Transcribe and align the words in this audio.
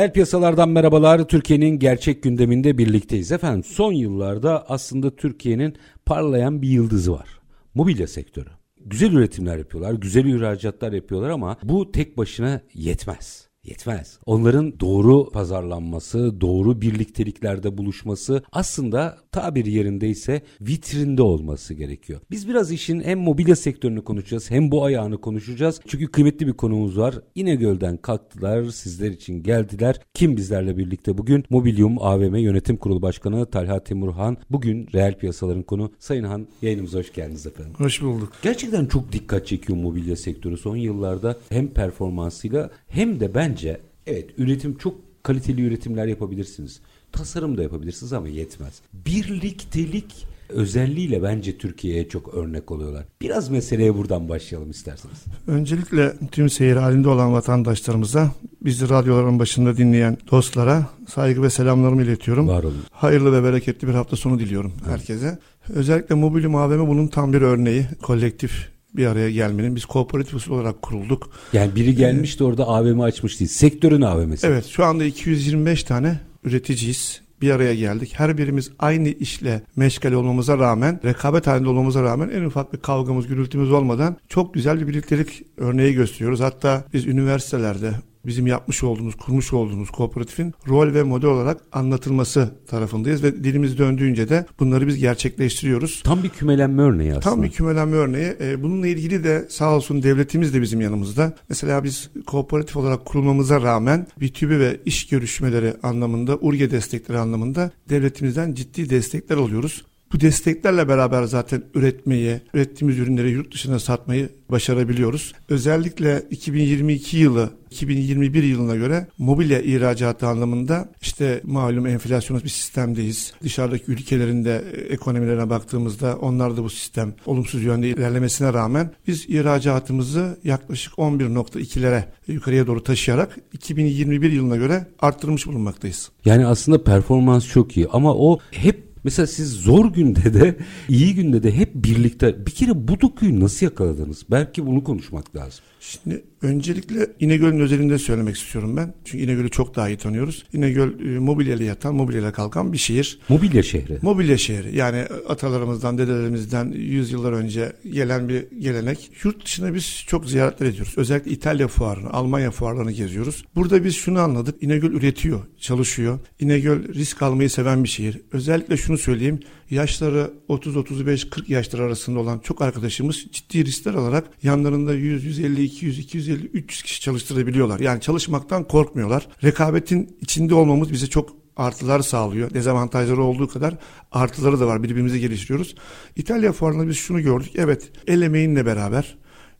Reel 0.00 0.12
piyasalardan 0.12 0.68
merhabalar. 0.68 1.28
Türkiye'nin 1.28 1.78
gerçek 1.78 2.22
gündeminde 2.22 2.78
birlikteyiz. 2.78 3.32
Efendim 3.32 3.64
son 3.64 3.92
yıllarda 3.92 4.64
aslında 4.68 5.16
Türkiye'nin 5.16 5.76
parlayan 6.06 6.62
bir 6.62 6.68
yıldızı 6.68 7.12
var. 7.12 7.28
Mobilya 7.74 8.06
sektörü. 8.06 8.48
Güzel 8.80 9.12
üretimler 9.12 9.58
yapıyorlar, 9.58 9.92
güzel 9.92 10.24
ihracatlar 10.24 10.92
yapıyorlar 10.92 11.30
ama 11.30 11.56
bu 11.62 11.92
tek 11.92 12.16
başına 12.16 12.60
yetmez 12.74 13.49
yetmez. 13.70 14.18
Onların 14.26 14.80
doğru 14.80 15.30
pazarlanması, 15.30 16.40
doğru 16.40 16.80
birlikteliklerde 16.80 17.78
buluşması 17.78 18.42
aslında 18.52 19.18
tabir 19.32 19.66
yerindeyse 19.66 20.42
vitrinde 20.60 21.22
olması 21.22 21.74
gerekiyor. 21.74 22.20
Biz 22.30 22.48
biraz 22.48 22.72
işin 22.72 23.00
hem 23.00 23.18
mobilya 23.18 23.56
sektörünü 23.56 24.04
konuşacağız 24.04 24.50
hem 24.50 24.70
bu 24.70 24.84
ayağını 24.84 25.20
konuşacağız. 25.20 25.80
Çünkü 25.86 26.06
kıymetli 26.06 26.46
bir 26.46 26.52
konumuz 26.52 26.98
var. 26.98 27.14
İnegöl'den 27.34 27.96
kalktılar, 27.96 28.64
sizler 28.64 29.10
için 29.10 29.42
geldiler. 29.42 30.00
Kim 30.14 30.36
bizlerle 30.36 30.76
birlikte 30.76 31.18
bugün? 31.18 31.44
Mobilyum 31.50 32.02
AVM 32.02 32.36
Yönetim 32.36 32.76
Kurulu 32.76 33.02
Başkanı 33.02 33.46
Talha 33.46 33.84
Timurhan. 33.84 34.36
Bugün 34.50 34.88
reel 34.94 35.18
piyasaların 35.18 35.62
konu. 35.62 35.92
Sayın 35.98 36.24
Han 36.24 36.46
yayınımıza 36.62 36.98
hoş 36.98 37.12
geldiniz 37.12 37.46
efendim. 37.46 37.72
Hoş 37.76 38.02
bulduk. 38.02 38.32
Gerçekten 38.42 38.86
çok 38.86 39.12
dikkat 39.12 39.46
çekiyor 39.46 39.78
mobilya 39.78 40.16
sektörü 40.16 40.56
son 40.56 40.76
yıllarda 40.76 41.36
hem 41.48 41.68
performansıyla 41.68 42.70
hem 42.88 43.20
de 43.20 43.34
bence 43.34 43.59
Evet 44.06 44.30
üretim 44.38 44.78
çok 44.78 44.94
kaliteli 45.22 45.62
üretimler 45.62 46.06
yapabilirsiniz. 46.06 46.80
Tasarım 47.12 47.58
da 47.58 47.62
yapabilirsiniz 47.62 48.12
ama 48.12 48.28
yetmez. 48.28 48.80
Birliktelik 48.92 50.26
özelliğiyle 50.48 51.22
bence 51.22 51.58
Türkiye'ye 51.58 52.08
çok 52.08 52.34
örnek 52.34 52.70
oluyorlar. 52.70 53.04
Biraz 53.20 53.48
meseleye 53.48 53.96
buradan 53.96 54.28
başlayalım 54.28 54.70
isterseniz. 54.70 55.24
Öncelikle 55.46 56.14
tüm 56.32 56.50
seyir 56.50 56.76
halinde 56.76 57.08
olan 57.08 57.32
vatandaşlarımıza, 57.32 58.30
bizi 58.62 58.88
radyoların 58.88 59.38
başında 59.38 59.76
dinleyen 59.76 60.18
dostlara 60.30 60.86
saygı 61.08 61.42
ve 61.42 61.50
selamlarımı 61.50 62.02
iletiyorum. 62.02 62.48
Var 62.48 62.62
olun. 62.62 62.84
Hayırlı 62.90 63.32
ve 63.32 63.44
bereketli 63.44 63.88
bir 63.88 63.94
hafta 63.94 64.16
sonu 64.16 64.38
diliyorum 64.38 64.72
evet. 64.80 64.98
herkese. 64.98 65.38
Özellikle 65.68 66.14
Mobilyum 66.14 66.54
AVM 66.54 66.86
bunun 66.88 67.06
tam 67.06 67.32
bir 67.32 67.42
örneği. 67.42 67.86
Kolektif 68.02 68.68
bir 68.96 69.06
araya 69.06 69.30
gelmenin 69.30 69.76
biz 69.76 69.84
kooperatif 69.84 70.50
olarak 70.50 70.82
kurulduk. 70.82 71.30
Yani 71.52 71.74
biri 71.74 71.94
gelmiş 71.94 72.40
de 72.40 72.44
orada 72.44 72.68
AVM 72.68 73.00
açmış 73.00 73.40
değil. 73.40 73.50
Sektörün 73.50 74.02
AVM'si. 74.02 74.46
Evet 74.46 74.66
şu 74.66 74.84
anda 74.84 75.04
225 75.04 75.84
tane 75.84 76.20
üreticiyiz. 76.44 77.20
Bir 77.40 77.50
araya 77.50 77.74
geldik. 77.74 78.12
Her 78.16 78.38
birimiz 78.38 78.70
aynı 78.78 79.08
işle 79.08 79.62
meşgale 79.76 80.16
olmamıza 80.16 80.58
rağmen, 80.58 81.00
rekabet 81.04 81.46
halinde 81.46 81.68
olmamıza 81.68 82.02
rağmen 82.02 82.28
en 82.28 82.44
ufak 82.44 82.72
bir 82.72 82.78
kavgamız, 82.78 83.26
gürültümüz 83.26 83.72
olmadan 83.72 84.16
çok 84.28 84.54
güzel 84.54 84.80
bir 84.80 84.88
birliktelik 84.88 85.42
örneği 85.56 85.94
gösteriyoruz. 85.94 86.40
Hatta 86.40 86.84
biz 86.92 87.06
üniversitelerde, 87.06 87.92
bizim 88.26 88.46
yapmış 88.46 88.82
olduğumuz, 88.82 89.14
kurmuş 89.14 89.52
olduğumuz 89.52 89.90
kooperatifin 89.90 90.54
rol 90.68 90.94
ve 90.94 91.02
model 91.02 91.30
olarak 91.30 91.60
anlatılması 91.72 92.54
tarafındayız 92.66 93.22
ve 93.22 93.44
dilimiz 93.44 93.78
döndüğünce 93.78 94.28
de 94.28 94.46
bunları 94.60 94.86
biz 94.86 94.98
gerçekleştiriyoruz. 94.98 96.02
Tam 96.04 96.22
bir 96.22 96.28
kümelenme 96.28 96.82
örneği 96.82 97.10
aslında. 97.10 97.24
Tam 97.24 97.42
bir 97.42 97.50
kümelenme 97.50 97.96
örneği. 97.96 98.36
E, 98.40 98.62
bununla 98.62 98.86
ilgili 98.86 99.24
de 99.24 99.46
sağ 99.50 99.76
olsun 99.76 100.02
devletimiz 100.02 100.54
de 100.54 100.62
bizim 100.62 100.80
yanımızda. 100.80 101.34
Mesela 101.48 101.84
biz 101.84 102.10
kooperatif 102.26 102.76
olarak 102.76 103.04
kurulmamıza 103.04 103.62
rağmen 103.62 104.06
B2B 104.20 104.58
ve 104.58 104.80
iş 104.84 105.06
görüşmeleri 105.06 105.74
anlamında, 105.82 106.36
URGE 106.36 106.70
destekleri 106.70 107.18
anlamında 107.18 107.70
devletimizden 107.88 108.54
ciddi 108.54 108.90
destekler 108.90 109.36
alıyoruz. 109.36 109.84
Bu 110.12 110.20
desteklerle 110.20 110.88
beraber 110.88 111.24
zaten 111.24 111.62
üretmeyi, 111.74 112.40
ürettiğimiz 112.54 112.98
ürünleri 112.98 113.30
yurt 113.30 113.54
dışına 113.54 113.78
satmayı 113.78 114.28
başarabiliyoruz. 114.48 115.32
Özellikle 115.48 116.22
2022 116.30 117.16
yılı 117.16 117.50
2021 117.70 118.42
yılına 118.42 118.76
göre 118.76 119.06
mobilya 119.18 119.60
ihracatı 119.60 120.26
anlamında 120.26 120.88
işte 121.02 121.40
malum 121.44 121.86
enflasyonist 121.86 122.44
bir 122.44 122.50
sistemdeyiz. 122.50 123.32
Dışarıdaki 123.42 123.90
ülkelerin 123.90 124.44
de 124.44 124.64
ekonomilerine 124.90 125.50
baktığımızda 125.50 126.16
onlar 126.16 126.56
da 126.56 126.64
bu 126.64 126.70
sistem 126.70 127.14
olumsuz 127.26 127.62
yönde 127.62 127.88
ilerlemesine 127.88 128.52
rağmen 128.52 128.90
biz 129.06 129.28
ihracatımızı 129.28 130.38
yaklaşık 130.44 130.92
11.2'lere 130.92 132.02
yukarıya 132.26 132.66
doğru 132.66 132.84
taşıyarak 132.84 133.38
2021 133.52 134.32
yılına 134.32 134.56
göre 134.56 134.86
arttırmış 135.00 135.46
bulunmaktayız. 135.46 136.10
Yani 136.24 136.46
aslında 136.46 136.84
performans 136.84 137.46
çok 137.46 137.76
iyi 137.76 137.88
ama 137.92 138.14
o 138.14 138.38
hep 138.50 138.89
Mesela 139.04 139.26
siz 139.26 139.52
zor 139.52 139.92
günde 139.92 140.34
de 140.34 140.56
iyi 140.88 141.14
günde 141.14 141.42
de 141.42 141.56
hep 141.56 141.74
birlikte 141.74 142.46
bir 142.46 142.50
kere 142.50 142.88
bu 142.88 143.00
dokuyu 143.00 143.40
nasıl 143.40 143.66
yakaladınız? 143.66 144.24
Belki 144.30 144.66
bunu 144.66 144.84
konuşmak 144.84 145.36
lazım. 145.36 145.64
Şimdi 145.80 146.24
öncelikle 146.42 147.06
İnegöl'ün 147.20 147.60
özelinde 147.60 147.98
söylemek 147.98 148.36
istiyorum 148.36 148.76
ben. 148.76 148.94
Çünkü 149.04 149.24
İnegöl'ü 149.24 149.50
çok 149.50 149.76
daha 149.76 149.88
iyi 149.88 149.96
tanıyoruz. 149.96 150.44
İnegöl 150.52 151.00
e, 151.00 151.18
mobilyayla 151.18 151.64
yatan, 151.64 151.94
mobilyayla 151.94 152.32
kalkan 152.32 152.72
bir 152.72 152.78
şehir. 152.78 153.18
Mobilya 153.28 153.62
şehri. 153.62 153.98
Mobilya 154.02 154.38
şehri. 154.38 154.76
Yani 154.76 155.04
atalarımızdan, 155.28 155.98
dedelerimizden 155.98 156.72
yüzyıllar 156.72 157.32
önce 157.32 157.72
gelen 157.92 158.28
bir 158.28 158.44
gelenek. 158.58 159.10
Yurt 159.24 159.44
dışına 159.44 159.74
biz 159.74 160.04
çok 160.06 160.26
ziyaretler 160.26 160.66
ediyoruz. 160.66 160.94
Özellikle 160.96 161.30
İtalya 161.30 161.68
fuarını, 161.68 162.10
Almanya 162.10 162.50
fuarlarını 162.50 162.92
geziyoruz. 162.92 163.44
Burada 163.54 163.84
biz 163.84 163.94
şunu 163.94 164.20
anladık. 164.20 164.62
İnegöl 164.62 164.92
üretiyor, 164.92 165.40
çalışıyor. 165.60 166.18
İnegöl 166.40 166.94
risk 166.94 167.22
almayı 167.22 167.50
seven 167.50 167.84
bir 167.84 167.88
şehir. 167.88 168.20
Özellikle 168.32 168.76
şunu 168.76 168.98
söyleyeyim 168.98 169.40
yaşları 169.70 170.30
30-35-40 170.48 171.52
yaşlar 171.52 171.80
arasında 171.80 172.18
olan 172.18 172.38
çok 172.38 172.62
arkadaşımız 172.62 173.16
ciddi 173.32 173.64
riskler 173.64 173.94
alarak 173.94 174.30
yanlarında 174.42 174.94
100, 174.94 175.24
150, 175.24 175.62
200, 175.62 175.98
250, 175.98 176.46
300 176.46 176.82
kişi 176.82 177.00
çalıştırabiliyorlar. 177.00 177.80
Yani 177.80 178.00
çalışmaktan 178.00 178.64
korkmuyorlar. 178.64 179.28
Rekabetin 179.44 180.16
içinde 180.20 180.54
olmamız 180.54 180.92
bize 180.92 181.06
çok 181.06 181.36
artılar 181.56 182.00
sağlıyor. 182.00 182.54
Dezavantajları 182.54 183.22
olduğu 183.22 183.48
kadar 183.48 183.74
artıları 184.12 184.60
da 184.60 184.66
var. 184.66 184.82
Birbirimizi 184.82 185.20
geliştiriyoruz. 185.20 185.74
İtalya 186.16 186.52
fuarında 186.52 186.88
biz 186.88 186.96
şunu 186.96 187.20
gördük. 187.20 187.50
Evet 187.54 187.90
el 188.06 188.22
emeğinle 188.22 188.66
beraber 188.66 189.16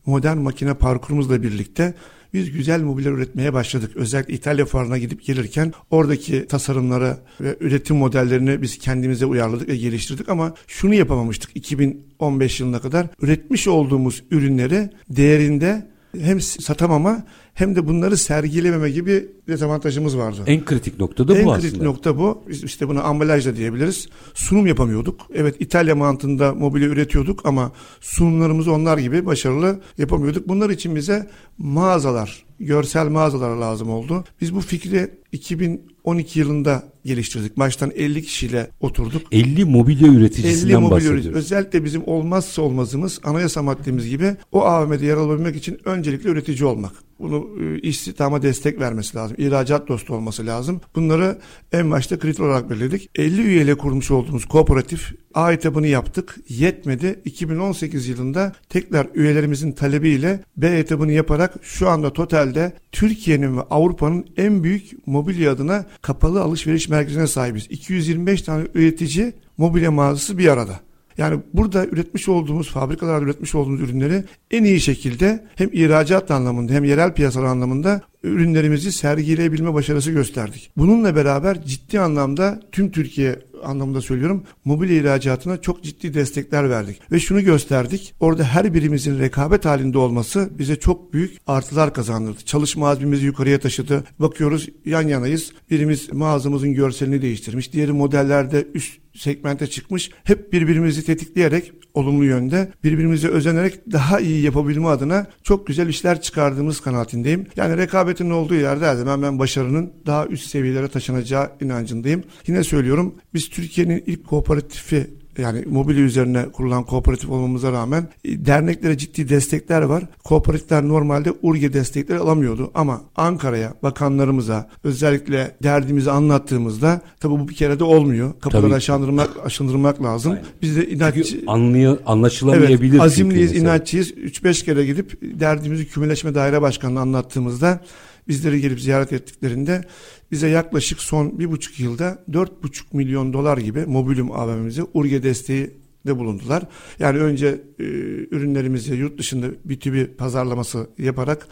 modern 0.07 0.39
makine 0.39 0.75
parkurumuzla 0.75 1.43
birlikte 1.43 1.95
biz 2.35 2.53
güzel 2.53 2.83
mobilya 2.83 3.13
üretmeye 3.13 3.53
başladık. 3.53 3.93
Özellikle 3.95 4.35
İtalya 4.35 4.65
fuarına 4.65 4.99
gidip 4.99 5.25
gelirken 5.25 5.73
oradaki 5.91 6.47
tasarımları 6.47 7.17
ve 7.41 7.57
üretim 7.61 7.97
modellerini 7.97 8.63
biz 8.63 8.79
kendimize 8.79 9.27
uyarladık 9.27 9.69
ve 9.69 9.77
geliştirdik 9.77 10.29
ama 10.29 10.55
şunu 10.67 10.95
yapamamıştık 10.95 11.51
2015 11.55 12.61
yılına 12.61 12.81
kadar. 12.81 13.07
Üretmiş 13.23 13.69
olduğumuz 13.69 14.23
ürünleri 14.31 14.91
değerinde 15.09 15.91
hem 16.19 16.41
satamama 16.41 17.25
hem 17.55 17.77
de 17.77 17.89
bunları 17.89 18.17
sergilememe 18.17 18.91
gibi 18.91 19.29
dezavantajımız 19.49 20.19
vardı. 20.19 20.43
En 20.47 20.65
kritik 20.65 20.99
nokta 20.99 21.29
da 21.29 21.39
en 21.39 21.47
bu 21.47 21.53
aslında. 21.53 21.67
En 21.67 21.71
kritik 21.71 21.83
nokta 21.83 22.19
bu. 22.19 22.43
Biz 22.49 22.65
işte 22.65 22.89
buna 22.89 23.03
ambalaj 23.03 23.47
da 23.47 23.57
diyebiliriz. 23.57 24.09
Sunum 24.35 24.67
yapamıyorduk. 24.67 25.21
Evet 25.35 25.57
İtalya 25.61 25.95
mantığında 25.95 26.55
mobilya 26.55 26.89
üretiyorduk 26.89 27.47
ama 27.47 27.73
sunumlarımızı 28.01 28.73
onlar 28.73 28.99
gibi 28.99 29.27
başarılı 29.27 29.81
yapamıyorduk. 29.99 30.49
Bunlar 30.49 30.71
için 30.71 30.97
bize 30.97 31.31
mağazalar, 31.59 32.45
görsel 32.61 33.09
mağazalar 33.09 33.57
lazım 33.57 33.91
oldu. 33.91 34.25
Biz 34.41 34.55
bu 34.55 34.61
fikri 34.61 35.20
2012 35.33 36.39
yılında 36.39 36.83
geliştirdik. 37.05 37.59
Baştan 37.59 37.91
50 37.91 38.23
kişiyle 38.23 38.71
oturduk. 38.81 39.23
50 39.33 39.65
mobilya 39.65 40.13
üreticisinden 40.13 40.75
50 40.75 40.77
mobilya 40.77 40.91
bahsediyoruz. 40.91 41.39
Özellikle 41.39 41.85
bizim 41.85 42.03
olmazsa 42.07 42.63
olmazımız 42.63 43.21
anayasa 43.25 43.63
maddemiz 43.63 44.09
gibi 44.09 44.37
o 44.53 44.61
AVM'de 44.65 45.07
yer 45.07 45.17
alabilmek 45.17 45.57
için 45.57 45.79
öncelikle 45.85 46.31
üretici 46.31 46.65
olmak. 46.65 46.93
Bunu 47.21 47.49
e, 47.63 47.81
istihdama 47.81 48.43
destek 48.43 48.81
vermesi 48.81 49.17
lazım. 49.17 49.37
İhracat 49.41 49.89
dostu 49.89 50.15
olması 50.15 50.47
lazım. 50.47 50.81
Bunları 50.95 51.39
en 51.73 51.91
başta 51.91 52.19
kriter 52.19 52.45
olarak 52.45 52.71
belirledik. 52.71 53.11
50 53.15 53.43
üyeyle 53.43 53.75
kurmuş 53.75 54.11
olduğumuz 54.11 54.45
kooperatif 54.45 55.13
A 55.35 55.53
etabını 55.53 55.87
yaptık. 55.87 56.37
Yetmedi. 56.49 57.21
2018 57.25 58.09
yılında 58.09 58.53
tekrar 58.69 59.07
üyelerimizin 59.15 59.73
talebiyle 59.73 60.41
B 60.57 60.67
etabını 60.67 61.13
yaparak 61.13 61.55
şu 61.63 61.89
anda 61.89 62.13
totalde 62.13 62.73
Türkiye'nin 62.93 63.57
ve 63.57 63.63
Avrupa'nın 63.63 64.27
en 64.37 64.65
büyük 64.65 65.07
mobilya 65.07 65.53
adına 65.53 65.87
kapalı 66.03 66.43
alışveriş 66.43 66.89
merkezine 66.89 67.27
sahibiz. 67.27 67.67
225 67.71 68.43
tane 68.43 68.67
üretici 68.75 69.33
mobilya 69.59 69.91
mağazası 69.91 70.39
bir 70.39 70.49
arada. 70.49 70.81
Yani 71.21 71.41
burada 71.55 71.87
üretmiş 71.87 72.29
olduğumuz, 72.29 72.71
fabrikalarda 72.71 73.25
üretmiş 73.25 73.55
olduğumuz 73.55 73.81
ürünleri 73.81 74.25
en 74.51 74.65
iyi 74.65 74.81
şekilde 74.81 75.45
hem 75.57 75.69
ihracat 75.73 76.31
anlamında 76.31 76.73
hem 76.73 76.85
yerel 76.85 77.15
piyasalar 77.15 77.47
anlamında 77.47 78.01
ürünlerimizi 78.23 78.93
sergileyebilme 78.93 79.75
başarısı 79.75 80.11
gösterdik. 80.11 80.71
Bununla 80.77 81.17
beraber 81.17 81.65
ciddi 81.65 82.01
anlamda 82.01 82.61
tüm 82.73 82.91
Türkiye 82.91 83.39
anlamında 83.65 84.01
söylüyorum 84.01 84.45
mobilya 84.65 84.97
ihracatına 84.97 85.61
çok 85.61 85.83
ciddi 85.83 86.15
destekler 86.15 86.71
verdik. 86.71 87.13
Ve 87.13 87.21
şunu 87.21 87.45
gösterdik 87.45 88.15
orada 88.21 88.45
her 88.45 88.75
birimizin 88.75 89.19
rekabet 89.19 89.65
halinde 89.65 89.99
olması 89.99 90.51
bize 90.59 90.77
çok 90.77 91.13
büyük 91.13 91.37
artılar 91.47 91.95
kazandırdı. 91.95 92.45
Çalışma 92.45 92.89
azmimizi 92.89 93.27
yukarıya 93.27 93.61
taşıdı. 93.61 94.05
Bakıyoruz 94.19 94.69
yan 94.85 95.09
yanayız. 95.09 95.53
Birimiz 95.71 96.13
mağazamızın 96.13 96.75
görselini 96.75 97.23
değiştirmiş. 97.23 97.73
Diğeri 97.73 97.93
modellerde 97.93 98.67
üst 98.75 99.01
segmente 99.15 99.67
çıkmış. 99.67 100.11
Hep 100.25 100.53
birbirimizi 100.53 101.05
tetikleyerek 101.05 101.73
olumlu 101.95 102.25
yönde 102.25 102.73
birbirimize 102.85 103.29
özenerek 103.29 103.93
daha 103.93 104.21
iyi 104.21 104.43
yapabilme 104.43 104.87
adına 104.87 105.27
çok 105.43 105.67
güzel 105.67 105.89
işler 105.89 106.21
çıkardığımız 106.21 106.81
kanaatindeyim. 106.81 107.47
Yani 107.57 107.77
rekabetin 107.77 108.31
olduğu 108.31 108.55
yerde 108.55 108.87
her 108.87 108.95
zaman 108.95 109.23
ben 109.23 109.39
başarının 109.39 109.93
daha 110.07 110.27
üst 110.27 110.47
seviyelere 110.47 110.89
taşınacağı 110.89 111.51
inancındayım. 111.61 112.25
Yine 112.47 112.65
söylüyorum 112.65 113.15
biz 113.35 113.49
Türkiye'nin 113.49 114.05
ilk 114.07 114.27
kooperatifi 114.27 115.20
yani 115.41 115.65
mobilya 115.71 116.03
üzerine 116.03 116.47
kurulan 116.53 116.85
kooperatif 116.85 117.31
olmamıza 117.31 117.73
rağmen 117.73 118.09
e, 118.25 118.47
derneklere 118.47 118.99
ciddi 118.99 119.29
destekler 119.29 119.83
var. 119.83 120.05
Kooperatifler 120.25 120.89
normalde 120.89 121.33
URGE 121.43 121.73
destekleri 121.73 122.19
alamıyordu 122.19 122.71
ama 122.75 123.01
Ankara'ya, 123.17 123.75
bakanlarımıza 123.83 124.69
özellikle 124.85 125.57
derdimizi 125.63 126.11
anlattığımızda 126.11 127.01
tabi 127.21 127.33
bu 127.33 127.49
bir 127.49 127.55
kere 127.55 127.79
de 127.79 127.85
olmuyor. 127.85 128.41
Kapıları 128.41 128.75
aşındırmak, 128.75 129.31
aşındırmak 129.45 130.03
lazım. 130.03 130.33
Aynen. 130.33 130.45
Biz 130.63 130.77
de 130.77 130.89
inatçı... 130.89 131.41
Anlay 131.47 131.97
anlaşılamayabilir. 132.07 132.93
Evet, 132.93 133.01
azimliyiz, 133.01 133.57
inatçıyız. 133.57 134.11
3-5 134.11 134.65
kere 134.65 134.87
gidip 134.87 135.19
derdimizi 135.23 135.89
Kümeleşme 135.89 136.35
Daire 136.35 136.63
Başkanı'na 136.63 137.01
anlattığımızda 137.01 137.81
bizleri 138.29 138.61
gelip 138.61 138.81
ziyaret 138.81 139.13
ettiklerinde 139.13 139.85
bize 140.31 140.49
yaklaşık 140.49 141.01
son 141.01 141.39
bir 141.39 141.51
buçuk 141.51 141.81
yılda 141.81 142.25
dört 142.33 142.63
buçuk 142.63 142.95
milyon 142.95 143.33
dolar 143.33 143.59
gibi 143.59 143.87
mobilyum 143.87 144.33
AVM'mize 144.33 144.83
URGE 144.95 145.23
desteği 145.23 145.71
de 146.07 146.19
bulundular. 146.19 146.63
Yani 146.99 147.19
önce 147.19 147.47
e, 147.79 147.85
ürünlerimizi 148.31 148.95
yurt 148.95 149.19
dışında 149.19 149.47
B2B 149.69 150.17
pazarlaması 150.17 150.87
yaparak 150.99 151.49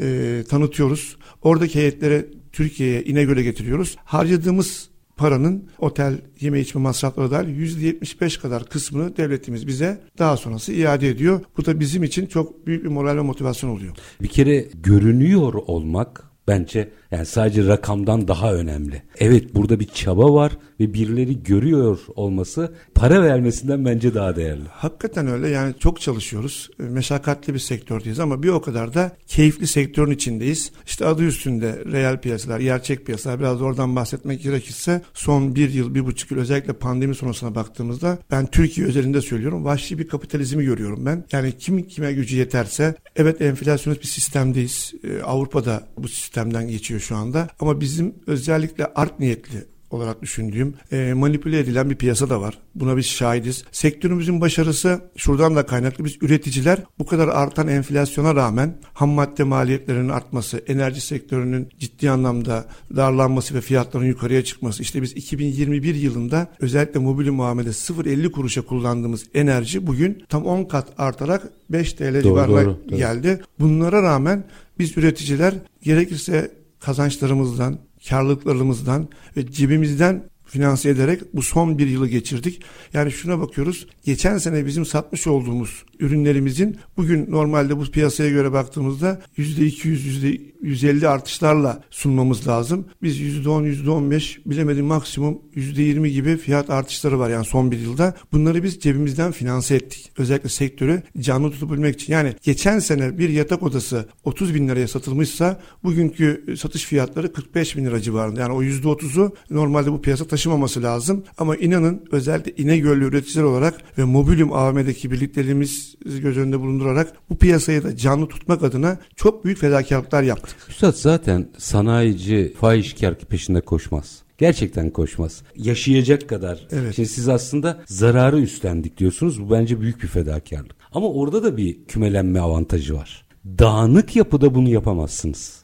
e, 0.00 0.44
tanıtıyoruz. 0.48 1.16
Oradaki 1.42 1.78
heyetlere 1.78 2.26
Türkiye'ye 2.52 3.04
İnegöl'e 3.04 3.42
getiriyoruz. 3.42 3.96
Harcadığımız 4.04 4.90
paranın 5.16 5.68
otel, 5.78 6.20
yeme 6.40 6.60
içme 6.60 6.80
masrafları 6.80 7.30
dahil 7.30 7.48
%75 7.48 8.40
kadar 8.40 8.64
kısmını 8.64 9.16
devletimiz 9.16 9.66
bize 9.66 10.00
daha 10.18 10.36
sonrası 10.36 10.72
iade 10.72 11.08
ediyor. 11.08 11.40
Bu 11.56 11.66
da 11.66 11.80
bizim 11.80 12.02
için 12.02 12.26
çok 12.26 12.66
büyük 12.66 12.84
bir 12.84 12.88
moral 12.88 13.16
ve 13.16 13.20
motivasyon 13.20 13.70
oluyor. 13.70 13.96
Bir 14.22 14.28
kere 14.28 14.68
görünüyor 14.82 15.52
olmak 15.54 16.24
bence 16.48 16.90
yani 17.10 17.26
sadece 17.26 17.66
rakamdan 17.66 18.28
daha 18.28 18.54
önemli. 18.54 19.02
Evet 19.18 19.54
burada 19.54 19.80
bir 19.80 19.86
çaba 19.86 20.34
var 20.34 20.52
ve 20.80 20.94
birileri 20.94 21.42
görüyor 21.42 21.98
olması 22.16 22.74
para 22.94 23.22
vermesinden 23.22 23.84
bence 23.84 24.14
daha 24.14 24.36
değerli. 24.36 24.68
Hakikaten 24.70 25.26
öyle 25.26 25.48
yani 25.48 25.74
çok 25.78 26.00
çalışıyoruz. 26.00 26.70
E, 26.80 26.82
meşakkatli 26.82 27.54
bir 27.54 27.58
sektördeyiz 27.58 28.20
ama 28.20 28.42
bir 28.42 28.48
o 28.48 28.62
kadar 28.62 28.94
da 28.94 29.12
keyifli 29.26 29.66
sektörün 29.66 30.10
içindeyiz. 30.10 30.72
İşte 30.86 31.06
adı 31.06 31.22
üstünde 31.22 31.84
reel 31.92 32.20
piyasalar, 32.20 32.60
gerçek 32.60 33.06
piyasalar 33.06 33.40
biraz 33.40 33.62
oradan 33.62 33.96
bahsetmek 33.96 34.42
gerekirse 34.42 35.02
son 35.14 35.54
bir 35.54 35.70
yıl, 35.70 35.94
bir 35.94 36.06
buçuk 36.06 36.30
yıl 36.30 36.38
özellikle 36.38 36.72
pandemi 36.72 37.14
sonrasına 37.14 37.54
baktığımızda 37.54 38.18
ben 38.30 38.46
Türkiye 38.46 38.86
özelinde 38.86 39.20
söylüyorum 39.20 39.64
vahşi 39.64 39.98
bir 39.98 40.08
kapitalizmi 40.08 40.64
görüyorum 40.64 41.06
ben. 41.06 41.24
Yani 41.32 41.52
kim 41.58 41.88
kime 41.88 42.12
gücü 42.12 42.36
yeterse 42.36 42.94
evet 43.16 43.40
enflasyonist 43.40 44.02
bir 44.02 44.08
sistemdeyiz. 44.08 44.92
Ee, 45.04 45.22
Avrupa'da 45.22 45.88
bu 45.98 46.08
sistemden 46.08 46.68
geçiyor 46.68 46.99
şu 47.00 47.16
anda 47.16 47.48
ama 47.60 47.80
bizim 47.80 48.14
özellikle 48.26 48.86
art 48.94 49.20
niyetli 49.20 49.64
olarak 49.90 50.22
düşündüğüm 50.22 50.74
e, 50.92 51.12
manipüle 51.12 51.58
edilen 51.58 51.90
bir 51.90 51.94
piyasa 51.94 52.30
da 52.30 52.40
var. 52.40 52.58
Buna 52.74 52.96
biz 52.96 53.06
şahidiz. 53.06 53.64
Sektörümüzün 53.72 54.40
başarısı 54.40 55.00
şuradan 55.16 55.56
da 55.56 55.66
kaynaklı. 55.66 56.04
Biz 56.04 56.16
üreticiler 56.22 56.78
bu 56.98 57.06
kadar 57.06 57.28
artan 57.28 57.68
enflasyona 57.68 58.34
rağmen 58.34 58.76
ham 58.92 59.10
madde 59.10 59.44
maliyetlerinin 59.44 60.08
artması, 60.08 60.58
enerji 60.66 61.00
sektörünün 61.00 61.68
ciddi 61.78 62.10
anlamda 62.10 62.64
darlanması 62.96 63.54
ve 63.54 63.60
fiyatların 63.60 64.04
yukarıya 64.04 64.44
çıkması. 64.44 64.82
İşte 64.82 65.02
biz 65.02 65.12
2021 65.12 65.94
yılında 65.94 66.48
özellikle 66.60 67.00
mobil 67.00 67.30
muamele 67.30 67.68
0.50 67.68 68.30
kuruşa 68.30 68.62
kullandığımız 68.62 69.26
enerji 69.34 69.86
bugün 69.86 70.24
tam 70.28 70.46
10 70.46 70.64
kat 70.64 70.88
artarak 70.98 71.42
5 71.70 71.92
TL 71.92 72.14
doğru, 72.14 72.22
civarına 72.22 72.64
doğru, 72.64 72.96
geldi. 72.96 73.28
Doğru. 73.28 73.46
Bunlara 73.58 74.02
rağmen 74.02 74.44
biz 74.78 74.96
üreticiler 74.96 75.54
gerekirse 75.82 76.59
kazançlarımızdan, 76.80 77.78
karlılıklarımızdan 78.08 79.08
ve 79.36 79.50
cebimizden 79.52 80.29
finanse 80.50 80.90
ederek 80.90 81.20
bu 81.34 81.42
son 81.42 81.78
bir 81.78 81.86
yılı 81.86 82.08
geçirdik. 82.08 82.62
Yani 82.92 83.12
şuna 83.12 83.40
bakıyoruz. 83.40 83.86
Geçen 84.04 84.38
sene 84.38 84.66
bizim 84.66 84.86
satmış 84.86 85.26
olduğumuz 85.26 85.84
ürünlerimizin 86.00 86.76
bugün 86.96 87.30
normalde 87.30 87.76
bu 87.76 87.84
piyasaya 87.84 88.30
göre 88.30 88.52
baktığımızda 88.52 89.20
%200, 89.38 90.50
%150 90.62 91.08
artışlarla 91.08 91.84
sunmamız 91.90 92.48
lazım. 92.48 92.86
Biz 93.02 93.20
%10, 93.20 93.66
%15 93.66 94.38
bilemedim 94.46 94.86
maksimum 94.86 95.38
%20 95.56 96.08
gibi 96.08 96.36
fiyat 96.36 96.70
artışları 96.70 97.18
var 97.18 97.30
yani 97.30 97.44
son 97.44 97.70
bir 97.70 97.78
yılda. 97.78 98.14
Bunları 98.32 98.62
biz 98.62 98.80
cebimizden 98.80 99.32
finanse 99.32 99.74
ettik. 99.74 100.12
Özellikle 100.18 100.48
sektörü 100.48 101.02
canlı 101.20 101.50
tutabilmek 101.50 101.94
için. 101.94 102.12
Yani 102.12 102.34
geçen 102.42 102.78
sene 102.78 103.18
bir 103.18 103.28
yatak 103.28 103.62
odası 103.62 104.08
30 104.24 104.54
bin 104.54 104.68
liraya 104.68 104.88
satılmışsa 104.88 105.60
bugünkü 105.84 106.54
satış 106.58 106.84
fiyatları 106.84 107.32
45 107.32 107.76
bin 107.76 107.84
lira 107.84 108.00
civarında. 108.00 108.40
Yani 108.40 108.52
o 108.52 108.62
%30'u 108.62 109.34
normalde 109.50 109.92
bu 109.92 110.02
piyasa 110.02 110.28
taşımaması 110.40 110.82
lazım. 110.82 111.24
Ama 111.38 111.56
inanın 111.56 112.04
özellikle 112.12 112.62
İnegöl'lü 112.62 113.04
üreticiler 113.04 113.42
olarak 113.42 113.98
ve 113.98 114.04
Mobilyum 114.04 114.52
AVM'deki 114.52 115.10
birliklerimiz 115.10 115.94
göz 116.04 116.38
önünde 116.38 116.60
bulundurarak 116.60 117.12
bu 117.30 117.36
piyasayı 117.36 117.84
da 117.84 117.96
canlı 117.96 118.28
tutmak 118.28 118.62
adına 118.62 118.98
çok 119.16 119.44
büyük 119.44 119.58
fedakarlıklar 119.58 120.22
yaptık. 120.22 120.56
Üstad 120.68 120.94
zaten 120.94 121.48
sanayici 121.58 122.54
fahişkar 122.60 123.18
peşinde 123.18 123.60
koşmaz. 123.60 124.22
Gerçekten 124.38 124.90
koşmaz. 124.90 125.42
Yaşayacak 125.56 126.28
kadar. 126.28 126.66
Evet. 126.70 126.94
Şimdi 126.94 127.08
siz 127.08 127.28
aslında 127.28 127.80
zararı 127.86 128.40
üstlendik 128.40 128.98
diyorsunuz. 128.98 129.42
Bu 129.42 129.50
bence 129.50 129.80
büyük 129.80 130.02
bir 130.02 130.08
fedakarlık. 130.08 130.76
Ama 130.92 131.08
orada 131.08 131.42
da 131.42 131.56
bir 131.56 131.84
kümelenme 131.84 132.40
avantajı 132.40 132.94
var. 132.94 133.24
Dağınık 133.58 134.16
yapıda 134.16 134.54
bunu 134.54 134.68
yapamazsınız. 134.68 135.59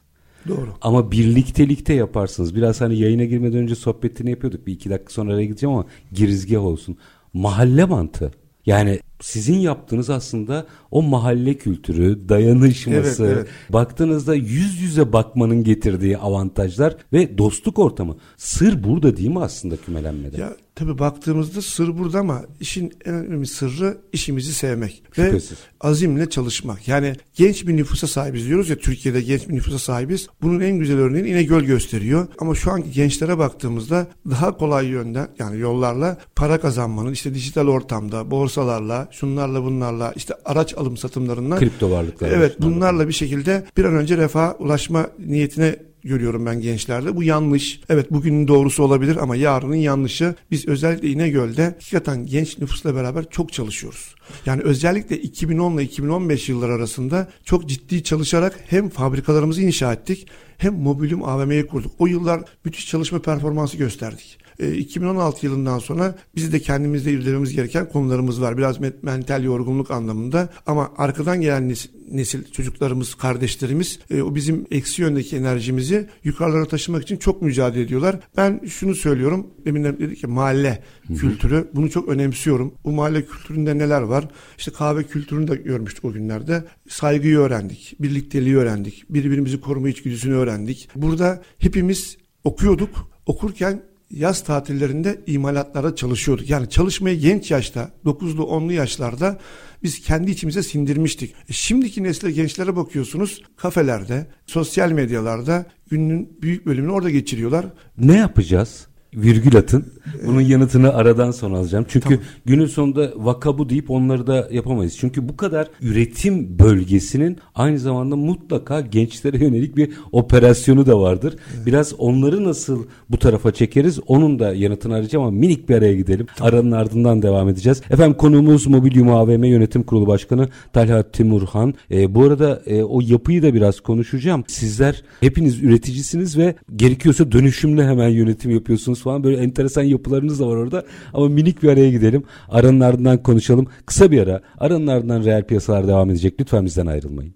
Doğru. 0.48 0.68
Ama 0.82 1.12
birliktelikte 1.12 1.94
yaparsınız. 1.94 2.54
Biraz 2.54 2.80
hani 2.80 2.98
yayına 2.98 3.24
girmeden 3.24 3.58
önce 3.58 3.74
sohbetini 3.74 4.30
yapıyorduk. 4.30 4.66
Bir 4.66 4.72
iki 4.72 4.90
dakika 4.90 5.12
sonra 5.12 5.32
araya 5.32 5.44
gideceğim 5.44 5.76
ama 5.76 5.86
girizgah 6.12 6.64
olsun. 6.64 6.96
Mahalle 7.32 7.84
mantığı. 7.84 8.30
Yani 8.66 9.00
sizin 9.20 9.58
yaptığınız 9.58 10.10
aslında 10.10 10.66
o 10.90 11.02
mahalle 11.02 11.54
kültürü, 11.54 12.28
dayanışması, 12.28 13.24
evet, 13.26 13.36
evet. 13.36 13.48
baktığınızda 13.70 14.34
yüz 14.34 14.80
yüze 14.80 15.12
bakmanın 15.12 15.64
getirdiği 15.64 16.18
avantajlar 16.18 16.96
ve 17.12 17.38
dostluk 17.38 17.78
ortamı. 17.78 18.16
Sır 18.36 18.84
burada 18.84 19.16
değil 19.16 19.30
mi 19.30 19.40
aslında 19.40 19.76
kümelenmede? 19.76 20.40
Ya 20.40 20.56
tabii 20.74 20.98
baktığımızda 20.98 21.62
sır 21.62 21.98
burada 21.98 22.18
ama 22.18 22.42
işin 22.60 22.92
en 23.04 23.14
önemli 23.14 23.46
sırrı 23.46 23.98
işimizi 24.12 24.52
sevmek 24.52 25.02
Şüphesiz. 25.12 25.52
ve 25.52 25.56
azimle 25.80 26.30
çalışmak. 26.30 26.88
Yani 26.88 27.14
genç 27.34 27.66
bir 27.66 27.76
nüfusa 27.76 28.06
sahibiz 28.06 28.46
diyoruz 28.46 28.70
ya 28.70 28.76
Türkiye'de 28.76 29.22
genç 29.22 29.48
bir 29.48 29.54
nüfusa 29.54 29.78
sahibiz. 29.78 30.28
Bunun 30.42 30.60
en 30.60 30.78
güzel 30.78 30.98
örneğini 30.98 31.28
İnegöl 31.28 31.62
gösteriyor. 31.62 32.28
Ama 32.38 32.54
şu 32.54 32.72
anki 32.72 32.90
gençlere 32.90 33.38
baktığımızda 33.38 34.06
daha 34.30 34.56
kolay 34.56 34.86
yönden 34.86 35.28
yani 35.38 35.60
yollarla 35.60 36.18
para 36.36 36.60
kazanmanın 36.60 37.12
işte 37.12 37.34
dijital 37.34 37.66
ortamda, 37.66 38.30
borsalarla, 38.30 39.05
şunlarla 39.10 39.62
bunlarla 39.62 40.12
işte 40.16 40.34
araç 40.44 40.74
alım 40.74 40.96
satımlarından 40.96 41.58
kripto 41.58 41.90
varlıklar. 41.90 42.30
Evet 42.30 42.56
bunlarla 42.60 43.08
bir 43.08 43.12
şekilde 43.12 43.64
bir 43.76 43.84
an 43.84 43.94
önce 43.94 44.16
refaha 44.16 44.56
ulaşma 44.58 45.06
niyetine 45.18 45.76
görüyorum 46.06 46.46
ben 46.46 46.60
gençlerde. 46.60 47.16
Bu 47.16 47.22
yanlış. 47.22 47.80
Evet 47.88 48.12
bugünün 48.12 48.48
doğrusu 48.48 48.82
olabilir 48.82 49.16
ama 49.16 49.36
yarının 49.36 49.76
yanlışı. 49.76 50.34
Biz 50.50 50.68
özellikle 50.68 51.08
İnegöl'de 51.08 51.64
hakikaten 51.64 52.26
genç 52.26 52.58
nüfusla 52.58 52.94
beraber 52.94 53.30
çok 53.30 53.52
çalışıyoruz. 53.52 54.14
Yani 54.46 54.62
özellikle 54.62 55.18
2010 55.18 55.74
ile 55.74 55.82
2015 55.82 56.48
yılları 56.48 56.72
arasında 56.72 57.28
çok 57.44 57.68
ciddi 57.68 58.02
çalışarak 58.02 58.60
hem 58.66 58.88
fabrikalarımızı 58.88 59.62
inşa 59.62 59.92
ettik 59.92 60.26
hem 60.58 60.74
mobilyum 60.74 61.24
AVM'yi 61.24 61.66
kurduk. 61.66 61.92
O 61.98 62.06
yıllar 62.06 62.40
müthiş 62.64 62.86
çalışma 62.86 63.18
performansı 63.18 63.76
gösterdik. 63.76 64.38
2016 64.58 65.38
e, 65.46 65.48
yılından 65.48 65.78
sonra 65.78 66.14
biz 66.36 66.52
de 66.52 66.58
kendimizde 66.58 67.12
irdelememiz 67.12 67.52
gereken 67.52 67.88
konularımız 67.88 68.40
var. 68.40 68.58
Biraz 68.58 68.76
mental 69.02 69.44
yorgunluk 69.44 69.90
anlamında 69.90 70.48
ama 70.66 70.92
arkadan 70.96 71.40
gelen 71.40 71.68
nesil, 71.68 71.90
nesil 72.10 72.44
çocuklarımız, 72.52 73.14
kardeşlerimiz 73.14 73.98
e, 74.10 74.22
o 74.22 74.34
bizim 74.34 74.66
eksi 74.70 75.02
yöndeki 75.02 75.36
enerjimizi 75.36 76.08
yukarılara 76.24 76.68
taşımak 76.68 77.02
için 77.02 77.16
çok 77.16 77.42
mücadele 77.42 77.82
ediyorlar. 77.82 78.20
Ben 78.36 78.60
şunu 78.66 78.94
söylüyorum. 78.94 79.46
Demin 79.64 79.84
de 79.84 79.98
dedik 79.98 80.18
ki 80.18 80.26
mahalle 80.26 80.82
kültürü. 81.16 81.70
Bunu 81.74 81.90
çok 81.90 82.08
önemsiyorum. 82.08 82.74
Bu 82.84 82.92
mahalle 82.92 83.26
kültüründe 83.26 83.78
neler 83.78 84.02
var? 84.02 84.28
İşte 84.58 84.70
kahve 84.70 85.02
kültürünü 85.02 85.48
de 85.48 85.54
görmüştük 85.54 86.04
o 86.04 86.12
günlerde. 86.12 86.64
Saygıyı 86.88 87.38
öğrendik. 87.38 87.96
Birlikteliği 88.00 88.56
öğrendik. 88.56 89.04
Birbirimizi 89.10 89.60
koruma 89.60 89.88
içgüdüsünü 89.88 90.34
öğrendik. 90.34 90.88
Burada 90.94 91.42
hepimiz 91.58 92.16
okuyorduk. 92.44 93.10
Okurken 93.26 93.82
yaz 94.10 94.44
tatillerinde 94.44 95.20
imalatlara 95.26 95.94
çalışıyorduk. 95.94 96.50
Yani 96.50 96.70
çalışmayı 96.70 97.20
genç 97.20 97.50
yaşta 97.50 97.90
9'lu 98.04 98.42
10'lu 98.42 98.72
yaşlarda 98.72 99.38
biz 99.82 100.00
kendi 100.00 100.30
içimize 100.30 100.62
sindirmiştik. 100.62 101.34
E 101.48 101.52
şimdiki 101.52 102.02
nesle 102.02 102.30
gençlere 102.30 102.76
bakıyorsunuz 102.76 103.42
kafelerde, 103.56 104.26
sosyal 104.46 104.92
medyalarda 104.92 105.66
günün 105.90 106.38
büyük 106.42 106.66
bölümünü 106.66 106.92
orada 106.92 107.10
geçiriyorlar. 107.10 107.66
Ne 107.98 108.16
yapacağız? 108.16 108.86
Virgül 109.16 109.56
atın. 109.56 109.84
Bunun 110.26 110.40
yanıtını 110.40 110.94
aradan 110.94 111.30
sonra 111.30 111.58
alacağım. 111.58 111.86
Çünkü 111.88 112.08
tamam. 112.08 112.24
günün 112.44 112.66
sonunda 112.66 113.12
vaka 113.16 113.58
bu 113.58 113.68
deyip 113.68 113.90
onları 113.90 114.26
da 114.26 114.48
yapamayız. 114.50 114.96
Çünkü 114.98 115.28
bu 115.28 115.36
kadar 115.36 115.68
üretim 115.82 116.58
bölgesinin 116.58 117.38
aynı 117.54 117.78
zamanda 117.78 118.16
mutlaka 118.16 118.80
gençlere 118.80 119.44
yönelik 119.44 119.76
bir 119.76 119.90
operasyonu 120.12 120.86
da 120.86 121.00
vardır. 121.00 121.36
Evet. 121.56 121.66
Biraz 121.66 121.94
onları 121.98 122.44
nasıl 122.44 122.84
bu 123.10 123.18
tarafa 123.18 123.52
çekeriz 123.52 123.98
onun 124.06 124.38
da 124.38 124.54
yanıtını 124.54 124.94
arayacağım 124.94 125.24
ama 125.24 125.36
minik 125.38 125.68
bir 125.68 125.74
araya 125.74 125.94
gidelim. 125.94 126.26
Tamam. 126.36 126.54
Aranın 126.54 126.72
ardından 126.72 127.22
devam 127.22 127.48
edeceğiz. 127.48 127.82
Efendim 127.90 128.16
konuğumuz 128.16 128.66
Mobilyum 128.66 129.08
AVM 129.08 129.44
Yönetim 129.44 129.82
Kurulu 129.82 130.06
Başkanı 130.06 130.48
Talha 130.72 131.02
Timurhan. 131.02 131.74
E, 131.90 132.14
bu 132.14 132.24
arada 132.24 132.62
e, 132.66 132.82
o 132.82 133.00
yapıyı 133.00 133.42
da 133.42 133.54
biraz 133.54 133.80
konuşacağım. 133.80 134.44
Sizler 134.46 135.02
hepiniz 135.20 135.62
üreticisiniz 135.62 136.38
ve 136.38 136.54
gerekiyorsa 136.76 137.32
dönüşümle 137.32 137.86
hemen 137.86 138.08
yönetim 138.08 138.50
yapıyorsunuz 138.50 139.05
falan 139.06 139.24
böyle 139.24 139.42
enteresan 139.42 139.82
yapılarınız 139.82 140.40
da 140.40 140.48
var 140.48 140.56
orada. 140.56 140.84
Ama 141.14 141.28
minik 141.28 141.62
bir 141.62 141.68
araya 141.68 141.90
gidelim. 141.90 142.22
Aranın 142.48 142.80
ardından 142.80 143.22
konuşalım. 143.22 143.66
Kısa 143.86 144.10
bir 144.10 144.22
ara. 144.22 144.40
Aranın 144.58 144.86
ardından 144.86 145.24
reel 145.24 145.44
piyasalar 145.44 145.88
devam 145.88 146.10
edecek. 146.10 146.34
Lütfen 146.40 146.64
bizden 146.64 146.86
ayrılmayın. 146.86 147.34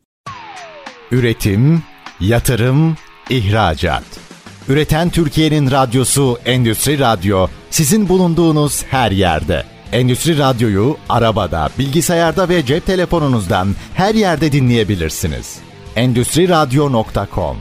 Üretim, 1.11 1.83
yatırım, 2.21 2.97
ihracat. 3.31 4.05
Üreten 4.69 5.11
Türkiye'nin 5.11 5.71
radyosu 5.71 6.39
Endüstri 6.45 6.99
Radyo 6.99 7.47
sizin 7.71 8.09
bulunduğunuz 8.09 8.85
her 8.85 9.11
yerde. 9.11 9.65
Endüstri 9.93 10.39
Radyo'yu 10.39 10.97
arabada, 11.09 11.69
bilgisayarda 11.79 12.49
ve 12.49 12.67
cep 12.67 12.87
telefonunuzdan 12.87 13.69
her 13.95 14.15
yerde 14.15 14.53
dinleyebilirsiniz. 14.53 15.59
Endüstri 15.97 16.49
Radyo.com 16.49 17.57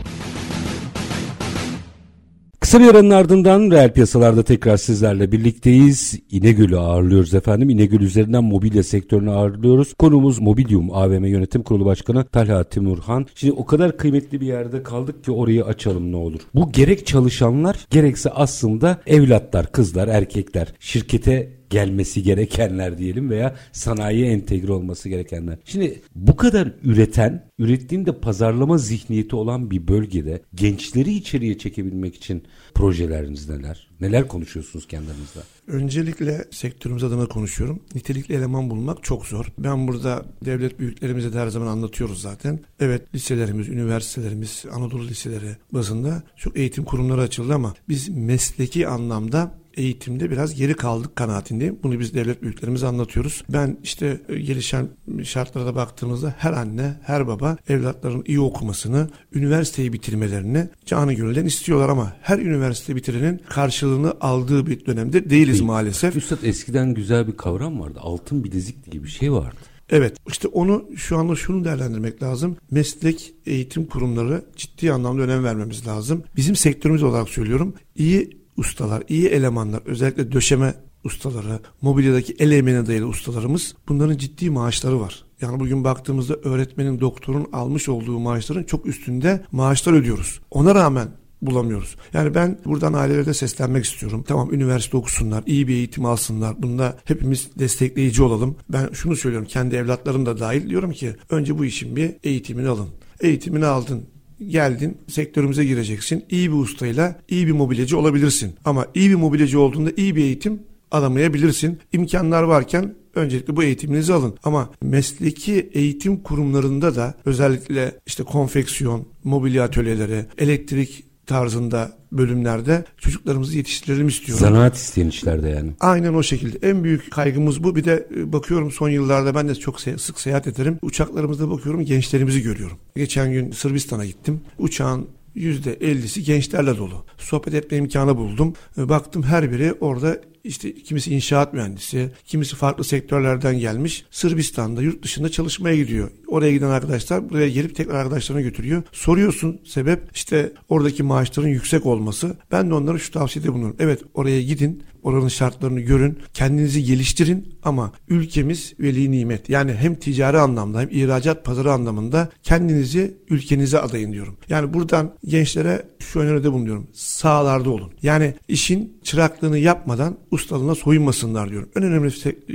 Kısa 2.70 2.80
bir 2.80 2.88
aranın 2.88 3.10
ardından 3.10 3.72
reel 3.72 3.94
piyasalarda 3.94 4.44
tekrar 4.44 4.78
sizlerle 4.78 5.32
birlikteyiz. 5.32 6.20
İnegöl'ü 6.32 6.78
ağırlıyoruz 6.78 7.34
efendim. 7.34 7.70
İnegöl 7.70 8.02
üzerinden 8.02 8.44
mobilya 8.44 8.84
sektörünü 8.84 9.32
ağırlıyoruz. 9.32 9.94
Konumuz 9.94 10.40
Mobilyum 10.40 10.94
AVM 10.94 11.26
Yönetim 11.26 11.64
Kurulu 11.64 11.86
Başkanı 11.86 12.26
Talha 12.26 12.64
Timurhan. 12.64 13.26
Şimdi 13.36 13.54
o 13.54 13.66
kadar 13.66 13.98
kıymetli 13.98 14.42
bir 14.42 14.48
yerde 14.48 14.84
kaldık 14.84 15.24
ki 15.24 15.32
orayı 15.32 15.66
açalım 15.66 16.12
ne 16.12 16.16
olur. 16.16 16.40
Bu 16.56 16.72
gerek 16.72 17.08
çalışanlar 17.08 17.88
gerekse 17.90 18.30
aslında 18.30 19.02
evlatlar, 19.08 19.72
kızlar, 19.72 20.08
erkekler 20.08 20.74
şirkete 20.80 21.59
gelmesi 21.70 22.24
gerekenler 22.24 22.98
diyelim 22.98 23.30
veya 23.30 23.56
sanayiye 23.72 24.32
entegre 24.32 24.72
olması 24.72 25.10
gerekenler. 25.10 25.58
Şimdi 25.66 26.02
bu 26.16 26.36
kadar 26.36 26.72
üreten, 26.84 27.46
ürettiğinde 27.60 28.12
pazarlama 28.12 28.78
zihniyeti 28.78 29.36
olan 29.36 29.72
bir 29.72 29.88
bölgede 29.88 30.42
gençleri 30.56 31.14
içeriye 31.14 31.58
çekebilmek 31.58 32.16
için 32.16 32.44
projeleriniz 32.74 33.50
neler? 33.50 33.90
Neler 34.02 34.28
konuşuyorsunuz 34.28 34.88
kendinizde? 34.88 35.40
Öncelikle 35.68 36.46
sektörümüz 36.52 37.04
adına 37.04 37.26
konuşuyorum. 37.26 37.80
Nitelikli 37.96 38.36
eleman 38.36 38.70
bulmak 38.70 39.04
çok 39.04 39.26
zor. 39.26 39.46
Ben 39.58 39.88
burada 39.88 40.26
devlet 40.46 40.80
büyüklerimize 40.80 41.34
de 41.34 41.40
her 41.40 41.48
zaman 41.48 41.68
anlatıyoruz 41.68 42.22
zaten. 42.22 42.60
Evet 42.80 43.16
liselerimiz, 43.16 43.70
üniversitelerimiz, 43.70 44.66
Anadolu 44.72 45.08
liseleri 45.08 45.56
bazında 45.74 46.24
çok 46.36 46.58
eğitim 46.58 46.84
kurumları 46.84 47.22
açıldı 47.22 47.54
ama 47.54 47.74
biz 47.90 48.10
mesleki 48.10 48.88
anlamda 48.88 49.60
eğitimde 49.80 50.32
biraz 50.32 50.56
geri 50.56 50.74
kaldık 50.74 51.16
kanaatindeyim. 51.16 51.80
Bunu 51.84 52.00
biz 52.00 52.14
devlet 52.14 52.42
büyüklerimize 52.42 52.88
anlatıyoruz. 52.88 53.44
Ben 53.50 53.78
işte 53.84 54.22
e, 54.30 54.40
gelişen 54.40 54.90
şartlara 55.24 55.66
da 55.66 55.76
baktığımızda 55.76 56.36
her 56.38 56.54
anne, 56.54 56.94
her 57.04 57.28
baba 57.28 57.58
evlatlarının 57.70 58.24
iyi 58.28 58.40
okumasını, 58.40 59.10
üniversiteyi 59.34 59.94
bitirmelerini 59.94 60.70
canı 60.86 61.14
gönülden 61.14 61.46
istiyorlar 61.46 61.90
ama 61.90 62.14
her 62.22 62.40
üniversite 62.40 62.96
bitirenin 62.96 63.42
karşılığını 63.50 64.14
aldığı 64.22 64.68
bir 64.68 64.86
dönemde 64.86 65.30
değiliz 65.30 65.54
Değil. 65.54 65.66
maalesef. 65.66 66.16
Üstad 66.16 66.44
eskiden 66.44 66.94
güzel 66.94 67.28
bir 67.28 67.38
kavram 67.38 67.80
vardı. 67.80 68.00
Altın 68.02 68.44
bilezik 68.44 68.92
gibi 68.92 69.04
bir 69.04 69.10
şey 69.10 69.32
vardı. 69.32 69.58
Evet 69.90 70.18
işte 70.28 70.48
onu 70.48 70.86
şu 70.96 71.18
anda 71.18 71.36
şunu 71.36 71.66
değerlendirmek 71.66 72.24
lazım. 72.24 72.58
Meslek 72.72 73.34
eğitim 73.46 73.86
kurumları 73.86 74.46
ciddi 74.56 74.92
anlamda 74.92 75.22
önem 75.22 75.44
vermemiz 75.44 75.88
lazım. 75.88 76.24
Bizim 76.36 76.56
sektörümüz 76.56 77.04
olarak 77.04 77.30
söylüyorum. 77.30 77.74
İyi 77.96 78.39
ustalar, 78.60 79.04
iyi 79.10 79.28
elemanlar, 79.28 79.82
özellikle 79.86 80.32
döşeme 80.32 80.74
ustaları, 81.04 81.60
mobilyadaki 81.82 82.36
el 82.40 82.52
emeğine 82.52 82.88
dayalı 82.88 83.08
ustalarımız 83.08 83.76
bunların 83.88 84.18
ciddi 84.18 84.50
maaşları 84.50 85.00
var. 85.00 85.24
Yani 85.42 85.60
bugün 85.60 85.84
baktığımızda 85.84 86.36
öğretmenin, 86.36 87.00
doktorun 87.00 87.48
almış 87.54 87.90
olduğu 87.90 88.20
maaşların 88.20 88.64
çok 88.64 88.86
üstünde 88.86 89.46
maaşlar 89.52 89.94
ödüyoruz. 89.94 90.40
Ona 90.52 90.76
rağmen 90.76 91.08
bulamıyoruz. 91.42 91.96
Yani 92.14 92.36
ben 92.36 92.58
buradan 92.66 92.94
ailelere 92.94 93.34
seslenmek 93.34 93.86
istiyorum. 93.86 94.24
Tamam 94.28 94.54
üniversite 94.54 94.98
okusunlar, 94.98 95.44
iyi 95.46 95.68
bir 95.68 95.74
eğitim 95.74 96.06
alsınlar. 96.06 96.64
Bunda 96.64 96.98
hepimiz 97.06 97.50
destekleyici 97.60 98.24
olalım. 98.24 98.56
Ben 98.70 98.90
şunu 98.94 99.16
söylüyorum 99.16 99.48
kendi 99.48 99.76
evlatlarım 99.76 100.26
da 100.26 100.40
dahil 100.40 100.70
diyorum 100.70 100.92
ki 100.92 101.16
önce 101.30 101.58
bu 101.58 101.66
işin 101.66 101.96
bir 101.96 102.12
eğitimini 102.24 102.68
alın. 102.68 102.90
Eğitimini 103.22 103.66
aldın, 103.66 104.06
geldin 104.48 104.98
sektörümüze 105.08 105.66
gireceksin. 105.66 106.26
İyi 106.30 106.52
bir 106.52 106.58
ustayla 106.58 107.20
iyi 107.30 107.48
bir 107.48 107.52
mobilyacı 107.52 108.00
olabilirsin. 108.00 108.54
Ama 108.66 108.88
iyi 108.96 109.10
bir 109.10 109.16
mobilyacı 109.16 109.60
olduğunda 109.60 109.92
iyi 109.98 110.16
bir 110.16 110.24
eğitim 110.24 110.60
alamayabilirsin. 110.92 111.80
İmkanlar 111.94 112.44
varken 112.44 112.96
öncelikle 113.16 113.56
bu 113.56 113.64
eğitiminizi 113.64 114.14
alın. 114.14 114.38
Ama 114.44 114.70
mesleki 114.82 115.70
eğitim 115.74 116.18
kurumlarında 116.18 116.96
da 116.96 117.14
özellikle 117.26 117.96
işte 118.06 118.24
konfeksiyon, 118.24 119.06
mobilya 119.24 119.64
atölyeleri, 119.64 120.26
elektrik 120.38 121.09
tarzında 121.30 121.92
bölümlerde 122.12 122.84
çocuklarımızı 122.98 123.58
yetiştirelim 123.58 124.08
istiyorum. 124.08 124.46
Zanaat 124.46 124.76
isteyen 124.76 125.08
işlerde 125.08 125.50
yani. 125.50 125.72
Aynen 125.80 126.14
o 126.14 126.24
şekilde. 126.24 126.68
En 126.68 126.84
büyük 126.84 127.12
kaygımız 127.12 127.64
bu. 127.64 127.76
Bir 127.76 127.84
de 127.84 128.08
e, 128.16 128.34
bakıyorum 128.34 128.72
son 128.72 128.90
yıllarda 128.90 129.36
ben 129.36 129.50
de 129.50 129.56
çok 129.56 129.82
sık 129.82 130.20
seyahat 130.20 130.48
ederim. 130.48 130.80
Uçaklarımızda 130.82 131.52
bakıyorum 131.52 131.86
gençlerimizi 131.86 132.42
görüyorum. 132.42 132.78
Geçen 132.96 133.32
gün 133.32 133.52
Sırbistan'a 133.52 134.06
gittim. 134.06 134.42
Uçağın 134.60 135.08
%50'si 135.36 136.22
gençlerle 136.22 136.78
dolu. 136.78 137.06
Sohbet 137.18 137.54
etme 137.54 137.78
imkanı 137.78 138.18
buldum. 138.18 138.54
E, 138.78 138.90
baktım 138.90 139.24
her 139.24 139.52
biri 139.52 139.74
orada 139.74 140.22
işte 140.50 140.74
kimisi 140.74 141.16
inşaat 141.16 141.54
mühendisi, 141.54 142.12
kimisi 142.26 142.56
farklı 142.56 142.84
sektörlerden 142.84 143.60
gelmiş. 143.60 144.06
Sırbistan'da, 144.12 144.82
yurt 144.82 145.04
dışında 145.04 145.30
çalışmaya 145.30 145.76
gidiyor. 145.76 146.12
Oraya 146.28 146.52
giden 146.52 146.70
arkadaşlar 146.70 147.30
buraya 147.30 147.50
gelip 147.50 147.76
tekrar 147.76 147.96
arkadaşlarına 147.96 148.42
götürüyor. 148.42 148.84
Soruyorsun 148.92 149.60
sebep 149.66 150.00
işte 150.14 150.54
oradaki 150.70 151.04
maaşların 151.04 151.50
yüksek 151.50 151.86
olması. 151.86 152.38
Ben 152.52 152.70
de 152.70 152.74
onlara 152.74 152.98
şu 152.98 153.12
tavsiyede 153.12 153.50
bulunuyorum. 153.54 153.78
Evet 153.80 154.02
oraya 154.14 154.42
gidin, 154.42 154.84
oranın 155.04 155.28
şartlarını 155.28 155.80
görün, 155.80 156.20
kendinizi 156.34 156.84
geliştirin 156.84 157.56
ama 157.64 157.92
ülkemiz 158.08 158.74
veli 158.80 159.12
nimet. 159.12 159.50
Yani 159.50 159.74
hem 159.74 159.96
ticari 159.96 160.38
anlamda 160.38 160.82
hem 160.82 160.90
ihracat 160.92 161.46
pazarı 161.46 161.72
anlamında 161.72 162.30
kendinizi 162.44 163.18
ülkenize 163.30 163.80
adayın 163.80 164.14
diyorum. 164.14 164.38
Yani 164.50 164.74
buradan 164.74 165.14
gençlere 165.26 165.86
şu 166.00 166.20
öneride 166.20 166.54
bulunuyorum. 166.54 166.88
Sağlarda 166.94 167.70
olun. 167.70 167.92
Yani 168.02 168.34
işin 168.48 169.00
çıraklığını 169.04 169.58
yapmadan 169.58 170.18
ustalığına 170.40 170.76
soyunmasınlar 170.76 171.50
diyorum. 171.50 171.70
En 171.76 171.84
önemli 171.84 172.12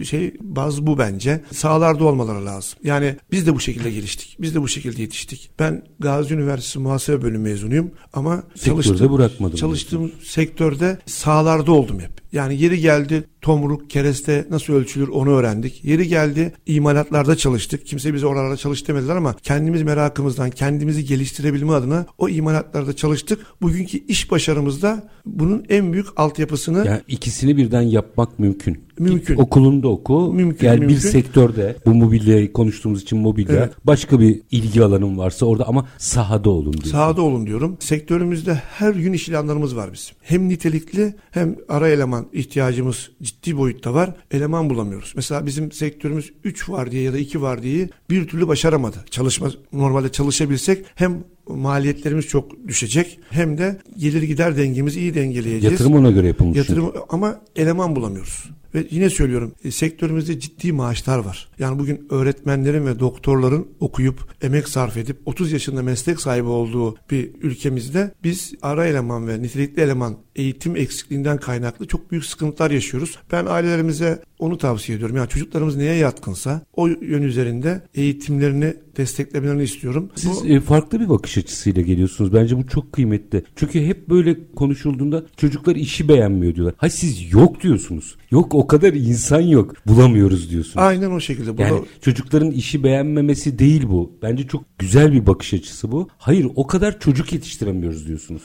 şey 0.06 0.34
bazı 0.40 0.86
bu 0.86 0.98
bence. 0.98 1.40
Sahalarda 1.52 2.04
olmaları 2.04 2.46
lazım. 2.46 2.78
Yani 2.84 3.16
biz 3.32 3.46
de 3.46 3.54
bu 3.54 3.60
şekilde 3.60 3.90
geliştik. 3.90 4.36
Biz 4.40 4.54
de 4.54 4.62
bu 4.62 4.68
şekilde 4.68 5.02
yetiştik. 5.02 5.50
Ben 5.58 5.84
Gazi 5.98 6.34
Üniversitesi 6.34 6.78
Muhasebe 6.78 7.22
Bölümü 7.22 7.48
mezunuyum 7.48 7.90
ama 8.12 8.42
Sektörde 8.54 8.82
çalıştığım, 8.82 9.12
bırakmadım 9.12 9.56
çalıştığım 9.56 10.00
diyorsun. 10.00 10.20
sektörde 10.24 10.98
sahalarda 11.06 11.72
oldum 11.72 12.00
hep. 12.00 12.10
Yani 12.32 12.62
yeri 12.62 12.80
geldi 12.80 13.24
tomruk, 13.44 13.90
kereste 13.90 14.46
nasıl 14.50 14.72
ölçülür 14.72 15.08
onu 15.08 15.30
öğrendik. 15.30 15.84
Yeri 15.84 16.08
geldi 16.08 16.52
imalatlarda 16.66 17.36
çalıştık. 17.36 17.86
Kimse 17.86 18.14
bize 18.14 18.26
oralarda 18.26 18.56
çalış 18.56 18.88
demediler 18.88 19.16
ama 19.16 19.34
kendimiz 19.42 19.82
merakımızdan 19.82 20.50
kendimizi 20.50 21.04
geliştirebilme 21.04 21.72
adına 21.72 22.06
o 22.18 22.28
imalatlarda 22.28 22.96
çalıştık. 22.96 23.46
Bugünkü 23.62 23.98
iş 23.98 24.30
başarımızda 24.30 25.08
bunun 25.26 25.64
en 25.68 25.92
büyük 25.92 26.06
altyapısını 26.16 26.86
Yani 26.86 27.00
ikisini 27.08 27.56
birden 27.56 27.82
yapmak 27.82 28.38
mümkün. 28.38 28.84
Mümkün. 28.98 29.36
Okulunda 29.36 29.88
oku. 29.88 30.32
Mümkün, 30.34 30.72
bir 30.72 30.78
mümkün. 30.78 30.96
sektörde 30.96 31.76
bu 31.86 31.94
mobilyayı 31.94 32.52
konuştuğumuz 32.52 33.02
için 33.02 33.18
mobilya. 33.18 33.56
Evet. 33.56 33.72
Başka 33.84 34.20
bir 34.20 34.40
ilgi 34.50 34.82
alanın 34.82 35.18
varsa 35.18 35.46
orada 35.46 35.68
ama 35.68 35.88
sahada 35.98 36.50
olun 36.50 36.72
diyor. 36.72 36.84
Sahada 36.84 37.22
olun 37.22 37.46
diyorum. 37.46 37.76
Sektörümüzde 37.80 38.54
her 38.54 38.94
gün 38.94 39.12
iş 39.12 39.28
ilanlarımız 39.28 39.76
var 39.76 39.92
bizim. 39.92 40.16
Hem 40.22 40.48
nitelikli 40.48 41.14
hem 41.30 41.56
ara 41.68 41.88
eleman 41.88 42.26
ihtiyacımız 42.32 43.10
ciddi 43.22 43.33
boyutta 43.46 43.94
var. 43.94 44.14
Eleman 44.30 44.70
bulamıyoruz. 44.70 45.12
Mesela 45.16 45.46
bizim 45.46 45.72
sektörümüz 45.72 46.32
3 46.44 46.68
var 46.68 46.90
diye 46.90 47.02
ya 47.02 47.12
da 47.12 47.18
2 47.18 47.42
var 47.42 47.62
diye 47.62 47.88
bir 48.10 48.28
türlü 48.28 48.48
başaramadı. 48.48 49.04
Çalışma 49.10 49.50
normalde 49.72 50.12
çalışabilsek 50.12 50.86
hem 50.94 51.24
maliyetlerimiz 51.48 52.26
çok 52.26 52.68
düşecek 52.68 53.18
hem 53.30 53.58
de 53.58 53.78
gelir 53.98 54.22
gider 54.22 54.56
dengemizi 54.56 55.00
iyi 55.00 55.14
dengeleyeceğiz. 55.14 55.80
Yatırım 55.80 55.94
ona 55.94 56.10
göre 56.10 56.26
yapılmış. 56.26 56.56
Yatırım 56.58 56.92
ama 57.08 57.40
eleman 57.56 57.96
bulamıyoruz. 57.96 58.44
Ve 58.74 58.86
yine 58.90 59.10
söylüyorum 59.10 59.52
e, 59.64 59.70
sektörümüzde 59.70 60.40
ciddi 60.40 60.72
maaşlar 60.72 61.18
var. 61.18 61.48
Yani 61.58 61.78
bugün 61.78 62.06
öğretmenlerin 62.10 62.86
ve 62.86 62.98
doktorların 63.00 63.66
okuyup 63.80 64.28
emek 64.42 64.68
sarf 64.68 64.96
edip 64.96 65.16
30 65.26 65.52
yaşında 65.52 65.82
meslek 65.82 66.20
sahibi 66.20 66.48
olduğu 66.48 66.96
bir 67.10 67.30
ülkemizde 67.42 68.14
biz 68.24 68.54
ara 68.62 68.86
eleman 68.86 69.28
ve 69.28 69.42
nitelikli 69.42 69.82
eleman 69.82 70.16
eğitim 70.36 70.76
eksikliğinden 70.76 71.38
kaynaklı 71.38 71.86
çok 71.86 72.10
büyük 72.10 72.24
sıkıntılar 72.24 72.70
yaşıyoruz. 72.70 73.18
Ben 73.32 73.46
ailelerimize 73.46 74.22
onu 74.38 74.58
tavsiye 74.58 74.96
ediyorum. 74.96 75.16
Yani 75.16 75.28
çocuklarımız 75.28 75.76
neye 75.76 75.94
yatkınsa 75.94 76.62
o 76.76 76.86
yön 76.86 77.22
üzerinde 77.22 77.82
eğitimlerini 77.94 78.74
desteklemelerini 78.96 79.62
istiyorum. 79.62 80.10
Siz 80.14 80.42
Bu- 80.42 80.46
e, 80.46 80.60
farklı 80.60 81.00
bir 81.00 81.08
bakış 81.08 81.33
açısıyla 81.38 81.82
geliyorsunuz. 81.82 82.32
Bence 82.32 82.56
bu 82.58 82.66
çok 82.66 82.92
kıymetli. 82.92 83.42
Çünkü 83.56 83.86
hep 83.86 84.08
böyle 84.08 84.36
konuşulduğunda 84.56 85.24
çocuklar 85.36 85.76
işi 85.76 86.08
beğenmiyor 86.08 86.54
diyorlar. 86.54 86.74
Ha 86.78 86.88
siz 86.90 87.32
yok 87.32 87.62
diyorsunuz. 87.62 88.16
Yok 88.30 88.54
o 88.54 88.66
kadar 88.66 88.92
insan 88.92 89.40
yok. 89.40 89.74
Bulamıyoruz 89.86 90.50
diyorsunuz. 90.50 90.76
aynen 90.78 91.10
o 91.10 91.20
şekilde. 91.20 91.58
Bu 91.58 91.62
Yani 91.62 91.80
da- 91.80 91.84
çocukların 92.00 92.50
işi 92.50 92.84
beğenmemesi 92.84 93.58
değil 93.58 93.82
bu. 93.88 94.12
Bence 94.22 94.46
çok 94.46 94.78
güzel 94.78 95.12
bir 95.12 95.26
bakış 95.26 95.54
açısı 95.54 95.92
bu. 95.92 96.08
Hayır 96.18 96.46
o 96.54 96.66
kadar 96.66 97.00
çocuk 97.00 97.32
yetiştiremiyoruz 97.32 98.06
diyorsunuz. 98.08 98.42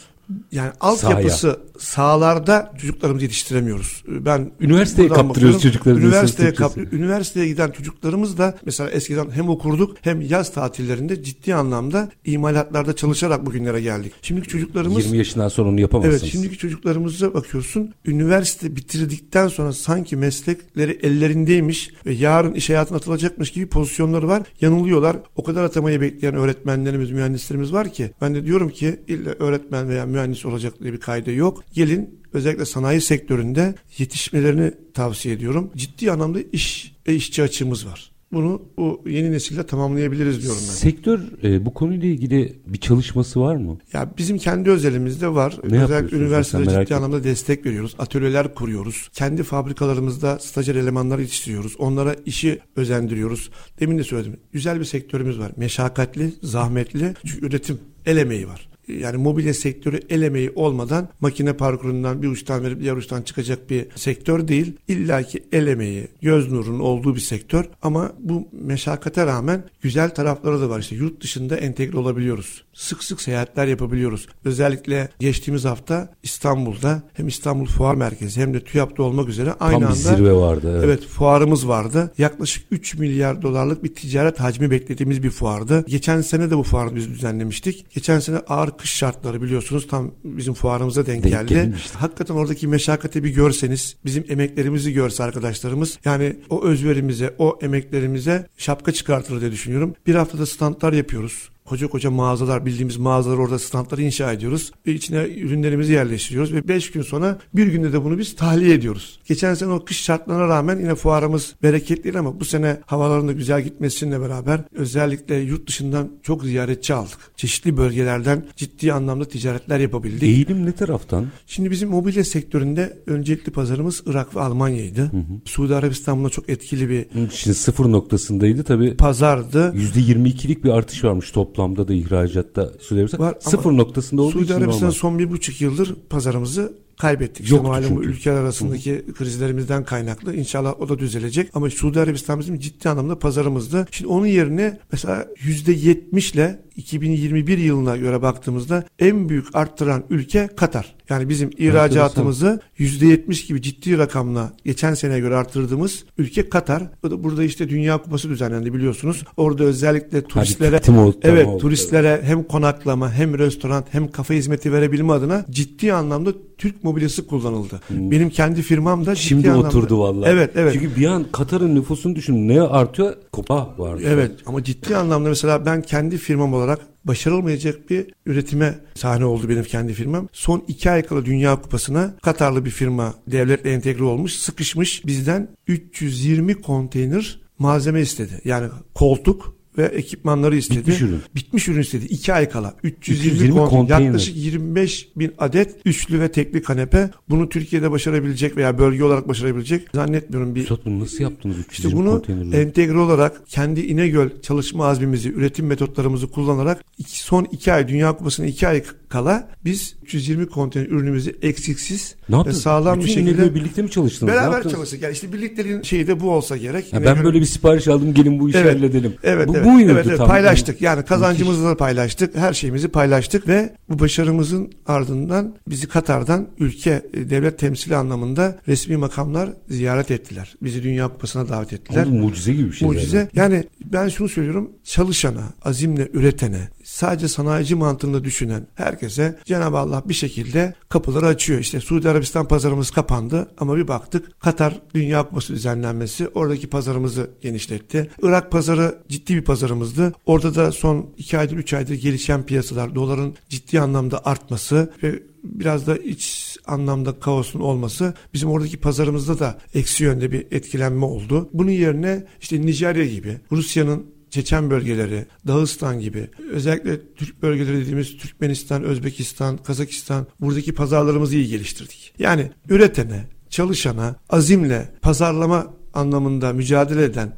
Yani 0.52 0.72
altyapısı 0.80 1.60
sahalarda 1.80 2.74
çocuklarımızı 2.82 3.24
yetiştiremiyoruz. 3.26 4.04
Ben 4.08 4.52
Üniversiteye 4.60 5.08
kaptırıyoruz 5.10 5.62
çocukları 5.62 6.00
Üniversiteye, 6.00 6.54
kap- 6.54 6.78
üniversiteye 6.94 7.48
giden 7.48 7.72
çocuklarımız 7.72 8.38
da 8.38 8.58
mesela 8.66 8.90
eskiden 8.90 9.32
hem 9.32 9.50
okurduk 9.50 9.98
hem 10.02 10.22
yaz 10.22 10.54
tatillerinde 10.54 11.24
ciddi 11.24 11.56
anlamda 11.56 12.10
imalatlarda 12.26 12.96
çalışarak 12.96 13.46
bugünlere 13.46 13.82
geldik. 13.82 14.14
Şimdiki 14.22 14.48
çocuklarımız 14.48 15.06
20 15.06 15.18
yaşından 15.18 15.48
sonra 15.48 15.70
onu 15.70 15.80
yapamazsınız. 15.80 16.22
Evet 16.22 16.32
şimdiki 16.32 16.58
çocuklarımıza 16.58 17.34
bakıyorsun 17.34 17.94
üniversite 18.06 18.76
bitirdikten 18.76 19.48
sonra 19.48 19.74
sanki 19.74 20.16
meslekleri 20.16 21.00
ellerindeymiş 21.04 21.92
ve 22.06 22.14
yarın 22.14 22.54
iş 22.54 22.70
hayatına 22.70 22.98
atılacakmış 22.98 23.52
gibi 23.52 23.68
pozisyonları 23.68 24.28
var. 24.28 24.44
Yanılıyorlar. 24.62 25.18
O 25.36 25.44
kadar 25.44 25.64
atamayı 25.64 26.02
bekleyen 26.02 26.36
öğretmenlerimiz, 26.36 27.12
mühendislerimiz 27.12 27.74
var 27.74 27.94
ki 27.94 28.12
ben 28.22 28.36
de 28.36 28.46
diyorum 28.46 28.70
ki 28.70 29.00
illa 29.08 29.30
öğretmen 29.40 29.90
veya 29.90 30.06
mühendis 30.06 30.19
olacak 30.46 30.74
diye 30.80 30.94
bir 30.94 31.00
kaydı 31.00 31.32
yok. 31.32 31.64
Gelin 31.74 32.20
özellikle 32.34 32.66
sanayi 32.66 33.02
sektöründe 33.02 33.76
yetişmelerini 33.98 34.72
tavsiye 34.94 35.36
ediyorum. 35.36 35.72
Ciddi 35.76 36.12
anlamda 36.12 36.40
iş 36.52 36.96
ve 37.08 37.16
işçi 37.16 37.44
açığımız 37.44 37.88
var. 37.88 38.12
Bunu 38.34 38.62
bu 38.78 39.04
yeni 39.08 39.32
nesille 39.32 39.66
tamamlayabiliriz 39.66 40.42
diyorum 40.42 40.62
ben. 40.62 40.74
Sektör 40.74 41.20
e, 41.44 41.66
bu 41.66 41.74
konuyla 41.74 42.08
ilgili 42.08 42.60
bir 42.68 42.78
çalışması 42.78 43.42
var 43.42 43.56
mı? 43.56 43.78
Ya 43.94 44.14
bizim 44.18 44.38
kendi 44.38 44.70
özelimizde 44.70 45.28
var. 45.28 45.58
Ne 45.70 45.84
Özellikle 45.84 46.18
üniversitede 46.18 46.86
ciddi 46.86 46.96
anlamda 46.96 47.24
destek 47.24 47.66
veriyoruz. 47.66 47.96
Atölyeler 48.00 48.56
kuruyoruz. 48.56 49.10
Kendi 49.14 49.44
fabrikalarımızda 49.44 50.40
stajyer 50.40 50.76
elemanlar 50.76 51.20
yetiştiriyoruz. 51.20 51.76
Onlara 51.80 52.16
işi 52.26 52.60
özendiriyoruz. 52.76 53.50
Demin 53.80 53.98
de 53.98 54.04
söyledim. 54.04 54.40
Güzel 54.52 54.80
bir 54.80 54.86
sektörümüz 54.86 55.40
var. 55.40 55.52
Meşakkatli, 55.58 56.34
zahmetli. 56.44 57.14
Çünkü 57.26 57.46
üretim, 57.46 57.80
el 58.06 58.18
emeği 58.18 58.48
var. 58.48 58.69
Yani 58.90 59.18
mobilya 59.18 59.54
sektörü 59.54 60.00
el 60.10 60.22
emeği 60.22 60.52
olmadan 60.56 61.10
makine 61.20 61.54
parkurundan 61.54 62.22
bir 62.22 62.28
uçtan 62.28 62.64
verip 62.64 62.80
diğer 62.82 62.96
uçtan 62.96 63.22
çıkacak 63.22 63.70
bir 63.70 63.88
sektör 63.96 64.48
değil. 64.48 64.74
İlla 64.88 65.24
ki 65.24 65.44
el 65.52 65.68
emeği, 65.68 66.08
göz 66.22 66.52
nurunun 66.52 66.80
olduğu 66.80 67.16
bir 67.16 67.20
sektör. 67.20 67.66
Ama 67.82 68.12
bu 68.20 68.48
meşakkate 68.52 69.26
rağmen 69.26 69.64
güzel 69.82 70.10
tarafları 70.10 70.62
da 70.62 70.70
var. 70.70 70.80
İşte 70.80 70.96
yurt 70.96 71.24
dışında 71.24 71.58
entegre 71.58 71.98
olabiliyoruz. 71.98 72.64
Sık 72.80 73.04
sık 73.04 73.22
seyahatler 73.22 73.68
yapabiliyoruz. 73.68 74.28
Özellikle 74.46 75.10
geçtiğimiz 75.20 75.66
hafta 75.66 76.10
İstanbul'da 76.24 77.04
hem 77.14 77.28
İstanbul 77.28 77.66
Fuar 77.66 77.96
Merkezi 77.96 78.42
hem 78.42 78.54
de 78.54 78.64
TÜYAP'ta 78.64 79.04
olmak 79.04 79.30
üzere 79.30 79.54
aynı 79.60 79.72
Tam 79.72 79.82
bir 79.82 79.86
anda 79.86 80.16
zirve 80.16 80.34
vardı. 80.34 80.72
Evet. 80.72 80.84
Evet 80.86 81.06
fuarımız 81.06 81.68
vardı. 81.68 82.14
Yaklaşık 82.18 82.66
3 82.72 82.96
milyar 82.96 83.42
dolarlık 83.42 83.84
bir 83.84 83.96
ticaret 83.96 84.40
hacmi 84.40 84.72
beklediğimiz 84.72 85.24
bir 85.24 85.30
fuardı. 85.30 85.86
Geçen 85.88 86.22
sene 86.22 86.52
de 86.52 86.58
bu 86.58 86.64
fuarı 86.64 86.96
biz 86.96 87.10
düzenlemiştik. 87.10 87.86
Geçen 87.94 88.20
sene 88.20 88.38
ağır 88.38 88.78
kış 88.78 88.92
şartları 88.92 89.42
biliyorsunuz 89.42 89.88
tam 89.88 90.12
bizim 90.24 90.54
fuarımıza 90.54 91.06
denk, 91.06 91.24
Denk 91.24 91.34
geldi. 91.34 91.54
gelmişti. 91.54 91.98
Hakikaten 91.98 92.36
oradaki 92.36 92.68
meşakkati 92.68 93.24
bir 93.24 93.30
görseniz, 93.30 93.96
bizim 94.06 94.26
emeklerimizi 94.30 94.94
görse 94.94 95.24
arkadaşlarımız 95.24 96.00
yani 96.06 96.36
o 96.50 96.64
özverimize, 96.64 97.36
o 97.40 97.60
emeklerimize 97.62 98.48
şapka 98.58 98.92
çıkartır 98.92 99.42
diye 99.42 99.52
düşünüyorum. 99.52 99.96
Bir 100.08 100.16
haftada 100.16 100.46
standlar 100.46 100.94
yapıyoruz. 100.94 101.50
Koca 101.70 101.88
koca 101.88 102.12
mağazalar 102.12 102.66
bildiğimiz 102.66 102.98
mağazalar 102.98 103.38
orada 103.38 103.60
standları 103.60 104.02
inşa 104.02 104.32
ediyoruz. 104.34 104.72
Ve 104.88 104.94
içine 104.94 105.18
ürünlerimizi 105.18 105.94
yerleştiriyoruz 105.94 106.54
ve 106.54 106.68
5 106.68 106.92
gün 106.92 107.02
sonra 107.02 107.40
bir 107.54 107.68
günde 107.68 107.94
de 107.94 108.04
bunu 108.04 108.18
biz 108.18 108.36
tahliye 108.36 108.74
ediyoruz. 108.74 109.20
Geçen 109.28 109.54
sene 109.54 109.70
o 109.70 109.86
kış 109.86 110.02
şartlarına 110.02 110.48
rağmen 110.48 110.80
yine 110.80 110.96
fuarımız 110.96 111.56
bereketliydi 111.64 112.20
ama 112.20 112.40
bu 112.40 112.46
sene 112.46 112.78
havaların 112.86 113.28
da 113.28 113.32
güzel 113.32 113.62
gitmesiyle 113.62 114.22
beraber 114.22 114.62
özellikle 114.74 115.36
yurt 115.36 115.68
dışından 115.68 116.10
çok 116.24 116.44
ziyaretçi 116.44 116.94
aldık. 116.94 117.18
Çeşitli 117.36 117.78
bölgelerden 117.78 118.46
ciddi 118.56 118.94
anlamda 118.94 119.26
ticaretler 119.26 119.80
yapabildik. 119.80 120.24
Eğilim 120.24 120.66
ne 120.66 120.72
taraftan? 120.72 121.28
Şimdi 121.48 121.72
bizim 121.72 121.90
mobilya 121.90 122.24
sektöründe 122.24 122.98
öncelikli 123.08 123.52
pazarımız 123.52 124.04
Irak 124.06 124.36
ve 124.36 124.42
Almanya'ydı. 124.42 125.12
Suudi 125.46 125.76
Arabistan 125.76 126.20
buna 126.20 126.30
çok 126.30 126.50
etkili 126.50 126.90
bir 126.90 127.06
Şimdi 127.32 127.56
sıfır 127.56 127.92
noktasındaydı 127.92 128.64
tabii. 128.64 128.96
pazardı. 128.98 129.74
%22'lik 129.78 130.64
bir 130.64 130.70
artış 130.70 131.04
varmış 131.04 131.32
toplamda 131.60 131.88
da 131.88 131.94
ihracatta 131.94 132.72
Suudi 132.80 133.00
Arabistan. 133.00 133.20
Var 133.20 133.36
Sıfır 133.40 133.72
noktasında 133.78 134.22
olduğu 134.22 134.32
Suudi 134.32 134.44
için 134.46 134.54
Arabistan 134.54 134.82
normal. 134.82 134.92
son 134.92 135.20
bir 135.20 135.32
buçuk 135.32 135.62
yıldır 135.62 135.96
pazarımızı 136.10 136.74
kaybettik. 136.98 137.44
İşte 137.44 137.56
Yoktu 137.56 137.72
malum 137.72 137.88
çünkü. 137.88 138.08
ülkeler 138.08 138.36
arasındaki 138.36 139.06
krizlerimizden 139.18 139.84
kaynaklı. 139.84 140.36
İnşallah 140.36 140.82
o 140.82 140.90
da 140.90 141.00
düzelecek. 141.00 141.50
Ama 141.54 141.70
Suudi 141.70 142.00
Arabistan 142.00 142.40
bizim 142.40 142.60
ciddi 142.60 142.90
anlamda 142.90 143.20
pazarımızdı. 143.20 143.88
Şimdi 143.92 144.12
onun 144.12 144.26
yerine 144.26 144.80
mesela 144.92 145.28
yüzde 145.44 145.74
ile 145.74 146.62
2021 146.80 147.58
yılına 147.58 147.98
göre 147.98 148.22
baktığımızda 148.22 148.84
en 149.00 149.30
büyük 149.30 149.56
arttıran 149.56 150.04
ülke 150.10 150.50
Katar. 150.58 150.96
Yani 151.10 151.30
bizim 151.30 151.50
ihracatımızı 151.58 152.62
%70 152.80 153.48
gibi 153.48 153.62
ciddi 153.62 153.98
rakamla 153.98 154.54
geçen 154.66 154.94
seneye 154.94 155.20
göre 155.20 155.36
arttırdığımız 155.36 156.04
ülke 156.18 156.50
Katar. 156.50 156.84
Bu 157.04 157.12
da 157.12 157.24
Burada 157.24 157.44
işte 157.44 157.70
Dünya 157.70 157.98
Kupası 157.98 158.30
düzenlendi 158.30 158.74
biliyorsunuz. 158.74 159.24
Orada 159.38 159.64
özellikle 159.64 160.22
turistlere 160.24 160.76
oldu, 160.76 160.82
tamam 160.86 161.14
evet 161.24 161.48
oldu, 161.48 161.58
turistlere 161.58 162.22
hem 162.24 162.44
konaklama 162.44 163.12
hem 163.14 163.38
restoran 163.40 163.84
hem 163.92 164.12
kafe 164.12 164.36
hizmeti 164.36 164.74
verebilme 164.74 165.14
adına 165.14 165.46
ciddi 165.50 165.94
anlamda 165.94 166.32
Türk 166.58 166.84
mobilyası 166.84 167.28
kullanıldı. 167.28 167.82
Benim 167.90 168.30
kendi 168.30 168.62
firmam 168.62 169.06
da 169.06 169.16
ciddi 169.16 169.36
Hmm. 169.36 169.42
Şimdi 169.42 169.52
anlamda- 169.52 169.68
oturdu 169.68 170.00
vallahi. 170.00 170.30
Evet 170.32 170.52
evet. 170.56 170.74
Çünkü 170.74 170.96
bir 170.96 171.06
an 171.06 171.26
Katar'ın 171.32 171.76
nüfusunu 171.76 172.16
düşün. 172.16 172.48
Ne 172.48 172.62
artıyor? 172.62 173.14
Kopa 173.32 173.76
var. 173.78 174.00
Evet 174.06 174.32
ama 174.46 174.64
ciddi 174.64 174.96
anlamda 174.98 175.30
mesela 175.30 175.66
ben 175.66 175.82
kendi 175.82 176.18
firmam 176.18 176.54
olarak 176.54 176.69
başarılmayacak 177.06 177.90
bir 177.90 178.08
üretime 178.26 178.80
sahne 178.96 179.26
oldu 179.26 179.50
benim 179.50 179.64
kendi 179.64 179.94
firmam. 179.94 180.28
Son 180.34 180.64
iki 180.68 180.92
ay 180.92 181.04
kala 181.04 181.26
Dünya 181.26 181.62
Kupası'na 181.62 182.16
Katarlı 182.22 182.66
bir 182.66 182.70
firma 182.72 183.14
devletle 183.28 183.72
entegre 183.72 184.04
olmuş, 184.04 184.34
sıkışmış 184.34 185.06
bizden 185.06 185.48
320 185.68 186.62
konteyner 186.62 187.40
malzeme 187.60 188.02
istedi. 188.02 188.42
Yani 188.46 188.70
koltuk, 188.94 189.59
ve 189.78 189.84
ekipmanları 189.86 190.56
istedi. 190.56 190.80
Bitmiş 190.80 191.02
ürün. 191.02 191.20
Bitmiş 191.36 191.68
ürün 191.68 191.82
istedi. 191.82 192.06
2 192.06 192.34
ay 192.34 192.50
kala. 192.50 192.76
320, 192.84 193.32
320 193.34 193.54
konteyner. 193.56 193.70
konteyner. 193.80 194.04
Yaklaşık 194.06 194.36
25 194.38 195.08
bin 195.16 195.32
adet 195.38 195.76
üçlü 195.86 196.20
ve 196.20 196.32
tekli 196.32 196.62
kanepe. 196.62 197.10
Bunu 197.30 197.50
Türkiye'de 197.50 197.92
başarabilecek 197.92 198.58
veya 198.58 198.78
bölge 198.78 199.04
olarak 199.04 199.28
başarabilecek 199.28 199.88
zannetmiyorum. 199.94 200.56
Bir 200.56 200.62
Üstad 200.62 200.86
bunu 200.86 201.00
nasıl 201.00 201.24
yaptınız? 201.24 201.56
işte 201.58 201.88
320 201.88 202.00
bunu 202.00 202.12
konteynerle? 202.12 202.62
entegre 202.62 202.98
olarak 202.98 203.48
kendi 203.48 203.82
İnegöl 203.82 204.30
çalışma 204.42 204.86
azmimizi, 204.86 205.30
üretim 205.30 205.66
metotlarımızı 205.66 206.28
kullanarak 206.28 206.84
son 207.08 207.48
iki 207.52 207.74
ay 207.74 207.88
Dünya 207.88 208.18
Kupası'na 208.18 208.46
iki 208.46 208.68
ay 208.68 208.84
kala 209.10 209.50
biz 209.66 209.96
320 210.04 210.48
konteyner 210.48 210.90
ürünümüzü 210.90 211.36
eksiksiz 211.42 212.16
ne 212.30 212.34
ve 212.34 212.38
yaptınız? 212.38 212.62
sağlam 212.62 212.96
bir 213.00 213.04
Bütün 213.04 213.14
şekilde 213.14 213.32
İnegöl 213.32 213.56
birlikte 213.56 213.82
mi 213.82 213.92
çalıştınız? 213.92 214.34
Beraber 214.34 214.70
çalıştık. 214.70 215.02
Yani 215.02 215.14
işte 215.14 215.34
birlikteliğin 215.34 215.82
şeyi 215.82 216.08
de 216.08 216.20
bu 216.20 216.32
olsa 216.32 216.58
gerek. 216.58 216.94
Ha, 216.94 217.04
ben 217.06 217.24
böyle 217.24 217.40
bir 217.40 217.46
sipariş 217.46 217.88
aldım 217.88 218.14
gelin 218.14 218.40
bu 218.40 218.50
işi 218.50 218.58
Evet. 218.58 218.76
halledelim. 218.76 219.14
Evet, 219.24 219.48
bu, 219.48 219.54
evet, 219.60 219.74
bu 219.74 219.82
evet, 219.82 220.06
evet, 220.08 220.18
tam? 220.18 220.28
paylaştık. 220.28 220.82
Yani 220.82 221.06
kazancımızı 221.06 221.66
da 221.66 221.78
paylaştık. 221.78 222.36
Her 222.36 222.54
şeyimizi 222.54 222.88
paylaştık 222.88 223.48
ve 223.48 223.74
bu 223.90 224.00
başarımızın 224.00 224.72
ardından 224.88 225.56
bizi 225.68 225.88
Katar'dan 225.88 226.48
ülke 226.60 227.02
e, 227.14 227.30
devlet 227.30 227.60
temsili 227.60 227.96
anlamında 227.96 228.58
resmi 228.68 228.98
makamlar 228.98 229.50
ziyaret 229.70 230.12
ettiler. 230.12 230.56
Bizi 230.62 230.84
Dünya 230.84 231.08
Kupası'na 231.08 231.50
davet 231.50 231.74
ettiler. 231.74 232.06
Oğlum, 232.06 232.20
mucize 232.20 232.54
gibi 232.54 232.68
bir 232.68 232.76
şey. 232.76 232.88
Mucize. 232.88 233.08
zaten. 233.08 233.30
Yani 233.34 233.64
ben 233.86 234.08
şunu 234.08 234.30
söylüyorum. 234.30 234.72
Çalışana, 234.84 235.44
azimle 235.64 236.10
üretene, 236.14 236.70
sadece 236.90 237.28
sanayici 237.28 237.76
mantığında 237.76 238.24
düşünen 238.24 238.68
herkese 238.76 239.40
Cenab-ı 239.46 239.78
Allah 239.78 240.04
bir 240.06 240.14
şekilde 240.14 240.74
kapıları 240.90 241.26
açıyor. 241.26 241.60
İşte 241.60 241.80
Suudi 241.80 242.10
Arabistan 242.10 242.48
pazarımız 242.48 242.92
kapandı 242.92 243.52
ama 243.58 243.78
bir 243.78 243.88
baktık 243.88 244.42
Katar 244.42 244.82
Dünya 244.94 245.24
Kupası 245.24 245.54
düzenlenmesi 245.54 246.28
oradaki 246.28 246.70
pazarımızı 246.70 247.30
genişletti. 247.42 248.10
Irak 248.22 248.52
pazarı 248.52 248.98
ciddi 249.10 249.36
bir 249.36 249.44
pazarımızdı. 249.44 250.14
Orada 250.26 250.56
da 250.56 250.72
son 250.72 251.10
2 251.18 251.38
aydır 251.38 251.58
3 251.58 251.74
aydır 251.74 251.96
gelişen 251.96 252.44
piyasalar, 252.44 252.96
doların 252.96 253.36
ciddi 253.50 253.82
anlamda 253.82 254.26
artması 254.26 254.94
ve 255.04 255.24
biraz 255.44 255.88
da 255.88 255.98
iç 255.98 256.58
anlamda 256.68 257.20
kaosun 257.20 257.60
olması 257.60 258.14
bizim 258.34 258.50
oradaki 258.50 258.78
pazarımızda 258.78 259.40
da 259.40 259.58
eksi 259.74 260.04
yönde 260.04 260.32
bir 260.32 260.48
etkilenme 260.52 261.06
oldu. 261.06 261.50
Bunun 261.54 261.72
yerine 261.72 262.26
işte 262.42 262.62
Nijerya 262.62 263.06
gibi 263.06 263.38
Rusya'nın 263.52 264.19
Çeçen 264.30 264.70
bölgeleri, 264.70 265.26
Dağıstan 265.48 266.00
gibi 266.00 266.30
özellikle 266.52 267.14
Türk 267.16 267.42
bölgeleri 267.42 267.78
dediğimiz 267.78 268.18
Türkmenistan, 268.18 268.84
Özbekistan, 268.84 269.58
Kazakistan 269.58 270.28
buradaki 270.42 270.74
pazarlarımızı 270.74 271.36
iyi 271.36 271.48
geliştirdik. 271.48 272.14
Yani 272.20 272.52
üretene, 272.70 273.28
çalışana, 273.50 274.16
azimle 274.30 274.94
pazarlama 275.02 275.74
anlamında 275.94 276.54
mücadele 276.54 277.04
eden 277.04 277.34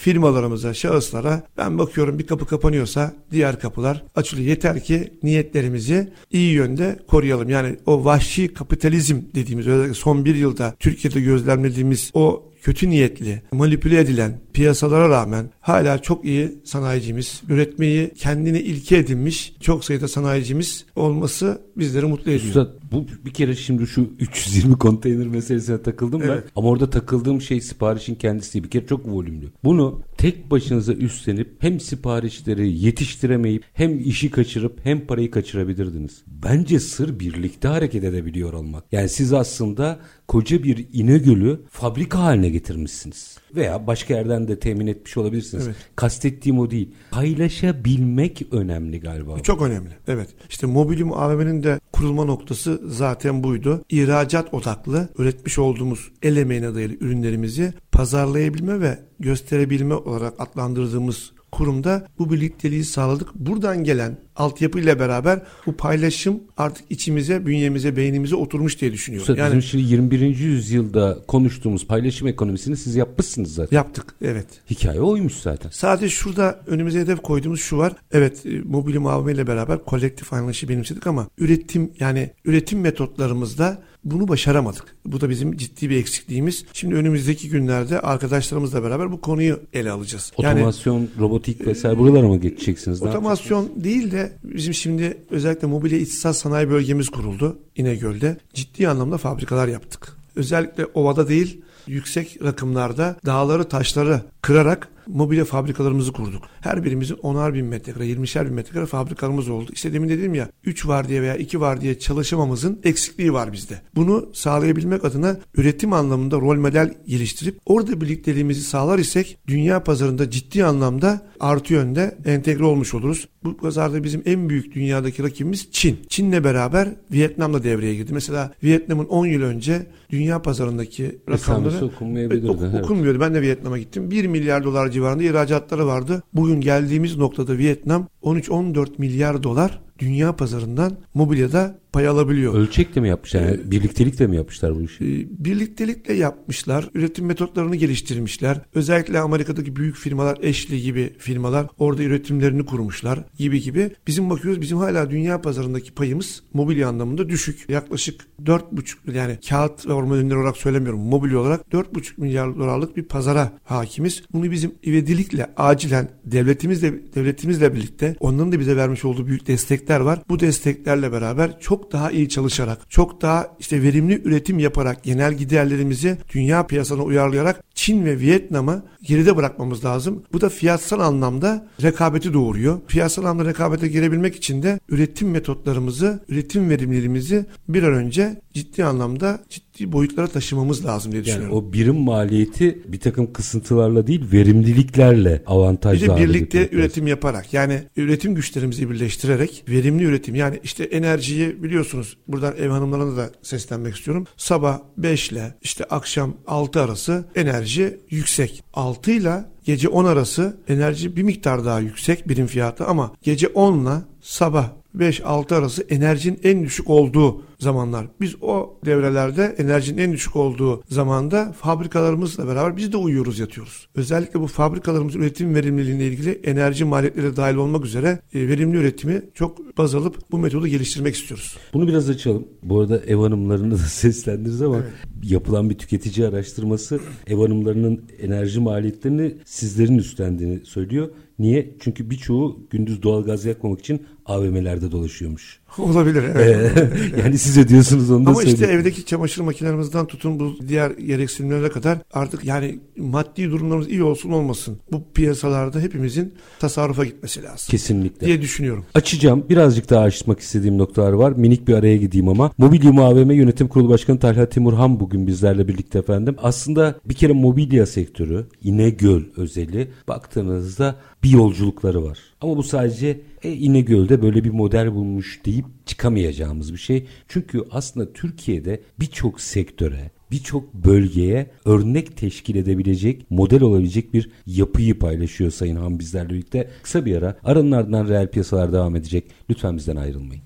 firmalarımıza, 0.00 0.74
şahıslara 0.74 1.42
ben 1.56 1.78
bakıyorum 1.78 2.18
bir 2.18 2.26
kapı 2.26 2.46
kapanıyorsa 2.46 3.14
diğer 3.30 3.60
kapılar 3.60 4.04
açılıyor. 4.16 4.48
Yeter 4.48 4.84
ki 4.84 5.12
niyetlerimizi 5.22 6.12
iyi 6.30 6.52
yönde 6.52 6.98
koruyalım. 7.08 7.48
Yani 7.48 7.76
o 7.86 8.04
vahşi 8.04 8.54
kapitalizm 8.54 9.16
dediğimiz 9.34 9.66
özellikle 9.66 9.94
son 9.94 10.24
bir 10.24 10.34
yılda 10.34 10.74
Türkiye'de 10.78 11.20
gözlemlediğimiz 11.20 12.10
o 12.14 12.49
kötü 12.62 12.90
niyetli, 12.90 13.42
manipüle 13.52 14.00
edilen 14.00 14.40
piyasalara 14.52 15.08
rağmen 15.08 15.50
hala 15.60 15.98
çok 15.98 16.24
iyi 16.24 16.52
sanayicimiz, 16.64 17.42
üretmeyi 17.48 18.10
kendine 18.14 18.60
ilke 18.60 18.96
edinmiş 18.96 19.54
çok 19.60 19.84
sayıda 19.84 20.08
sanayicimiz 20.08 20.84
olması 20.96 21.62
bizleri 21.76 22.06
mutlu 22.06 22.30
ediyor. 22.30 22.46
Üstad 22.46 22.68
bu 22.92 23.06
bir 23.24 23.30
kere 23.30 23.56
şimdi 23.56 23.86
şu 23.86 24.10
320 24.18 24.78
konteyner 24.78 25.26
meselesine 25.26 25.82
takıldım 25.82 26.22
Evet. 26.22 26.44
ben. 26.44 26.50
Ama 26.56 26.68
orada 26.68 26.90
takıldığım 26.90 27.40
şey 27.40 27.60
siparişin 27.60 28.14
kendisi 28.14 28.54
değil. 28.54 28.64
Bir 28.64 28.70
kere 28.70 28.86
çok 28.86 29.08
volümlü. 29.08 29.46
Bunu 29.64 30.02
tek 30.20 30.50
başınıza 30.50 30.92
üstlenip 30.92 31.56
hem 31.58 31.80
siparişleri 31.80 32.72
yetiştiremeyip 32.72 33.64
hem 33.72 33.98
işi 33.98 34.30
kaçırıp 34.30 34.80
hem 34.84 35.06
parayı 35.06 35.30
kaçırabilirdiniz. 35.30 36.22
Bence 36.26 36.80
sır 36.80 37.20
birlikte 37.20 37.68
hareket 37.68 38.04
edebiliyor 38.04 38.52
olmak. 38.52 38.84
Yani 38.92 39.08
siz 39.08 39.32
aslında 39.32 39.98
koca 40.28 40.62
bir 40.62 40.86
İnegöl'ü 40.92 41.60
fabrika 41.70 42.18
haline 42.18 42.48
getirmişsiniz. 42.48 43.38
Veya 43.56 43.86
başka 43.86 44.14
yerden 44.14 44.48
de 44.48 44.58
temin 44.58 44.86
etmiş 44.86 45.16
olabilirsiniz. 45.16 45.66
Evet. 45.66 45.76
Kastettiğim 45.96 46.58
o 46.58 46.70
değil. 46.70 46.88
Paylaşabilmek 47.10 48.42
önemli 48.52 49.00
galiba. 49.00 49.38
Çok 49.38 49.62
önemli. 49.62 49.90
Evet. 50.08 50.28
İşte 50.48 50.66
Mobilyum 50.66 51.12
AVM'nin 51.12 51.62
de 51.62 51.80
kurulma 51.92 52.24
noktası 52.24 52.80
zaten 52.86 53.42
buydu. 53.42 53.84
İhracat 53.88 54.54
odaklı 54.54 55.08
üretmiş 55.18 55.58
olduğumuz 55.58 56.10
el 56.22 56.36
emeğine 56.36 56.74
dayalı 56.74 56.94
ürünlerimizi 57.00 57.72
pazarlayabilme 57.92 58.80
ve 58.80 58.98
gösterebilme 59.20 59.94
olarak 59.94 60.34
adlandırdığımız 60.38 61.32
kurumda 61.52 62.06
bu 62.18 62.32
birlikteliği 62.32 62.84
sağladık. 62.84 63.34
Buradan 63.34 63.84
gelen 63.84 64.16
altyapıyla 64.36 64.98
beraber 64.98 65.42
bu 65.66 65.76
paylaşım 65.76 66.40
artık 66.56 66.84
içimize, 66.90 67.46
bünyemize, 67.46 67.96
beynimize 67.96 68.36
oturmuş 68.36 68.80
diye 68.80 68.92
düşünüyorum. 68.92 69.22
Üstad, 69.22 69.36
Yani 69.38 69.48
Bizim 69.58 69.62
şimdi 69.62 69.84
21. 69.92 70.20
yüzyılda 70.38 71.18
konuştuğumuz 71.28 71.86
paylaşım 71.86 72.28
ekonomisini 72.28 72.76
siz 72.76 72.96
yapmışsınız 72.96 73.54
zaten. 73.54 73.76
yaptık. 73.76 74.14
Evet. 74.22 74.46
Hikaye 74.70 75.00
oymuş 75.00 75.34
zaten. 75.34 75.70
Sadece 75.70 76.08
şurada 76.08 76.60
önümüze 76.66 77.00
hedef 77.00 77.22
koyduğumuz 77.22 77.60
şu 77.60 77.78
var. 77.78 77.92
Evet 78.12 78.46
e, 78.46 78.60
mobilyum 78.60 79.06
AVM 79.06 79.28
ile 79.28 79.46
beraber 79.46 79.84
kolektif 79.84 80.32
anlayışı 80.32 80.68
benimsedik 80.68 81.06
ama 81.06 81.26
üretim 81.38 81.92
yani 82.00 82.30
üretim 82.44 82.80
metotlarımızda 82.80 83.78
bunu 84.04 84.28
başaramadık. 84.28 84.96
Bu 85.04 85.20
da 85.20 85.30
bizim 85.30 85.56
ciddi 85.56 85.90
bir 85.90 85.96
eksikliğimiz. 85.96 86.64
Şimdi 86.72 86.94
önümüzdeki 86.94 87.48
günlerde 87.48 88.00
arkadaşlarımızla 88.00 88.82
beraber 88.82 89.12
bu 89.12 89.20
konuyu 89.20 89.60
ele 89.72 89.90
alacağız. 89.90 90.32
Yani 90.38 90.60
Otomasyon, 90.60 91.08
robotik 91.18 91.66
vesaire 91.66 91.98
buralara 91.98 92.28
mı 92.28 92.36
geçeceksiniz? 92.36 93.02
Otomasyon 93.02 93.70
değil 93.76 94.10
de 94.10 94.32
bizim 94.44 94.74
şimdi 94.74 95.18
özellikle 95.30 95.66
mobilya 95.66 95.98
içsel 95.98 96.32
sanayi 96.32 96.70
bölgemiz 96.70 97.08
kuruldu 97.08 97.58
İnegöl'de. 97.76 98.36
Ciddi 98.54 98.88
anlamda 98.88 99.18
fabrikalar 99.18 99.68
yaptık. 99.68 100.16
Özellikle 100.36 100.86
ovada 100.94 101.28
değil 101.28 101.60
yüksek 101.86 102.42
rakımlarda 102.42 103.16
dağları 103.26 103.64
taşları 103.64 104.20
kırarak 104.42 104.88
mobilya 105.14 105.44
fabrikalarımızı 105.44 106.12
kurduk. 106.12 106.42
Her 106.60 106.84
birimizin 106.84 107.14
10'ar 107.14 107.54
bin 107.54 107.66
metrekare, 107.66 108.06
20'şer 108.06 108.46
bin 108.46 108.54
metrekare 108.54 108.86
fabrikalarımız 108.86 109.48
oldu. 109.48 109.70
İşte 109.72 109.92
demin 109.92 110.08
dedim 110.08 110.34
ya 110.34 110.48
3 110.64 110.86
var 110.86 111.08
diye 111.08 111.22
veya 111.22 111.36
2 111.36 111.60
var 111.60 111.80
diye 111.80 111.98
çalışamamızın 111.98 112.80
eksikliği 112.84 113.32
var 113.32 113.52
bizde. 113.52 113.80
Bunu 113.94 114.28
sağlayabilmek 114.32 115.04
adına 115.04 115.36
üretim 115.54 115.92
anlamında 115.92 116.36
rol 116.36 116.56
model 116.56 116.94
geliştirip 117.06 117.58
orada 117.66 118.00
birlikteliğimizi 118.00 118.62
sağlar 118.62 118.98
isek 118.98 119.38
dünya 119.46 119.82
pazarında 119.84 120.30
ciddi 120.30 120.64
anlamda 120.64 121.30
artı 121.40 121.72
yönde 121.74 122.18
entegre 122.24 122.64
olmuş 122.64 122.94
oluruz. 122.94 123.28
Bu 123.44 123.56
pazarda 123.56 124.04
bizim 124.04 124.22
en 124.26 124.48
büyük 124.48 124.74
dünyadaki 124.74 125.22
rakibimiz 125.22 125.68
Çin. 125.70 125.98
Çin'le 126.08 126.44
beraber 126.44 126.88
Vietnam 127.12 127.54
da 127.54 127.64
devreye 127.64 127.94
girdi. 127.94 128.12
Mesela 128.12 128.52
Vietnam'ın 128.64 129.04
10 129.04 129.26
yıl 129.26 129.42
önce 129.42 129.86
dünya 130.10 130.42
pazarındaki 130.42 131.18
rakamları 131.30 131.74
Esamesi 131.74 131.84
okunmayabilirdi, 131.84 132.50
Ok- 132.50 132.60
evet. 132.62 132.84
okunmuyordu. 132.84 133.20
Ben 133.20 133.34
de 133.34 133.42
Vietnam'a 133.42 133.78
gittim. 133.78 134.10
1 134.10 134.26
milyar 134.26 134.64
dolar 134.64 134.88
civarında 134.90 134.99
ihracatları 135.22 135.86
vardı. 135.86 136.22
Bugün 136.32 136.60
geldiğimiz 136.60 137.16
noktada 137.16 137.58
Vietnam 137.58 138.06
13-14 138.22 138.88
milyar 138.98 139.42
dolar 139.42 139.80
dünya 139.98 140.36
pazarından 140.36 140.96
mobilyada 141.14 141.78
pay 141.92 142.08
alabiliyor. 142.08 142.54
Ölçekle 142.54 143.00
mi 143.00 143.08
yapmışlar? 143.08 143.40
Yani 143.40 143.60
birliktelikle 143.64 144.26
mi 144.26 144.36
yapmışlar 144.36 144.76
bu 144.76 144.82
işi? 144.82 145.04
Ee, 145.04 145.44
birliktelikle 145.44 146.14
yapmışlar. 146.14 146.90
Üretim 146.94 147.26
metotlarını 147.26 147.76
geliştirmişler. 147.76 148.60
Özellikle 148.74 149.18
Amerika'daki 149.18 149.76
büyük 149.76 149.96
firmalar, 149.96 150.38
Ashley 150.38 150.80
gibi 150.80 151.12
firmalar 151.18 151.66
orada 151.78 152.02
üretimlerini 152.02 152.64
kurmuşlar 152.66 153.24
gibi 153.38 153.60
gibi. 153.60 153.90
Bizim 154.06 154.30
bakıyoruz 154.30 154.60
bizim 154.60 154.78
hala 154.78 155.10
dünya 155.10 155.40
pazarındaki 155.40 155.94
payımız 155.94 156.42
mobilya 156.52 156.88
anlamında 156.88 157.28
düşük. 157.28 157.68
Yaklaşık 157.68 158.26
4,5 158.44 159.16
yani 159.16 159.38
kağıt 159.48 159.86
ve 159.86 159.92
orman 159.92 160.18
ürünleri 160.18 160.38
olarak 160.38 160.56
söylemiyorum. 160.56 161.00
Mobilya 161.00 161.38
olarak 161.38 161.60
4,5 161.72 162.12
milyar 162.16 162.58
dolarlık 162.58 162.96
bir 162.96 163.02
pazara 163.02 163.52
hakimiz. 163.64 164.22
Bunu 164.32 164.50
bizim 164.50 164.74
ivedilikle 164.86 165.50
acilen 165.56 166.08
devletimizle 166.24 167.14
devletimizle 167.14 167.74
birlikte 167.74 168.16
onların 168.20 168.52
da 168.52 168.60
bize 168.60 168.76
vermiş 168.76 169.04
olduğu 169.04 169.26
büyük 169.26 169.46
destekler 169.46 170.00
var. 170.00 170.22
Bu 170.28 170.40
desteklerle 170.40 171.12
beraber 171.12 171.60
çok 171.60 171.79
daha 171.92 172.10
iyi 172.10 172.28
çalışarak, 172.28 172.90
çok 172.90 173.22
daha 173.22 173.56
işte 173.58 173.82
verimli 173.82 174.22
üretim 174.24 174.58
yaparak 174.58 175.02
genel 175.02 175.34
giderlerimizi 175.34 176.18
dünya 176.34 176.66
piyasasına 176.66 177.04
uyarlayarak 177.04 177.64
Çin 177.74 178.04
ve 178.04 178.18
Vietnam'ı 178.18 178.82
geride 179.02 179.36
bırakmamız 179.36 179.84
lazım. 179.84 180.22
Bu 180.32 180.40
da 180.40 180.48
fiyatsal 180.48 181.00
anlamda 181.00 181.68
rekabeti 181.82 182.32
doğuruyor. 182.32 182.80
Fiyatsal 182.86 183.24
anlamda 183.24 183.50
rekabete 183.50 183.88
girebilmek 183.88 184.36
için 184.36 184.62
de 184.62 184.80
üretim 184.88 185.30
metotlarımızı, 185.30 186.24
üretim 186.28 186.70
verimliliğimizi 186.70 187.46
bir 187.68 187.82
an 187.82 187.94
önce 187.94 188.40
ciddi 188.54 188.84
anlamda 188.84 189.40
ciddi 189.48 189.92
boyutlara 189.92 190.26
taşımamız 190.26 190.84
lazım 190.84 191.12
diye 191.12 191.22
Yani 191.22 191.26
düşünüyorum. 191.26 191.56
o 191.56 191.72
birim 191.72 191.96
maliyeti 191.96 192.82
bir 192.92 193.00
takım 193.00 193.32
kısıntılarla 193.32 194.06
değil 194.06 194.24
verimliliklerle 194.32 195.30
Bir 195.46 195.52
avantajlı 195.52 196.06
de 196.06 196.10
hale 196.12 196.24
birlikte 196.24 196.58
getirmek 196.58 196.72
lazım. 196.72 196.78
üretim 196.78 197.06
yaparak 197.06 197.52
yani 197.54 197.82
üretim 197.96 198.34
güçlerimizi 198.34 198.90
birleştirerek 198.90 199.64
verimli 199.68 200.04
üretim 200.04 200.34
yani 200.34 200.60
işte 200.64 200.84
enerjiyi 200.84 201.62
biliyorsunuz 201.62 202.16
buradan 202.28 202.54
ev 202.58 202.68
hanımlarına 202.68 203.16
da 203.16 203.30
seslenmek 203.42 203.96
istiyorum. 203.96 204.26
Sabah 204.36 204.78
5 204.96 205.32
ile 205.32 205.54
işte 205.62 205.84
akşam 205.84 206.34
6 206.46 206.80
arası 206.80 207.24
enerji 207.34 207.60
enerji 207.60 207.98
yüksek. 208.10 208.62
6 208.74 209.10
ile 209.10 209.44
gece 209.64 209.88
10 209.88 210.04
arası 210.04 210.56
enerji 210.68 211.16
bir 211.16 211.22
miktar 211.22 211.64
daha 211.64 211.80
yüksek 211.80 212.28
birim 212.28 212.46
fiyatı 212.46 212.86
ama 212.86 213.12
gece 213.22 213.48
10 213.48 213.84
ile 213.84 213.90
sabah 214.20 214.70
5-6 214.98 215.54
arası 215.54 215.82
enerjinin 215.82 216.40
en 216.42 216.64
düşük 216.64 216.90
olduğu 216.90 217.42
zamanlar. 217.58 218.06
Biz 218.20 218.42
o 218.42 218.78
devrelerde 218.84 219.54
enerjinin 219.58 219.98
en 219.98 220.12
düşük 220.12 220.36
olduğu 220.36 220.82
zamanda 220.88 221.52
fabrikalarımızla 221.52 222.46
beraber 222.46 222.76
biz 222.76 222.92
de 222.92 222.96
uyuyoruz 222.96 223.38
yatıyoruz. 223.38 223.88
Özellikle 223.94 224.40
bu 224.40 224.46
fabrikalarımızın 224.46 225.20
üretim 225.20 225.54
verimliliğine 225.54 226.04
ilgili 226.04 226.30
enerji 226.30 226.84
maliyetleri 226.84 227.36
dahil 227.36 227.54
olmak 227.54 227.84
üzere 227.84 228.18
e, 228.34 228.48
verimli 228.48 228.76
üretimi 228.76 229.22
çok 229.34 229.78
baz 229.78 229.94
alıp 229.94 230.30
bu 230.30 230.38
metodu 230.38 230.66
geliştirmek 230.66 231.14
istiyoruz. 231.14 231.56
Bunu 231.72 231.88
biraz 231.88 232.10
açalım. 232.10 232.46
Bu 232.62 232.80
arada 232.80 232.98
ev 232.98 233.16
hanımlarını 233.16 233.70
da 233.70 233.78
seslendiririz 233.88 234.62
ama 234.62 234.76
evet. 234.76 234.92
yapılan 235.22 235.70
bir 235.70 235.78
tüketici 235.78 236.26
araştırması 236.26 237.00
ev 237.26 237.36
hanımlarının 237.36 238.02
enerji 238.22 238.60
maliyetlerini 238.60 239.34
sizlerin 239.50 239.98
üstlendiğini 239.98 240.66
söylüyor. 240.66 241.10
Niye? 241.38 241.76
Çünkü 241.80 242.10
birçoğu 242.10 242.66
gündüz 242.70 243.02
doğalgaz 243.02 243.44
yakmamak 243.44 243.80
için 243.80 244.06
AVM'lerde 244.30 244.92
dolaşıyormuş. 244.92 245.60
Olabilir 245.78 246.22
evet. 246.22 246.72
yani 247.24 247.38
siz 247.38 247.58
ödüyorsunuz 247.58 248.10
onu 248.10 248.26
da 248.26 248.30
Ama 248.30 248.42
işte 248.42 248.66
evdeki 248.66 249.04
çamaşır 249.04 249.42
makinelerimizden 249.42 250.06
tutun 250.06 250.40
bu 250.40 250.56
diğer 250.68 250.90
gereksinimlere 250.90 251.68
kadar 251.68 251.98
artık 252.12 252.44
yani 252.44 252.78
maddi 252.98 253.50
durumlarımız 253.50 253.88
iyi 253.88 254.02
olsun 254.02 254.30
olmasın. 254.30 254.78
Bu 254.92 255.02
piyasalarda 255.14 255.80
hepimizin 255.80 256.34
tasarrufa 256.58 257.04
gitmesi 257.04 257.42
lazım. 257.42 257.66
Kesinlikle. 257.70 258.26
Diye 258.26 258.42
düşünüyorum. 258.42 258.84
Açacağım. 258.94 259.44
Birazcık 259.48 259.90
daha 259.90 260.00
açmak 260.00 260.40
istediğim 260.40 260.78
noktalar 260.78 261.12
var. 261.12 261.32
Minik 261.32 261.68
bir 261.68 261.74
araya 261.74 261.96
gideyim 261.96 262.28
ama. 262.28 262.52
Mobilyum 262.58 262.98
AVM 262.98 263.30
Yönetim 263.30 263.68
Kurulu 263.68 263.88
Başkanı 263.88 264.18
Talha 264.18 264.48
Timurhan 264.48 265.00
bugün 265.00 265.26
bizlerle 265.26 265.68
birlikte 265.68 265.98
efendim. 265.98 266.36
Aslında 266.42 266.94
bir 267.04 267.14
kere 267.14 267.32
mobilya 267.32 267.86
sektörü 267.86 268.46
İnegöl 268.64 269.22
özeli 269.36 269.90
baktığınızda 270.08 270.96
bir 271.22 271.30
yolculukları 271.30 272.04
var. 272.04 272.29
Ama 272.40 272.56
bu 272.56 272.62
sadece 272.62 273.20
e, 273.42 273.52
İnegöl'de 273.52 274.22
böyle 274.22 274.44
bir 274.44 274.50
model 274.50 274.94
bulmuş 274.94 275.40
deyip 275.44 275.64
çıkamayacağımız 275.86 276.72
bir 276.72 276.78
şey. 276.78 277.06
Çünkü 277.28 277.64
aslında 277.70 278.12
Türkiye'de 278.12 278.80
birçok 279.00 279.40
sektöre, 279.40 280.10
birçok 280.30 280.74
bölgeye 280.74 281.50
örnek 281.64 282.16
teşkil 282.16 282.56
edebilecek, 282.56 283.30
model 283.30 283.62
olabilecek 283.62 284.14
bir 284.14 284.30
yapıyı 284.46 284.98
paylaşıyor 284.98 285.50
Sayın 285.50 285.76
Han 285.76 285.98
bizlerle 285.98 286.30
birlikte. 286.30 286.70
Kısa 286.82 287.04
bir 287.04 287.16
ara 287.16 287.36
aranın 287.44 287.72
ardından 287.72 288.08
reel 288.08 288.28
piyasalar 288.28 288.72
devam 288.72 288.96
edecek. 288.96 289.24
Lütfen 289.50 289.76
bizden 289.76 289.96
ayrılmayın. 289.96 290.42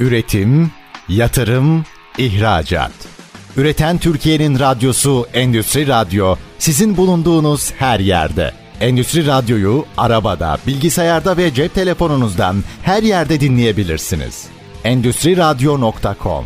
Üretim, 0.00 0.70
yatırım, 1.08 1.84
ihracat. 2.18 2.92
Üreten 3.56 3.98
Türkiye'nin 3.98 4.58
radyosu 4.58 5.26
Endüstri 5.34 5.86
Radyo 5.86 6.36
sizin 6.58 6.96
bulunduğunuz 6.96 7.72
her 7.72 8.00
yerde. 8.00 8.63
Endüstri 8.84 9.26
Radyo'yu 9.26 9.84
arabada, 9.96 10.58
bilgisayarda 10.66 11.36
ve 11.36 11.54
cep 11.54 11.74
telefonunuzdan 11.74 12.56
her 12.82 13.02
yerde 13.02 13.40
dinleyebilirsiniz. 13.40 14.46
Endüstri 14.84 15.36
Radyo.com 15.36 16.44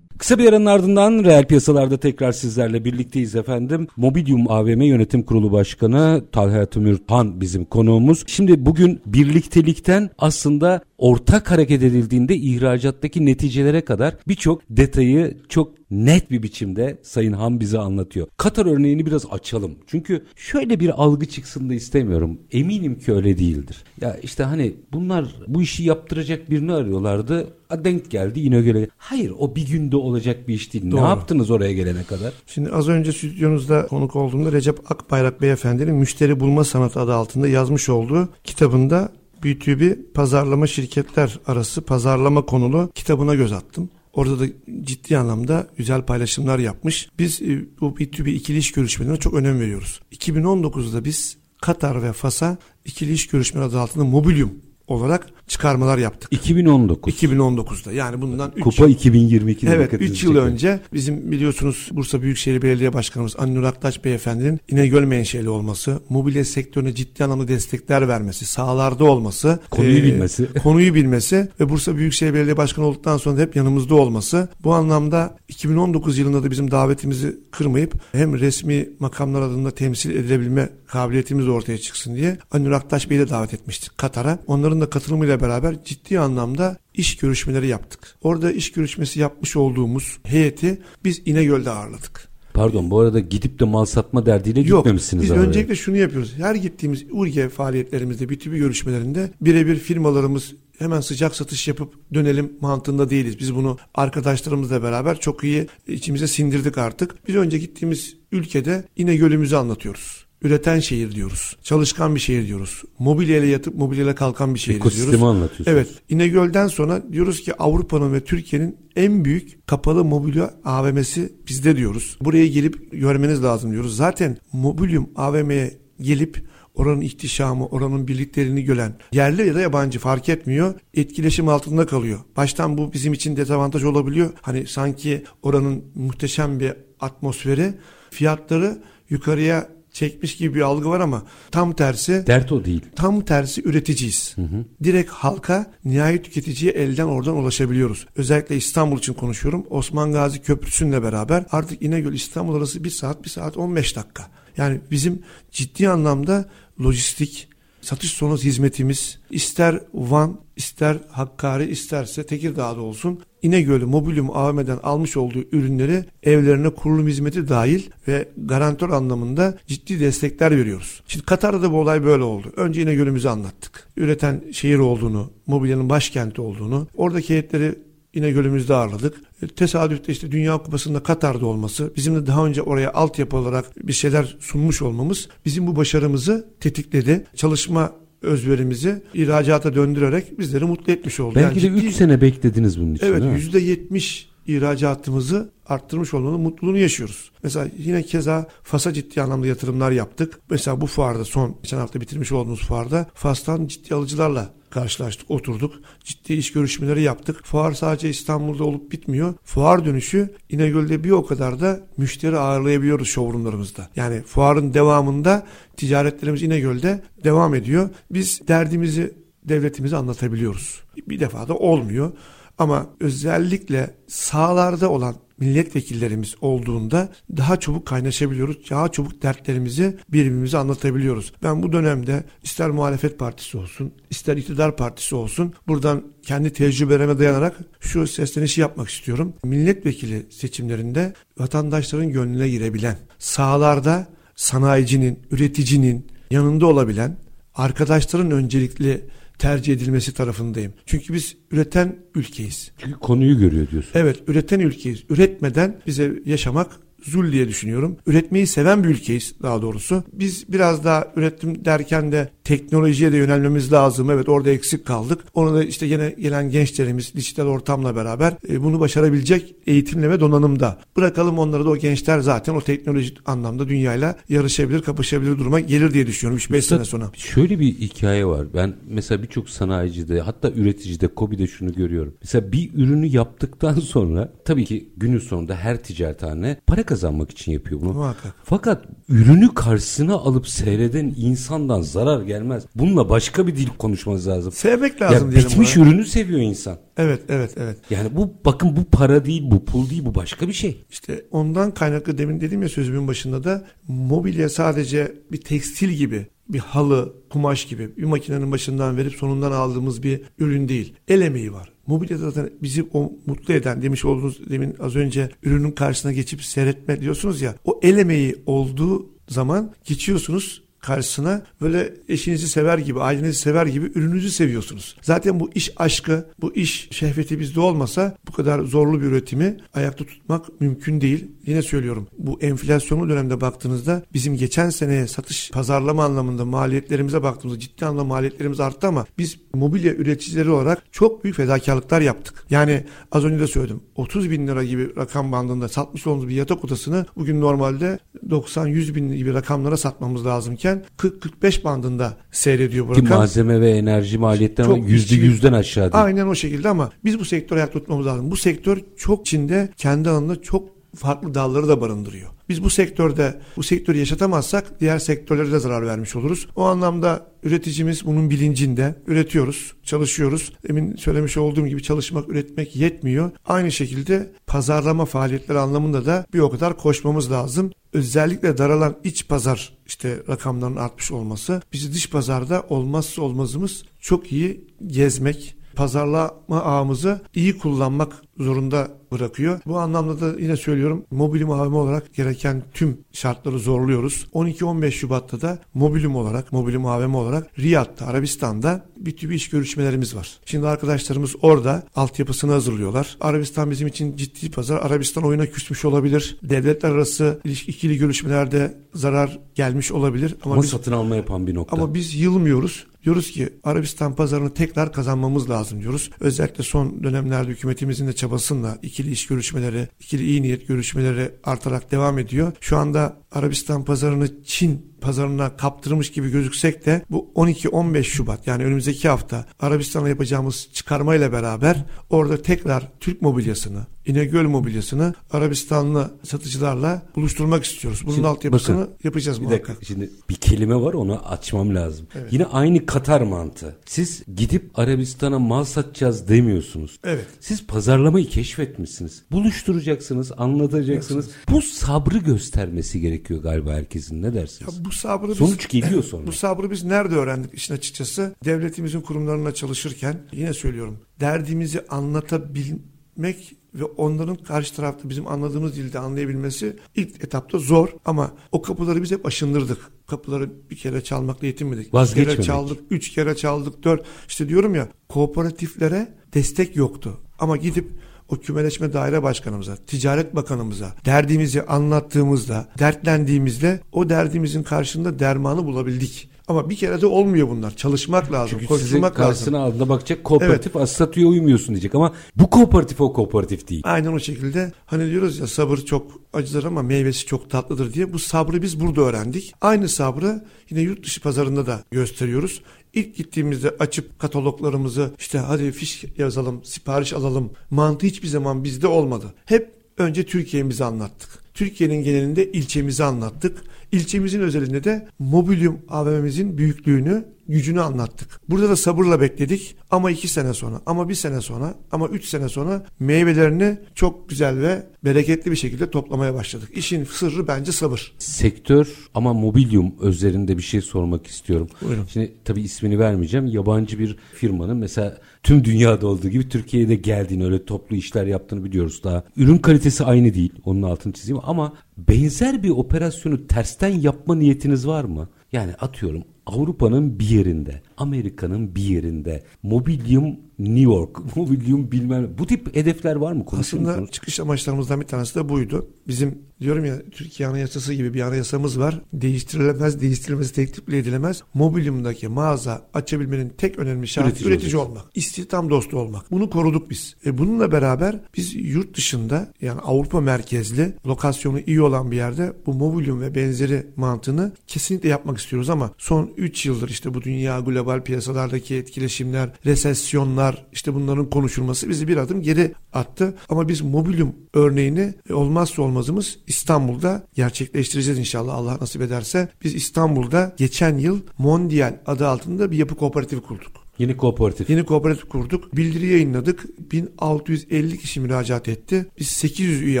Kısa 0.18 0.38
bir 0.38 0.48
aranın 0.48 0.66
ardından 0.66 1.24
reel 1.24 1.44
piyasalarda 1.44 1.96
tekrar 1.96 2.32
sizlerle 2.32 2.84
birlikteyiz 2.84 3.34
efendim. 3.34 3.86
Mobilyum 3.96 4.50
AVM 4.50 4.82
Yönetim 4.82 5.22
Kurulu 5.22 5.52
Başkanı 5.52 6.24
Talha 6.32 6.66
Tümürhan 6.66 7.40
bizim 7.40 7.64
konuğumuz. 7.64 8.24
Şimdi 8.26 8.66
bugün 8.66 9.00
birliktelikten 9.06 10.10
aslında 10.18 10.80
ortak 11.02 11.50
hareket 11.50 11.82
edildiğinde 11.82 12.36
ihracattaki 12.36 13.26
neticelere 13.26 13.80
kadar 13.80 14.16
birçok 14.28 14.62
detayı 14.70 15.36
çok 15.48 15.90
net 15.90 16.30
bir 16.30 16.42
biçimde 16.42 16.98
Sayın 17.02 17.32
Han 17.32 17.60
bize 17.60 17.78
anlatıyor. 17.78 18.26
Katar 18.36 18.66
örneğini 18.66 19.06
biraz 19.06 19.26
açalım. 19.30 19.74
Çünkü 19.86 20.24
şöyle 20.36 20.80
bir 20.80 21.02
algı 21.02 21.26
çıksın 21.26 21.70
da 21.70 21.74
istemiyorum. 21.74 22.40
Eminim 22.52 22.98
ki 22.98 23.12
öyle 23.12 23.38
değildir. 23.38 23.84
Ya 24.00 24.16
işte 24.22 24.44
hani 24.44 24.74
bunlar 24.92 25.36
bu 25.48 25.62
işi 25.62 25.84
yaptıracak 25.84 26.50
birini 26.50 26.72
arıyorlardı. 26.72 27.54
A 27.70 27.84
denk 27.84 28.10
geldi 28.10 28.40
İnegöl'e. 28.40 28.88
Hayır 28.96 29.32
o 29.38 29.56
bir 29.56 29.68
günde 29.68 29.96
olacak 29.96 30.48
bir 30.48 30.54
iş 30.54 30.72
değil. 30.72 30.90
Doğru. 30.90 31.00
Ne 31.00 31.08
yaptınız 31.08 31.50
oraya 31.50 31.72
gelene 31.72 32.04
kadar? 32.04 32.32
Şimdi 32.46 32.70
az 32.70 32.88
önce 32.88 33.12
stüdyonuzda 33.12 33.86
konuk 33.86 34.16
olduğumda 34.16 34.52
Recep 34.52 34.92
Akbayrak 34.92 35.40
Beyefendi'nin 35.40 35.94
Müşteri 35.94 36.40
Bulma 36.40 36.64
Sanatı 36.64 37.00
adı 37.00 37.14
altında 37.14 37.48
yazmış 37.48 37.88
olduğu 37.88 38.28
kitabında 38.44 39.12
B2B 39.42 40.12
pazarlama 40.14 40.66
şirketler 40.66 41.38
arası 41.46 41.82
pazarlama 41.82 42.46
konulu 42.46 42.90
kitabına 42.94 43.34
göz 43.34 43.52
attım. 43.52 43.90
Orada 44.12 44.40
da 44.40 44.46
ciddi 44.82 45.18
anlamda 45.18 45.66
güzel 45.76 46.02
paylaşımlar 46.02 46.58
yapmış. 46.58 47.08
Biz 47.18 47.42
e, 47.42 47.64
bu 47.80 47.86
B2B 47.86 48.30
ikili 48.30 48.58
iş 48.58 48.72
görüşmelerine 48.72 49.18
çok 49.18 49.34
önem 49.34 49.60
veriyoruz. 49.60 50.00
2019'da 50.12 51.04
biz 51.04 51.36
Katar 51.60 52.02
ve 52.02 52.12
Fas'a 52.12 52.56
ikili 52.84 53.12
iş 53.12 53.26
görüşmeleri 53.26 53.68
adı 53.68 53.80
altında 53.80 54.04
Mobilyum 54.04 54.52
olarak 54.86 55.26
çıkarmalar 55.46 55.98
yaptık. 55.98 56.32
2019. 56.32 57.14
2019'da 57.14 57.92
yani 57.92 58.20
bundan 58.20 58.52
3 58.56 58.62
Kupa 58.62 58.88
2022'de. 58.88 59.70
Evet 59.74 59.92
3 59.92 60.24
yıl 60.24 60.36
önce 60.36 60.80
bizim 60.92 61.32
biliyorsunuz 61.32 61.88
Bursa 61.92 62.22
Büyükşehir 62.22 62.62
Belediye 62.62 62.92
Başkanımız 62.92 63.36
Anil 63.38 63.64
Aktaş 63.64 64.04
Beyefendinin 64.04 64.60
İnegöl 64.68 65.04
menşeli 65.04 65.48
olması, 65.48 66.00
mobilya 66.08 66.44
sektörüne 66.44 66.94
ciddi 66.94 67.24
anlamda 67.24 67.48
destekler 67.48 68.08
vermesi, 68.08 68.46
sahalarda 68.46 69.04
olması, 69.04 69.58
konuyu 69.70 69.98
e, 69.98 70.02
bilmesi, 70.02 70.48
konuyu 70.62 70.94
bilmesi 70.94 71.48
ve 71.60 71.68
Bursa 71.68 71.96
Büyükşehir 71.96 72.34
Belediye 72.34 72.56
Başkanı 72.56 72.86
olduktan 72.86 73.16
sonra 73.16 73.40
hep 73.40 73.56
yanımızda 73.56 73.94
olması. 73.94 74.48
Bu 74.64 74.74
anlamda 74.74 75.36
2019 75.48 76.18
yılında 76.18 76.42
da 76.42 76.50
bizim 76.50 76.70
davetimizi 76.70 77.36
kırmayıp 77.50 77.94
hem 78.12 78.38
resmi 78.38 78.88
makamlar 78.98 79.42
adında 79.42 79.70
temsil 79.70 80.10
edilebilme 80.10 80.68
kabiliyetimiz 80.86 81.48
ortaya 81.48 81.78
çıksın 81.78 82.14
diye 82.14 82.38
Anil 82.50 82.72
Aktaş 82.72 83.10
Bey'i 83.10 83.20
de 83.20 83.28
davet 83.28 83.54
etmiştik 83.54 83.98
Katar'a. 83.98 84.38
Onların 84.46 84.71
da 84.80 84.90
katılımıyla 84.90 85.40
beraber 85.40 85.84
ciddi 85.84 86.20
anlamda 86.20 86.76
iş 86.94 87.16
görüşmeleri 87.16 87.66
yaptık. 87.66 88.16
Orada 88.22 88.52
iş 88.52 88.72
görüşmesi 88.72 89.20
yapmış 89.20 89.56
olduğumuz 89.56 90.18
heyeti 90.24 90.82
biz 91.04 91.22
İnegöl'de 91.26 91.70
ağırladık. 91.70 92.28
Pardon 92.54 92.90
bu 92.90 93.00
arada 93.00 93.20
gidip 93.20 93.60
de 93.60 93.64
mal 93.64 93.84
satma 93.84 94.26
derdiyle 94.26 94.60
Yok, 94.60 94.78
gitmemişsiniz. 94.78 95.22
Biz 95.22 95.30
oraya. 95.30 95.40
öncelikle 95.40 95.74
şunu 95.74 95.96
yapıyoruz. 95.96 96.34
Her 96.36 96.54
gittiğimiz 96.54 97.04
URGE 97.10 97.48
faaliyetlerimizde, 97.48 98.24
B2B 98.24 98.56
görüşmelerinde 98.56 99.30
birebir 99.40 99.76
firmalarımız 99.76 100.54
hemen 100.78 101.00
sıcak 101.00 101.36
satış 101.36 101.68
yapıp 101.68 101.94
dönelim 102.14 102.52
mantığında 102.60 103.10
değiliz. 103.10 103.38
Biz 103.38 103.54
bunu 103.54 103.78
arkadaşlarımızla 103.94 104.82
beraber 104.82 105.20
çok 105.20 105.44
iyi 105.44 105.66
içimize 105.86 106.26
sindirdik 106.26 106.78
artık. 106.78 107.28
Biz 107.28 107.36
önce 107.36 107.58
gittiğimiz 107.58 108.16
ülkede 108.32 108.84
İnegöl'ümüzü 108.96 109.56
anlatıyoruz 109.56 110.21
üreten 110.42 110.80
şehir 110.80 111.12
diyoruz. 111.14 111.56
Çalışkan 111.62 112.14
bir 112.14 112.20
şehir 112.20 112.46
diyoruz. 112.46 112.82
Mobilyayla 112.98 113.48
yatıp 113.48 113.74
mobilyayla 113.74 114.14
kalkan 114.14 114.54
bir 114.54 114.60
şehir 114.60 114.76
Ekosistemi 114.76 115.10
diyoruz. 115.10 115.28
anlatıyorsunuz. 115.28 115.68
Evet. 115.68 115.88
İnegöl'den 116.08 116.66
sonra 116.66 117.02
diyoruz 117.12 117.40
ki 117.42 117.54
Avrupa'nın 117.54 118.12
ve 118.12 118.20
Türkiye'nin 118.24 118.76
en 118.96 119.24
büyük 119.24 119.66
kapalı 119.66 120.04
mobilya 120.04 120.54
AVM'si 120.64 121.32
bizde 121.48 121.76
diyoruz. 121.76 122.16
Buraya 122.20 122.46
gelip 122.46 122.92
görmeniz 122.92 123.42
lazım 123.44 123.72
diyoruz. 123.72 123.96
Zaten 123.96 124.36
mobilyum 124.52 125.08
AVM'ye 125.16 125.78
gelip 126.00 126.42
oranın 126.74 127.00
ihtişamı, 127.00 127.66
oranın 127.66 128.08
birliklerini 128.08 128.64
gören 128.64 128.92
yerli 129.12 129.46
ya 129.48 129.54
da 129.54 129.60
yabancı 129.60 129.98
fark 129.98 130.28
etmiyor. 130.28 130.74
Etkileşim 130.94 131.48
altında 131.48 131.86
kalıyor. 131.86 132.18
Baştan 132.36 132.78
bu 132.78 132.92
bizim 132.92 133.12
için 133.12 133.36
dezavantaj 133.36 133.84
olabiliyor. 133.84 134.30
Hani 134.42 134.66
sanki 134.66 135.24
oranın 135.42 135.84
muhteşem 135.94 136.60
bir 136.60 136.72
atmosferi 137.00 137.74
fiyatları 138.10 138.82
yukarıya 139.10 139.68
çekmiş 139.92 140.36
gibi 140.36 140.54
bir 140.54 140.60
algı 140.60 140.88
var 140.88 141.00
ama 141.00 141.22
tam 141.50 141.72
tersi. 141.72 142.24
Dert 142.26 142.52
o 142.52 142.64
değil. 142.64 142.82
Tam 142.96 143.20
tersi 143.20 143.62
üreticiyiz. 143.68 144.36
Hı 144.36 144.42
hı. 144.42 144.64
Direkt 144.84 145.10
halka 145.10 145.72
nihai 145.84 146.22
tüketiciye 146.22 146.72
elden 146.72 147.04
oradan 147.04 147.36
ulaşabiliyoruz. 147.36 148.06
Özellikle 148.16 148.56
İstanbul 148.56 148.98
için 148.98 149.14
konuşuyorum. 149.14 149.66
Osman 149.70 150.12
Gazi 150.12 150.42
Köprüsü'nle 150.42 151.02
beraber 151.02 151.44
artık 151.52 151.82
İnegöl 151.82 152.12
İstanbul 152.12 152.54
arası 152.54 152.84
1 152.84 152.90
saat 152.90 153.24
1 153.24 153.30
saat 153.30 153.56
15 153.56 153.96
dakika. 153.96 154.26
Yani 154.56 154.80
bizim 154.90 155.22
ciddi 155.50 155.88
anlamda 155.88 156.48
lojistik, 156.80 157.48
satış 157.82 158.10
sonrası 158.10 158.44
hizmetimiz 158.44 159.18
ister 159.30 159.80
Van, 159.94 160.40
ister 160.56 160.96
Hakkari, 161.10 161.70
isterse 161.70 162.26
Tekirdağ'da 162.26 162.80
olsun 162.80 163.20
İnegöl'ü 163.42 163.86
Mobilyum 163.86 164.30
AVM'den 164.30 164.78
almış 164.82 165.16
olduğu 165.16 165.44
ürünleri 165.52 166.04
evlerine 166.22 166.70
kurulum 166.70 167.08
hizmeti 167.08 167.48
dahil 167.48 167.82
ve 168.08 168.28
garantör 168.36 168.90
anlamında 168.90 169.58
ciddi 169.66 170.00
destekler 170.00 170.56
veriyoruz. 170.56 171.02
Şimdi 171.06 171.24
Katar'da 171.24 171.62
da 171.62 171.72
bu 171.72 171.76
olay 171.76 172.04
böyle 172.04 172.22
oldu. 172.22 172.52
Önce 172.56 172.82
İnegöl'ümüzü 172.82 173.28
anlattık. 173.28 173.88
Üreten 173.96 174.44
şehir 174.52 174.78
olduğunu, 174.78 175.30
mobilyanın 175.46 175.88
başkenti 175.88 176.40
olduğunu, 176.40 176.88
oradaki 176.94 177.30
heyetleri 177.30 177.74
İnegöl'ümüzde 178.14 178.74
ağırladık. 178.74 179.14
E, 179.42 179.46
tesadüfte 179.46 180.12
işte 180.12 180.32
Dünya 180.32 180.58
Kupası'nda 180.58 181.02
Katar'da 181.02 181.46
olması, 181.46 181.92
bizim 181.96 182.14
de 182.14 182.26
daha 182.26 182.46
önce 182.46 182.62
oraya 182.62 182.92
altyapı 182.92 183.36
olarak 183.36 183.88
bir 183.88 183.92
şeyler 183.92 184.36
sunmuş 184.40 184.82
olmamız 184.82 185.28
bizim 185.44 185.66
bu 185.66 185.76
başarımızı 185.76 186.46
tetikledi. 186.60 187.26
Çalışma 187.36 187.92
özverimizi 188.22 189.02
ihracata 189.14 189.74
döndürerek 189.74 190.38
bizleri 190.38 190.64
mutlu 190.64 190.92
etmiş 190.92 191.20
oldu. 191.20 191.34
Belki 191.34 191.66
yani 191.66 191.82
de 191.82 191.86
3 191.86 191.94
sene 191.94 192.20
beklediniz 192.20 192.80
bunun 192.80 192.94
için. 192.94 193.06
Evet 193.06 193.22
yüzde 193.34 193.58
yetmiş 193.58 194.32
ihracatımızı 194.46 195.52
arttırmış 195.66 196.14
olmanın 196.14 196.40
mutluluğunu 196.40 196.78
yaşıyoruz. 196.78 197.30
Mesela 197.42 197.68
yine 197.78 198.02
keza 198.02 198.48
Fas'a 198.62 198.92
ciddi 198.92 199.22
anlamda 199.22 199.46
yatırımlar 199.46 199.90
yaptık. 199.90 200.40
Mesela 200.50 200.80
bu 200.80 200.86
fuarda 200.86 201.24
son 201.24 201.56
geçen 201.62 201.78
hafta 201.78 202.00
bitirmiş 202.00 202.32
olduğumuz 202.32 202.66
fuarda 202.66 203.06
Fas'tan 203.14 203.66
ciddi 203.66 203.94
alıcılarla 203.94 204.50
karşılaştık, 204.72 205.30
oturduk. 205.30 205.74
Ciddi 206.04 206.32
iş 206.32 206.52
görüşmeleri 206.52 207.02
yaptık. 207.02 207.44
Fuar 207.44 207.72
sadece 207.72 208.08
İstanbul'da 208.08 208.64
olup 208.64 208.92
bitmiyor. 208.92 209.34
Fuar 209.44 209.84
dönüşü 209.84 210.34
İnegöl'de 210.48 211.04
bir 211.04 211.10
o 211.10 211.26
kadar 211.26 211.60
da 211.60 211.80
müşteri 211.96 212.38
ağırlayabiliyoruz 212.38 213.08
showroomlarımızda. 213.08 213.88
Yani 213.96 214.22
fuarın 214.22 214.74
devamında 214.74 215.46
ticaretlerimiz 215.76 216.42
İnegöl'de 216.42 217.02
devam 217.24 217.54
ediyor. 217.54 217.90
Biz 218.10 218.48
derdimizi 218.48 219.14
devletimize 219.44 219.96
anlatabiliyoruz. 219.96 220.80
Bir 221.08 221.20
defa 221.20 221.48
da 221.48 221.54
olmuyor. 221.54 222.12
Ama 222.62 222.86
özellikle 223.00 223.94
sağlarda 224.08 224.90
olan 224.90 225.14
milletvekillerimiz 225.38 226.34
olduğunda 226.40 227.08
daha 227.36 227.60
çabuk 227.60 227.86
kaynaşabiliyoruz. 227.86 228.70
Daha 228.70 228.92
çabuk 228.92 229.22
dertlerimizi 229.22 229.96
birbirimize 230.08 230.58
anlatabiliyoruz. 230.58 231.32
Ben 231.42 231.62
bu 231.62 231.72
dönemde 231.72 232.24
ister 232.42 232.70
muhalefet 232.70 233.18
partisi 233.18 233.58
olsun, 233.58 233.92
ister 234.10 234.36
iktidar 234.36 234.76
partisi 234.76 235.14
olsun 235.14 235.54
buradan 235.68 236.02
kendi 236.22 236.52
tecrübelerime 236.52 237.18
dayanarak 237.18 237.58
şu 237.80 238.06
seslenişi 238.06 238.60
yapmak 238.60 238.88
istiyorum. 238.88 239.34
Milletvekili 239.44 240.26
seçimlerinde 240.30 241.12
vatandaşların 241.38 242.10
gönlüne 242.10 242.48
girebilen, 242.48 242.98
sahalarda 243.18 244.06
sanayicinin, 244.36 245.18
üreticinin 245.30 246.06
yanında 246.30 246.66
olabilen, 246.66 247.16
arkadaşların 247.54 248.30
öncelikli 248.30 249.04
tercih 249.38 249.72
edilmesi 249.72 250.14
tarafındayım. 250.14 250.72
Çünkü 250.86 251.14
biz 251.14 251.36
üreten 251.50 251.96
ülkeyiz. 252.14 252.72
Çünkü 252.78 252.98
konuyu 252.98 253.38
görüyor 253.38 253.70
diyorsun. 253.70 253.90
Evet 253.94 254.22
üreten 254.26 254.60
ülkeyiz. 254.60 255.04
Üretmeden 255.10 255.80
bize 255.86 256.12
yaşamak 256.24 256.80
zul 257.04 257.32
diye 257.32 257.48
düşünüyorum. 257.48 257.96
Üretmeyi 258.06 258.46
seven 258.46 258.84
bir 258.84 258.88
ülkeyiz 258.88 259.34
daha 259.42 259.62
doğrusu. 259.62 260.04
Biz 260.12 260.52
biraz 260.52 260.84
daha 260.84 261.12
üretim 261.16 261.64
derken 261.64 262.12
de 262.12 262.30
teknolojiye 262.44 263.12
de 263.12 263.16
yönelmemiz 263.16 263.72
lazım. 263.72 264.10
Evet 264.10 264.28
orada 264.28 264.50
eksik 264.50 264.86
kaldık. 264.86 265.20
Onu 265.34 265.54
da 265.54 265.64
işte 265.64 265.86
yine 265.86 266.14
gelen 266.18 266.50
gençlerimiz 266.50 267.14
dijital 267.14 267.46
ortamla 267.46 267.96
beraber 267.96 268.34
e, 268.48 268.62
bunu 268.62 268.80
başarabilecek 268.80 269.54
eğitimle 269.66 270.10
ve 270.10 270.20
donanımda. 270.20 270.78
Bırakalım 270.96 271.38
onları 271.38 271.64
da 271.64 271.70
o 271.70 271.76
gençler 271.76 272.20
zaten 272.20 272.54
o 272.54 272.60
teknolojik 272.60 273.18
anlamda 273.26 273.68
dünyayla 273.68 274.16
yarışabilir, 274.28 274.82
kapışabilir 274.82 275.38
duruma 275.38 275.60
gelir 275.60 275.94
diye 275.94 276.06
düşünüyorum 276.06 276.38
3-5 276.38 276.62
sene 276.62 276.84
sonra. 276.84 277.10
Şöyle 277.14 277.60
bir 277.60 277.66
hikaye 277.66 278.26
var. 278.26 278.46
Ben 278.54 278.74
mesela 278.88 279.22
birçok 279.22 279.50
sanayicide 279.50 280.20
hatta 280.20 280.50
üreticide, 280.50 281.08
KOBİ'de 281.08 281.46
şunu 281.46 281.72
görüyorum. 281.72 282.14
Mesela 282.22 282.52
bir 282.52 282.70
ürünü 282.74 283.06
yaptıktan 283.06 283.74
sonra 283.80 284.32
tabii 284.44 284.64
ki 284.64 284.88
günün 284.96 285.18
sonunda 285.18 285.54
her 285.54 285.82
ticarethane 285.82 286.56
para 286.66 286.82
kazanmak 286.92 287.30
için 287.30 287.52
yapıyor 287.52 287.80
bunu. 287.80 287.92
Muhakkak. 287.92 288.34
Fakat 288.44 288.84
ürünü 289.08 289.54
karşısına 289.54 290.14
alıp 290.14 290.48
seyreden 290.48 291.14
insandan 291.16 291.80
zarar 291.80 292.22
gelmez. 292.22 292.64
Bununla 292.74 293.08
başka 293.08 293.46
bir 293.46 293.56
dil 293.56 293.68
konuşmanız 293.78 294.28
lazım. 294.28 294.52
Sevmek 294.52 295.02
lazım 295.02 295.26
ya 295.26 295.32
diyelim 295.32 295.50
bitmiş 295.50 295.76
buna. 295.76 295.88
ürünü 295.88 296.04
seviyor 296.04 296.40
insan. 296.40 296.78
Evet, 296.96 297.22
evet, 297.28 297.54
evet. 297.56 297.78
Yani 297.90 298.16
bu 298.16 298.34
bakın 298.44 298.76
bu 298.76 298.84
para 298.84 299.24
değil, 299.24 299.42
bu 299.44 299.64
pul 299.64 299.90
değil, 299.90 300.04
bu 300.04 300.14
başka 300.14 300.48
bir 300.48 300.52
şey. 300.52 300.84
İşte 300.90 301.24
ondan 301.30 301.74
kaynaklı 301.74 302.18
demin 302.18 302.40
dedim 302.40 302.62
ya 302.62 302.68
sözümün 302.68 303.08
başında 303.08 303.44
da 303.44 303.64
mobilya 303.88 304.48
sadece 304.48 305.14
bir 305.32 305.40
tekstil 305.40 305.88
gibi 305.88 306.26
bir 306.48 306.58
halı, 306.58 307.14
kumaş 307.30 307.64
gibi 307.64 307.96
bir 307.96 308.04
makinenin 308.04 308.52
başından 308.52 308.96
verip 308.96 309.14
sonundan 309.14 309.52
aldığımız 309.52 310.02
bir 310.02 310.22
ürün 310.38 310.68
değil. 310.68 310.94
El 311.08 311.20
emeği 311.20 311.52
var. 311.52 311.71
Mobilya 311.86 312.18
zaten 312.18 312.50
bizi 312.62 312.84
o 312.92 313.12
mutlu 313.26 313.54
eden 313.54 313.82
demiş 313.82 314.04
olduğunuz 314.04 314.50
demin 314.50 314.76
az 314.80 314.96
önce 314.96 315.30
ürünün 315.42 315.70
karşısına 315.70 316.12
geçip 316.12 316.44
seyretme 316.44 317.00
diyorsunuz 317.00 317.40
ya. 317.40 317.54
O 317.64 317.80
el 317.82 317.98
emeği 317.98 318.36
olduğu 318.46 319.06
zaman 319.28 319.74
geçiyorsunuz 319.84 320.62
karşısına 320.82 321.42
böyle 321.60 321.94
eşinizi 322.08 322.48
sever 322.48 322.78
gibi, 322.78 323.00
ailenizi 323.00 323.38
sever 323.38 323.66
gibi 323.66 323.86
ürününüzü 323.94 324.30
seviyorsunuz. 324.30 324.96
Zaten 325.02 325.40
bu 325.40 325.50
iş 325.54 325.72
aşkı, 325.76 326.26
bu 326.40 326.54
iş 326.54 326.88
şehveti 326.90 327.40
bizde 327.40 327.60
olmasa 327.60 328.16
bu 328.28 328.32
kadar 328.32 328.60
zorlu 328.60 329.00
bir 329.00 329.06
üretimi 329.06 329.56
ayakta 329.74 330.04
tutmak 330.04 330.60
mümkün 330.60 331.00
değil. 331.00 331.26
Yine 331.46 331.62
söylüyorum 331.62 332.08
bu 332.18 332.40
enflasyonlu 332.40 333.08
dönemde 333.08 333.40
baktığınızda 333.40 334.02
bizim 334.14 334.36
geçen 334.36 334.70
seneye 334.70 335.06
satış 335.06 335.50
pazarlama 335.50 336.04
anlamında 336.04 336.44
maliyetlerimize 336.44 337.22
baktığımızda 337.22 337.60
ciddi 337.60 337.86
anlamda 337.86 338.04
maliyetlerimiz 338.04 338.60
arttı 338.60 338.86
ama 338.86 339.06
biz 339.18 339.38
mobilya 339.54 339.94
üreticileri 339.94 340.50
olarak 340.50 340.82
çok 340.92 341.24
büyük 341.24 341.36
fedakarlıklar 341.36 342.00
yaptık. 342.00 342.44
Yani 342.50 342.84
az 343.12 343.24
önce 343.24 343.40
de 343.40 343.46
söyledim 343.46 343.80
30 343.96 344.30
bin 344.30 344.46
lira 344.46 344.64
gibi 344.64 344.96
rakam 344.96 345.32
bandında 345.32 345.68
satmış 345.68 346.06
olduğumuz 346.06 346.28
bir 346.28 346.34
yatak 346.34 346.64
odasını 346.64 347.06
bugün 347.16 347.40
normalde 347.40 347.98
90-100 348.28 348.94
bin 348.94 349.12
gibi 349.12 349.34
rakamlara 349.34 349.76
satmamız 349.76 350.26
lazımken 350.26 350.71
40-45 350.98 351.64
bandında 351.64 352.16
seyrediyor 352.32 352.88
bu 352.88 352.92
Ki 352.92 353.02
rakam. 353.02 353.18
malzeme 353.18 353.60
ve 353.60 353.70
enerji 353.70 354.18
maliyetleri 354.18 354.66
Çok 354.66 354.88
yüzde 354.88 355.14
yüzden 355.14 355.52
aşağı 355.52 355.92
değil. 355.92 356.04
Aynen 356.04 356.26
o 356.26 356.34
şekilde 356.34 356.68
ama 356.68 356.90
biz 357.04 357.18
bu 357.20 357.24
sektörü 357.24 357.58
ayakta 357.60 357.78
tutmamız 357.78 358.06
lazım. 358.06 358.30
Bu 358.30 358.36
sektör 358.36 358.78
çok 358.96 359.20
içinde 359.20 359.68
kendi 359.76 360.10
alanında 360.10 360.42
çok 360.42 360.68
farklı 360.96 361.34
dalları 361.34 361.68
da 361.68 361.80
barındırıyor. 361.80 362.30
Biz 362.48 362.64
bu 362.64 362.70
sektörde 362.70 363.40
bu 363.56 363.62
sektörü 363.62 363.98
yaşatamazsak 363.98 364.80
diğer 364.80 364.98
sektörlere 364.98 365.52
de 365.52 365.58
zarar 365.58 365.86
vermiş 365.86 366.16
oluruz. 366.16 366.48
O 366.56 366.62
anlamda 366.64 367.26
üreticimiz 367.42 368.06
bunun 368.06 368.30
bilincinde 368.30 368.94
üretiyoruz, 369.06 369.72
çalışıyoruz. 369.82 370.52
Demin 370.68 370.96
söylemiş 370.96 371.36
olduğum 371.36 371.66
gibi 371.66 371.82
çalışmak, 371.82 372.28
üretmek 372.28 372.76
yetmiyor. 372.76 373.30
Aynı 373.46 373.72
şekilde 373.72 374.32
pazarlama 374.46 375.04
faaliyetleri 375.04 375.58
anlamında 375.58 376.06
da 376.06 376.26
bir 376.34 376.38
o 376.38 376.50
kadar 376.50 376.76
koşmamız 376.76 377.32
lazım. 377.32 377.72
Özellikle 377.92 378.58
daralan 378.58 378.96
iç 379.04 379.28
pazar 379.28 379.78
işte 379.86 380.22
rakamların 380.28 380.76
artmış 380.76 381.12
olması 381.12 381.62
bizi 381.72 381.94
dış 381.94 382.10
pazarda 382.10 382.62
olmazsa 382.68 383.22
olmazımız 383.22 383.84
çok 384.00 384.32
iyi 384.32 384.66
gezmek, 384.86 385.56
pazarlama 385.76 386.62
ağımızı 386.62 387.20
iyi 387.34 387.58
kullanmak 387.58 388.12
zorunda 388.38 388.88
bırakıyor. 389.12 389.60
Bu 389.66 389.78
anlamda 389.78 390.20
da 390.20 390.40
yine 390.40 390.56
söylüyorum 390.56 391.04
mobilim 391.10 391.50
AVM 391.50 391.74
olarak 391.74 392.14
gereken 392.14 392.62
tüm 392.74 392.98
şartları 393.12 393.58
zorluyoruz. 393.58 394.26
12-15 394.34 394.90
Şubat'ta 394.90 395.40
da 395.40 395.58
mobilim 395.74 396.16
olarak, 396.16 396.52
mobilim 396.52 396.86
AVM 396.86 397.14
olarak 397.14 397.58
Riyad'da, 397.58 398.06
Arabistan'da 398.06 398.84
bir 398.96 399.16
tübü 399.16 399.34
iş 399.34 399.50
görüşmelerimiz 399.50 400.16
var. 400.16 400.38
Şimdi 400.46 400.66
arkadaşlarımız 400.66 401.34
orada 401.42 401.82
altyapısını 401.96 402.52
hazırlıyorlar. 402.52 403.16
Arabistan 403.20 403.70
bizim 403.70 403.88
için 403.88 404.16
ciddi 404.16 404.50
pazar. 404.50 404.76
Arabistan 404.80 405.24
oyuna 405.24 405.46
küsmüş 405.46 405.84
olabilir. 405.84 406.38
Devletler 406.42 406.90
arası 406.90 407.40
ikili 407.44 407.98
görüşmelerde 407.98 408.74
zarar 408.94 409.38
gelmiş 409.54 409.92
olabilir. 409.92 410.36
Ama, 410.44 410.54
Ama 410.54 410.62
biz, 410.62 410.70
satın 410.70 410.92
alma 410.92 411.16
yapan 411.16 411.46
bir 411.46 411.54
nokta. 411.54 411.76
ama 411.76 411.94
biz 411.94 412.14
yılmıyoruz. 412.14 412.86
Diyoruz 413.04 413.30
ki 413.30 413.48
Arabistan 413.64 414.16
pazarını 414.16 414.54
tekrar 414.54 414.92
kazanmamız 414.92 415.50
lazım 415.50 415.80
diyoruz. 415.80 416.10
Özellikle 416.20 416.64
son 416.64 417.02
dönemlerde 417.02 417.50
hükümetimizin 417.50 418.06
de 418.06 418.12
çabasıyla 418.12 418.78
ikili 418.82 419.10
iş 419.10 419.26
görüşmeleri, 419.26 419.88
ikili 420.00 420.24
iyi 420.24 420.42
niyet 420.42 420.68
görüşmeleri 420.68 421.30
artarak 421.44 421.90
devam 421.90 422.18
ediyor. 422.18 422.52
Şu 422.60 422.76
anda 422.76 423.16
Arabistan 423.32 423.84
pazarını 423.84 424.42
Çin 424.44 424.91
pazarına 425.02 425.56
kaptırmış 425.56 426.12
gibi 426.12 426.30
gözüksek 426.30 426.86
de 426.86 427.02
bu 427.10 427.32
12-15 427.34 428.02
Şubat 428.04 428.46
yani 428.46 428.64
önümüzdeki 428.64 429.08
hafta 429.08 429.46
Arabistan'a 429.60 430.08
yapacağımız 430.08 430.68
çıkarmayla 430.72 431.32
beraber 431.32 431.84
orada 432.10 432.42
tekrar 432.42 432.88
Türk 433.00 433.22
mobilyasını, 433.22 433.86
İnegöl 434.06 434.44
mobilyasını 434.44 435.14
Arabistanlı 435.32 436.10
satıcılarla 436.22 437.02
buluşturmak 437.16 437.64
istiyoruz. 437.64 438.00
Bunun 438.04 438.14
Şimdi 438.14 438.28
altyapısını 438.28 438.78
bakın, 438.80 438.94
yapacağız 439.04 439.40
Bir 439.40 439.44
muhakkak. 439.44 439.68
dakika 439.68 439.84
şimdi 439.86 440.10
bir 440.30 440.34
kelime 440.34 440.74
var 440.76 440.94
onu 440.94 441.20
açmam 441.28 441.74
lazım. 441.74 442.06
Yine 442.30 442.44
aynı 442.44 442.86
Katar 442.86 443.20
mantığı. 443.20 443.76
Siz 443.86 444.22
gidip 444.36 444.78
Arabistan'a 444.78 445.38
mal 445.38 445.64
satacağız 445.64 446.28
demiyorsunuz. 446.28 446.98
Evet. 447.04 447.26
Siz 447.40 447.66
pazarlamayı 447.66 448.26
keşfetmişsiniz. 448.26 449.22
Buluşturacaksınız, 449.32 450.32
anlatacaksınız. 450.36 451.30
Bu 451.50 451.62
sabrı 451.62 452.18
göstermesi 452.18 453.00
gerekiyor 453.00 453.42
galiba 453.42 453.72
herkesin. 453.72 454.22
Ne 454.22 454.34
dersiniz? 454.34 454.78
Ya 454.78 454.84
bu 454.84 454.91
sabrı 454.92 455.28
biz- 455.30 455.38
Sonuç 455.38 455.68
geliyor 455.68 456.04
sonra. 456.10 456.26
Bu 456.26 456.32
sabrı 456.32 456.70
biz 456.70 456.84
nerede 456.84 457.14
öğrendik 457.14 457.54
işin 457.54 457.74
açıkçası? 457.74 458.34
Devletimizin 458.44 459.00
kurumlarına 459.00 459.54
çalışırken 459.54 460.20
yine 460.32 460.54
söylüyorum. 460.54 460.98
Derdimizi 461.20 461.84
anlatabilmek 461.88 463.56
ve 463.74 463.84
onların 463.84 464.36
karşı 464.36 464.74
tarafta 464.76 465.08
bizim 465.08 465.26
anladığımız 465.26 465.76
dilde 465.76 465.98
anlayabilmesi 465.98 466.76
ilk 466.96 467.24
etapta 467.24 467.58
zor 467.58 467.88
ama 468.04 468.32
o 468.52 468.62
kapıları 468.62 469.02
biz 469.02 469.10
hep 469.10 469.26
aşındırdık. 469.26 469.78
Kapıları 470.06 470.50
bir 470.70 470.76
kere 470.76 471.04
çalmakla 471.04 471.46
yetinmedik. 471.46 471.86
İki 471.86 471.94
Vazgeçmemek. 471.96 472.36
kere 472.36 472.46
çaldık, 472.46 472.78
üç 472.90 473.10
kere 473.10 473.36
çaldık, 473.36 473.84
dört. 473.84 474.02
İşte 474.28 474.48
diyorum 474.48 474.74
ya 474.74 474.88
kooperatiflere 475.08 476.14
destek 476.34 476.76
yoktu. 476.76 477.20
Ama 477.38 477.56
gidip 477.56 477.90
o 478.32 478.40
kümeleşme 478.40 478.92
daire 478.92 479.22
başkanımıza, 479.22 479.76
ticaret 479.76 480.36
bakanımıza 480.36 480.94
derdimizi 481.04 481.62
anlattığımızda, 481.62 482.68
dertlendiğimizde 482.78 483.80
o 483.92 484.08
derdimizin 484.08 484.62
karşında 484.62 485.18
dermanı 485.18 485.64
bulabildik. 485.66 486.31
Ama 486.52 486.70
bir 486.70 486.76
kere 486.76 487.00
de 487.00 487.06
olmuyor 487.06 487.48
bunlar. 487.48 487.76
Çalışmak 487.76 488.32
lazım, 488.32 488.50
Çünkü 488.50 488.66
koşturmak 488.66 489.16
karşısına 489.16 489.58
lazım. 489.58 489.74
aldığında 489.74 489.88
bakacak 489.88 490.24
kooperatif 490.24 490.76
evet. 490.76 490.88
statüye 490.88 491.26
uymuyorsun 491.26 491.68
diyecek 491.68 491.94
ama 491.94 492.12
bu 492.36 492.50
kooperatif 492.50 493.00
o 493.00 493.12
kooperatif 493.12 493.68
değil. 493.68 493.82
Aynen 493.84 494.12
o 494.12 494.18
şekilde. 494.18 494.72
Hani 494.86 495.10
diyoruz 495.10 495.38
ya 495.38 495.46
sabır 495.46 495.76
çok 495.76 496.20
acıdır 496.32 496.64
ama 496.64 496.82
meyvesi 496.82 497.26
çok 497.26 497.50
tatlıdır 497.50 497.92
diye. 497.92 498.12
Bu 498.12 498.18
sabrı 498.18 498.62
biz 498.62 498.80
burada 498.80 499.00
öğrendik. 499.00 499.54
Aynı 499.60 499.88
sabrı 499.88 500.44
yine 500.70 500.80
yurt 500.80 501.04
dışı 501.04 501.20
pazarında 501.20 501.66
da 501.66 501.84
gösteriyoruz. 501.90 502.62
İlk 502.92 503.16
gittiğimizde 503.16 503.70
açıp 503.78 504.18
kataloglarımızı 504.18 505.10
işte 505.18 505.38
hadi 505.38 505.72
fiş 505.72 506.04
yazalım, 506.18 506.64
sipariş 506.64 507.12
alalım. 507.12 507.50
Mantığı 507.70 508.06
hiçbir 508.06 508.28
zaman 508.28 508.64
bizde 508.64 508.86
olmadı. 508.86 509.34
Hep 509.44 509.72
önce 509.98 510.26
Türkiye'mizi 510.26 510.84
anlattık. 510.84 511.41
Türkiye'nin 511.54 512.02
genelinde 512.02 512.52
ilçemizi 512.52 513.04
anlattık. 513.04 513.62
İlçemizin 513.92 514.40
özelinde 514.40 514.84
de 514.84 515.08
mobilyum 515.18 515.78
AVM'mizin 515.88 516.58
büyüklüğünü, 516.58 517.24
gücünü 517.48 517.80
anlattık. 517.80 518.40
Burada 518.48 518.68
da 518.68 518.76
sabırla 518.76 519.20
bekledik 519.20 519.76
ama 519.90 520.10
iki 520.10 520.28
sene 520.28 520.54
sonra, 520.54 520.80
ama 520.86 521.08
bir 521.08 521.14
sene 521.14 521.40
sonra, 521.40 521.74
ama 521.92 522.08
üç 522.08 522.24
sene 522.24 522.48
sonra 522.48 522.86
meyvelerini 523.00 523.78
çok 523.94 524.28
güzel 524.28 524.60
ve 524.60 524.86
bereketli 525.04 525.50
bir 525.50 525.56
şekilde 525.56 525.90
toplamaya 525.90 526.34
başladık. 526.34 526.68
İşin 526.74 527.04
sırrı 527.04 527.48
bence 527.48 527.72
sabır. 527.72 528.14
Sektör 528.18 528.88
ama 529.14 529.32
mobilyum 529.32 529.94
üzerinde 530.02 530.58
bir 530.58 530.62
şey 530.62 530.80
sormak 530.80 531.26
istiyorum. 531.26 531.68
Buyurun. 531.82 532.06
Şimdi 532.12 532.32
tabii 532.44 532.62
ismini 532.62 532.98
vermeyeceğim. 532.98 533.46
Yabancı 533.46 533.98
bir 533.98 534.16
firmanın 534.34 534.76
mesela 534.76 535.18
tüm 535.42 535.64
dünyada 535.64 536.06
olduğu 536.06 536.28
gibi 536.28 536.48
Türkiye'de 536.48 536.94
geldiğini 536.94 537.44
öyle 537.44 537.64
toplu 537.64 537.96
işler 537.96 538.26
yaptığını 538.26 538.64
biliyoruz 538.64 539.00
daha. 539.04 539.24
Ürün 539.36 539.58
kalitesi 539.58 540.04
aynı 540.04 540.34
değil. 540.34 540.52
Onun 540.64 540.82
altını 540.82 541.12
çizeyim 541.12 541.40
ama 541.44 541.72
benzer 541.98 542.62
bir 542.62 542.70
operasyonu 542.70 543.46
tersten 543.46 543.88
yapma 543.88 544.34
niyetiniz 544.34 544.86
var 544.86 545.04
mı? 545.04 545.28
Yani 545.52 545.74
atıyorum 545.74 546.24
Avrupa'nın 546.46 547.18
bir 547.18 547.28
yerinde, 547.28 547.82
Amerika'nın 548.02 548.74
bir 548.74 548.82
yerinde, 548.82 549.42
mobilyum 549.62 550.36
New 550.58 550.80
York, 550.80 551.18
mobilyum 551.36 551.92
bilmem 551.92 552.30
bu 552.38 552.46
tip 552.46 552.76
hedefler 552.76 553.16
var 553.16 553.32
mı? 553.32 553.44
Konuşuyor 553.44 553.82
Aslında 553.82 553.90
musunuz? 553.92 554.10
çıkış 554.12 554.40
amaçlarımızdan 554.40 555.00
bir 555.00 555.06
tanesi 555.06 555.34
de 555.34 555.48
buydu. 555.48 555.90
Bizim 556.08 556.38
diyorum 556.60 556.84
ya 556.84 557.02
Türkiye 557.10 557.48
Anayasası 557.48 557.94
gibi 557.94 558.14
bir 558.14 558.20
anayasamız 558.20 558.78
var. 558.80 559.00
Değiştirilemez, 559.12 560.00
değiştirilmesi 560.00 560.54
teklif 560.54 560.88
edilemez. 560.88 561.42
Mobilyumdaki 561.54 562.28
mağaza 562.28 562.86
açabilmenin 562.94 563.48
tek 563.48 563.78
önemli 563.78 564.08
şartı 564.08 564.28
Üretici 564.28 564.48
üretici, 564.48 564.76
olacaksın. 564.76 564.90
olmak. 565.00 565.16
İstihdam 565.16 565.70
dostu 565.70 565.98
olmak. 565.98 566.30
Bunu 566.30 566.50
koruduk 566.50 566.90
biz. 566.90 567.16
E 567.26 567.38
bununla 567.38 567.72
beraber 567.72 568.20
biz 568.36 568.54
yurt 568.54 568.96
dışında 568.96 569.52
yani 569.60 569.80
Avrupa 569.80 570.20
merkezli 570.20 570.94
lokasyonu 571.06 571.60
iyi 571.60 571.82
olan 571.82 572.10
bir 572.10 572.16
yerde 572.16 572.52
bu 572.66 572.74
mobilyum 572.74 573.20
ve 573.20 573.34
benzeri 573.34 573.86
mantığını 573.96 574.52
kesinlikle 574.66 575.08
yapmak 575.08 575.38
istiyoruz 575.38 575.70
ama 575.70 575.90
son 575.98 576.30
3 576.36 576.66
yıldır 576.66 576.88
işte 576.88 577.14
bu 577.14 577.22
dünya 577.22 577.60
global 577.60 577.91
piyasalardaki 578.00 578.74
etkileşimler, 578.76 579.50
resesyonlar 579.66 580.66
işte 580.72 580.94
bunların 580.94 581.30
konuşulması 581.30 581.88
bizi 581.88 582.08
bir 582.08 582.16
adım 582.16 582.42
geri 582.42 582.74
attı. 582.92 583.34
Ama 583.48 583.68
biz 583.68 583.80
mobilyum 583.80 584.34
örneğini 584.54 585.14
e, 585.28 585.34
olmazsa 585.34 585.82
olmazımız 585.82 586.38
İstanbul'da 586.46 587.22
gerçekleştireceğiz 587.34 588.18
inşallah 588.18 588.54
Allah 588.54 588.78
nasip 588.80 589.02
ederse. 589.02 589.48
Biz 589.64 589.74
İstanbul'da 589.74 590.54
geçen 590.56 590.98
yıl 590.98 591.20
Mondial 591.38 591.98
adı 592.06 592.28
altında 592.28 592.70
bir 592.70 592.76
yapı 592.76 592.94
kooperatifi 592.94 593.42
kurduk. 593.42 593.81
Yeni 593.98 594.16
kooperatif. 594.16 594.70
Yeni 594.70 594.84
kooperatif 594.84 595.28
kurduk. 595.28 595.76
Bildiri 595.76 596.06
yayınladık. 596.06 596.64
1650 596.92 597.98
kişi 597.98 598.20
müracaat 598.20 598.68
etti. 598.68 599.06
Biz 599.18 599.28
800 599.28 599.82
üye 599.82 600.00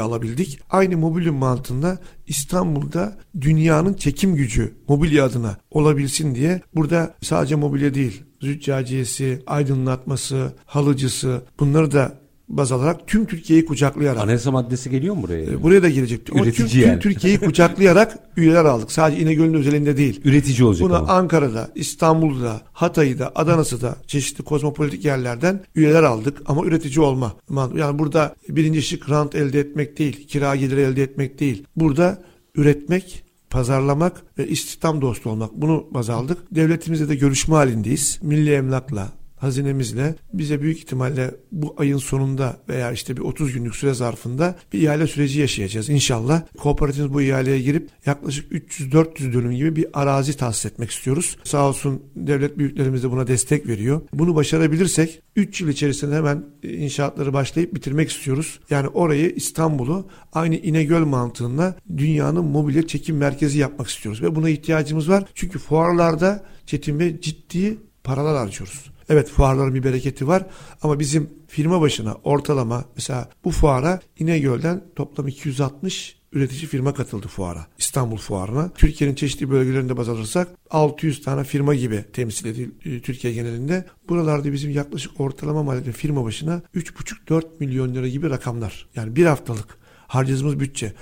alabildik. 0.00 0.60
Aynı 0.70 0.96
mobilyum 0.96 1.36
mantığında 1.36 1.98
İstanbul'da 2.26 3.18
dünyanın 3.40 3.94
çekim 3.94 4.34
gücü 4.36 4.74
mobilya 4.88 5.24
adına 5.24 5.56
olabilsin 5.70 6.34
diye 6.34 6.60
burada 6.74 7.14
sadece 7.22 7.54
mobilya 7.54 7.94
değil 7.94 8.22
züccaciyesi, 8.42 9.42
aydınlatması, 9.46 10.52
halıcısı 10.66 11.42
bunları 11.60 11.92
da 11.92 12.21
baz 12.48 12.72
alarak 12.72 13.06
tüm 13.06 13.26
Türkiye'yi 13.26 13.64
kucaklayarak 13.64 14.22
Anayasa 14.22 14.50
maddesi 14.50 14.90
geliyor 14.90 15.14
mu 15.14 15.22
buraya? 15.22 15.42
e, 15.44 15.62
buraya 15.62 15.82
da 15.82 15.88
gelecekti. 15.88 16.32
Ama 16.32 16.42
tüm, 16.42 16.48
Üretici 16.50 16.68
tüm 16.82 16.90
yani. 16.90 17.00
Türkiye'yi 17.00 17.38
kucaklayarak 17.40 18.18
üyeler 18.36 18.64
aldık. 18.64 18.92
Sadece 18.92 19.22
İnegöl'ün 19.22 19.54
özelinde 19.54 19.96
değil. 19.96 20.20
Üretici 20.24 20.64
olacak 20.64 20.88
Buna 20.88 20.96
ama. 20.96 21.12
Ankara'da, 21.12 21.70
İstanbul'da, 21.74 22.60
Hatay'da, 22.72 23.32
Adana'sı 23.34 23.80
da 23.82 23.96
çeşitli 24.06 24.44
kozmopolitik 24.44 25.04
yerlerden 25.04 25.60
üyeler 25.74 26.02
aldık 26.02 26.42
ama 26.46 26.64
üretici 26.64 27.00
olma. 27.00 27.32
Yani 27.76 27.98
burada 27.98 28.34
birinci 28.48 28.82
şık 28.82 29.10
rant 29.10 29.34
elde 29.34 29.60
etmek 29.60 29.98
değil, 29.98 30.26
kira 30.28 30.56
geliri 30.56 30.80
elde 30.80 31.02
etmek 31.02 31.40
değil. 31.40 31.64
Burada 31.76 32.22
üretmek, 32.54 33.24
pazarlamak 33.50 34.22
ve 34.38 34.48
istihdam 34.48 35.00
dostu 35.00 35.30
olmak. 35.30 35.52
Bunu 35.54 35.86
baz 35.90 36.10
aldık. 36.10 36.38
Devletimizle 36.54 37.08
de 37.08 37.14
görüşme 37.14 37.54
halindeyiz. 37.54 38.18
Milli 38.22 38.52
emlakla, 38.52 39.08
hazinemizle 39.42 40.14
bize 40.32 40.62
büyük 40.62 40.78
ihtimalle 40.78 41.34
bu 41.52 41.74
ayın 41.78 41.98
sonunda 41.98 42.56
veya 42.68 42.92
işte 42.92 43.16
bir 43.16 43.22
30 43.22 43.52
günlük 43.52 43.76
süre 43.76 43.94
zarfında 43.94 44.56
bir 44.72 44.82
ihale 44.82 45.06
süreci 45.06 45.40
yaşayacağız 45.40 45.88
inşallah. 45.88 46.42
Kooperatifimiz 46.58 47.14
bu 47.14 47.22
ihaleye 47.22 47.60
girip 47.60 47.88
yaklaşık 48.06 48.52
300-400 48.52 49.32
dönüm 49.32 49.52
gibi 49.52 49.76
bir 49.76 49.86
arazi 49.92 50.36
tahsis 50.36 50.66
etmek 50.66 50.90
istiyoruz. 50.90 51.36
Sağ 51.44 51.68
olsun 51.68 52.02
devlet 52.16 52.58
büyüklerimiz 52.58 53.02
de 53.02 53.10
buna 53.10 53.26
destek 53.26 53.66
veriyor. 53.66 54.00
Bunu 54.12 54.34
başarabilirsek 54.34 55.22
3 55.36 55.60
yıl 55.60 55.68
içerisinde 55.68 56.14
hemen 56.14 56.44
inşaatları 56.62 57.32
başlayıp 57.32 57.74
bitirmek 57.74 58.10
istiyoruz. 58.10 58.60
Yani 58.70 58.88
orayı 58.88 59.30
İstanbul'u 59.30 60.06
aynı 60.32 60.56
İnegöl 60.56 61.04
mantığında 61.04 61.76
dünyanın 61.96 62.44
mobilya 62.44 62.86
çekim 62.86 63.16
merkezi 63.16 63.58
yapmak 63.58 63.88
istiyoruz. 63.88 64.22
Ve 64.22 64.34
buna 64.34 64.48
ihtiyacımız 64.48 65.08
var. 65.08 65.24
Çünkü 65.34 65.58
fuarlarda 65.58 66.44
Çetin 66.66 67.00
Bey 67.00 67.20
ciddi 67.20 67.78
paralar 68.04 68.36
harcıyoruz. 68.36 68.92
Evet 69.12 69.28
fuarların 69.28 69.74
bir 69.74 69.84
bereketi 69.84 70.28
var 70.28 70.46
ama 70.82 71.00
bizim 71.00 71.30
firma 71.48 71.80
başına 71.80 72.14
ortalama 72.14 72.84
mesela 72.96 73.28
bu 73.44 73.50
fuara 73.50 74.00
İnegöl'den 74.18 74.84
toplam 74.96 75.28
260 75.28 76.16
üretici 76.32 76.66
firma 76.66 76.94
katıldı 76.94 77.28
fuara. 77.28 77.66
İstanbul 77.78 78.16
fuarına. 78.16 78.70
Türkiye'nin 78.74 79.14
çeşitli 79.14 79.50
bölgelerinde 79.50 79.96
baz 79.96 80.08
alırsak 80.08 80.48
600 80.70 81.22
tane 81.22 81.44
firma 81.44 81.74
gibi 81.74 82.04
temsil 82.12 82.46
edildi 82.46 83.02
Türkiye 83.02 83.32
genelinde. 83.32 83.84
Buralarda 84.08 84.52
bizim 84.52 84.70
yaklaşık 84.70 85.20
ortalama 85.20 85.62
maliyeti 85.62 85.92
firma 85.92 86.24
başına 86.24 86.62
3,5-4 86.74 87.44
milyon 87.60 87.94
lira 87.94 88.08
gibi 88.08 88.30
rakamlar. 88.30 88.88
Yani 88.96 89.16
bir 89.16 89.26
haftalık 89.26 89.78
harcadığımız 90.06 90.60
bütçe. 90.60 90.92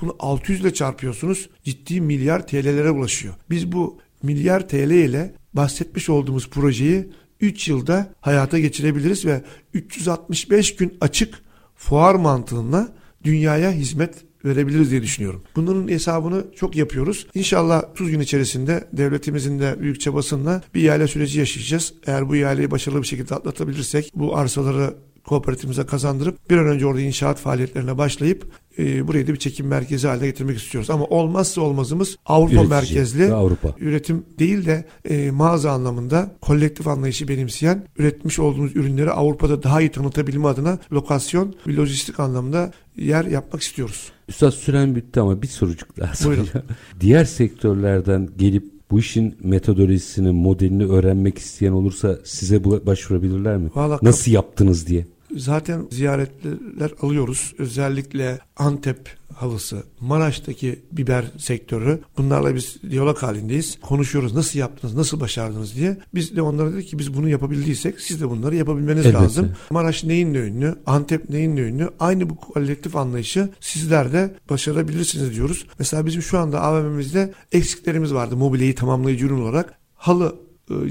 Bunu 0.00 0.16
600 0.18 0.60
ile 0.60 0.74
çarpıyorsunuz 0.74 1.48
ciddi 1.62 2.00
milyar 2.00 2.46
TL'lere 2.46 2.90
ulaşıyor. 2.90 3.34
Biz 3.50 3.72
bu 3.72 3.98
milyar 4.22 4.68
TL 4.68 4.90
ile 4.90 5.34
bahsetmiş 5.54 6.08
olduğumuz 6.08 6.50
projeyi 6.50 7.08
3 7.40 7.68
yılda 7.68 8.14
hayata 8.20 8.58
geçirebiliriz 8.58 9.26
ve 9.26 9.42
365 9.74 10.76
gün 10.76 10.96
açık 11.00 11.34
fuar 11.76 12.14
mantığında 12.14 12.92
dünyaya 13.24 13.72
hizmet 13.72 14.14
verebiliriz 14.44 14.90
diye 14.90 15.02
düşünüyorum. 15.02 15.42
Bunların 15.56 15.88
hesabını 15.88 16.44
çok 16.56 16.76
yapıyoruz. 16.76 17.26
İnşallah 17.34 17.82
30 17.90 18.10
gün 18.10 18.20
içerisinde 18.20 18.88
devletimizin 18.92 19.58
de 19.58 19.80
büyük 19.80 20.00
çabasıyla 20.00 20.62
bir 20.74 20.82
ihale 20.82 21.06
süreci 21.06 21.38
yaşayacağız. 21.38 21.94
Eğer 22.06 22.28
bu 22.28 22.36
ihaleyi 22.36 22.70
başarılı 22.70 23.02
bir 23.02 23.06
şekilde 23.06 23.34
atlatabilirsek 23.34 24.12
bu 24.14 24.36
arsaları 24.36 24.94
kooperatifimize 25.24 25.86
kazandırıp 25.86 26.50
bir 26.50 26.56
an 26.56 26.66
önce 26.66 26.86
orada 26.86 27.00
inşaat 27.00 27.38
faaliyetlerine 27.38 27.98
başlayıp 27.98 28.46
e, 28.78 29.08
burayı 29.08 29.26
da 29.26 29.32
bir 29.32 29.38
çekim 29.38 29.66
merkezi 29.66 30.08
haline 30.08 30.26
getirmek 30.26 30.58
istiyoruz. 30.58 30.90
Ama 30.90 31.04
olmazsa 31.04 31.60
olmazımız 31.60 32.16
Avrupa 32.26 32.52
Üretici 32.52 32.68
merkezli 32.68 33.32
Avrupa. 33.32 33.74
üretim 33.80 34.24
değil 34.38 34.66
de 34.66 34.84
e, 35.04 35.30
mağaza 35.30 35.70
anlamında 35.70 36.34
kolektif 36.40 36.88
anlayışı 36.88 37.28
benimseyen 37.28 37.86
üretmiş 37.98 38.38
olduğumuz 38.38 38.76
ürünleri 38.76 39.10
Avrupa'da 39.10 39.62
daha 39.62 39.80
iyi 39.80 39.90
tanıtabilme 39.90 40.48
adına 40.48 40.78
lokasyon 40.92 41.54
ve 41.66 41.76
lojistik 41.76 42.20
anlamda 42.20 42.72
yer 42.96 43.24
yapmak 43.24 43.62
istiyoruz. 43.62 44.12
Üstad 44.28 44.50
süren 44.50 44.96
bitti 44.96 45.20
ama 45.20 45.42
bir 45.42 45.46
sorucuk 45.46 45.96
daha 45.96 46.14
soracağım. 46.14 46.66
Diğer 47.00 47.24
sektörlerden 47.24 48.28
gelip 48.36 48.73
bu 48.90 48.98
işin 48.98 49.36
metodolojisini, 49.42 50.30
modelini 50.30 50.84
öğrenmek 50.84 51.38
isteyen 51.38 51.72
olursa 51.72 52.18
size 52.24 52.64
başvurabilirler 52.64 53.56
mi? 53.56 53.70
Vallahi 53.74 54.04
Nasıl 54.04 54.32
yaptınız 54.32 54.86
diye. 54.86 55.06
Zaten 55.36 55.86
ziyaretler 55.90 56.90
alıyoruz. 57.02 57.54
Özellikle 57.58 58.38
Antep 58.56 59.16
halısı, 59.34 59.82
Maraş'taki 60.00 60.82
biber 60.92 61.24
sektörü. 61.38 62.00
Bunlarla 62.18 62.54
biz 62.54 62.82
diyalog 62.90 63.18
halindeyiz. 63.18 63.78
Konuşuyoruz. 63.82 64.34
Nasıl 64.34 64.58
yaptınız, 64.58 64.94
nasıl 64.94 65.20
başardınız 65.20 65.76
diye. 65.76 65.96
Biz 66.14 66.36
de 66.36 66.42
onlara 66.42 66.72
dedik 66.72 66.88
ki 66.88 66.98
biz 66.98 67.14
bunu 67.14 67.28
yapabildiysek 67.28 68.00
siz 68.00 68.20
de 68.20 68.30
bunları 68.30 68.56
yapabilmeniz 68.56 69.06
Elbette. 69.06 69.24
lazım. 69.24 69.52
Maraş 69.70 70.04
neyin 70.04 70.34
ünlü, 70.34 70.74
Antep 70.86 71.30
neyin 71.30 71.56
ünlü. 71.56 71.90
Aynı 72.00 72.30
bu 72.30 72.36
kolektif 72.36 72.96
anlayışı 72.96 73.48
sizler 73.60 74.12
de 74.12 74.34
başarabilirsiniz 74.50 75.34
diyoruz. 75.34 75.66
Mesela 75.78 76.06
bizim 76.06 76.22
şu 76.22 76.38
anda 76.38 76.60
AVM'mizde 76.60 77.32
eksiklerimiz 77.52 78.14
vardı 78.14 78.36
mobilyayı 78.36 78.74
tamamlayıcı 78.74 79.26
ürün 79.26 79.40
olarak. 79.40 79.74
Halı 79.94 80.36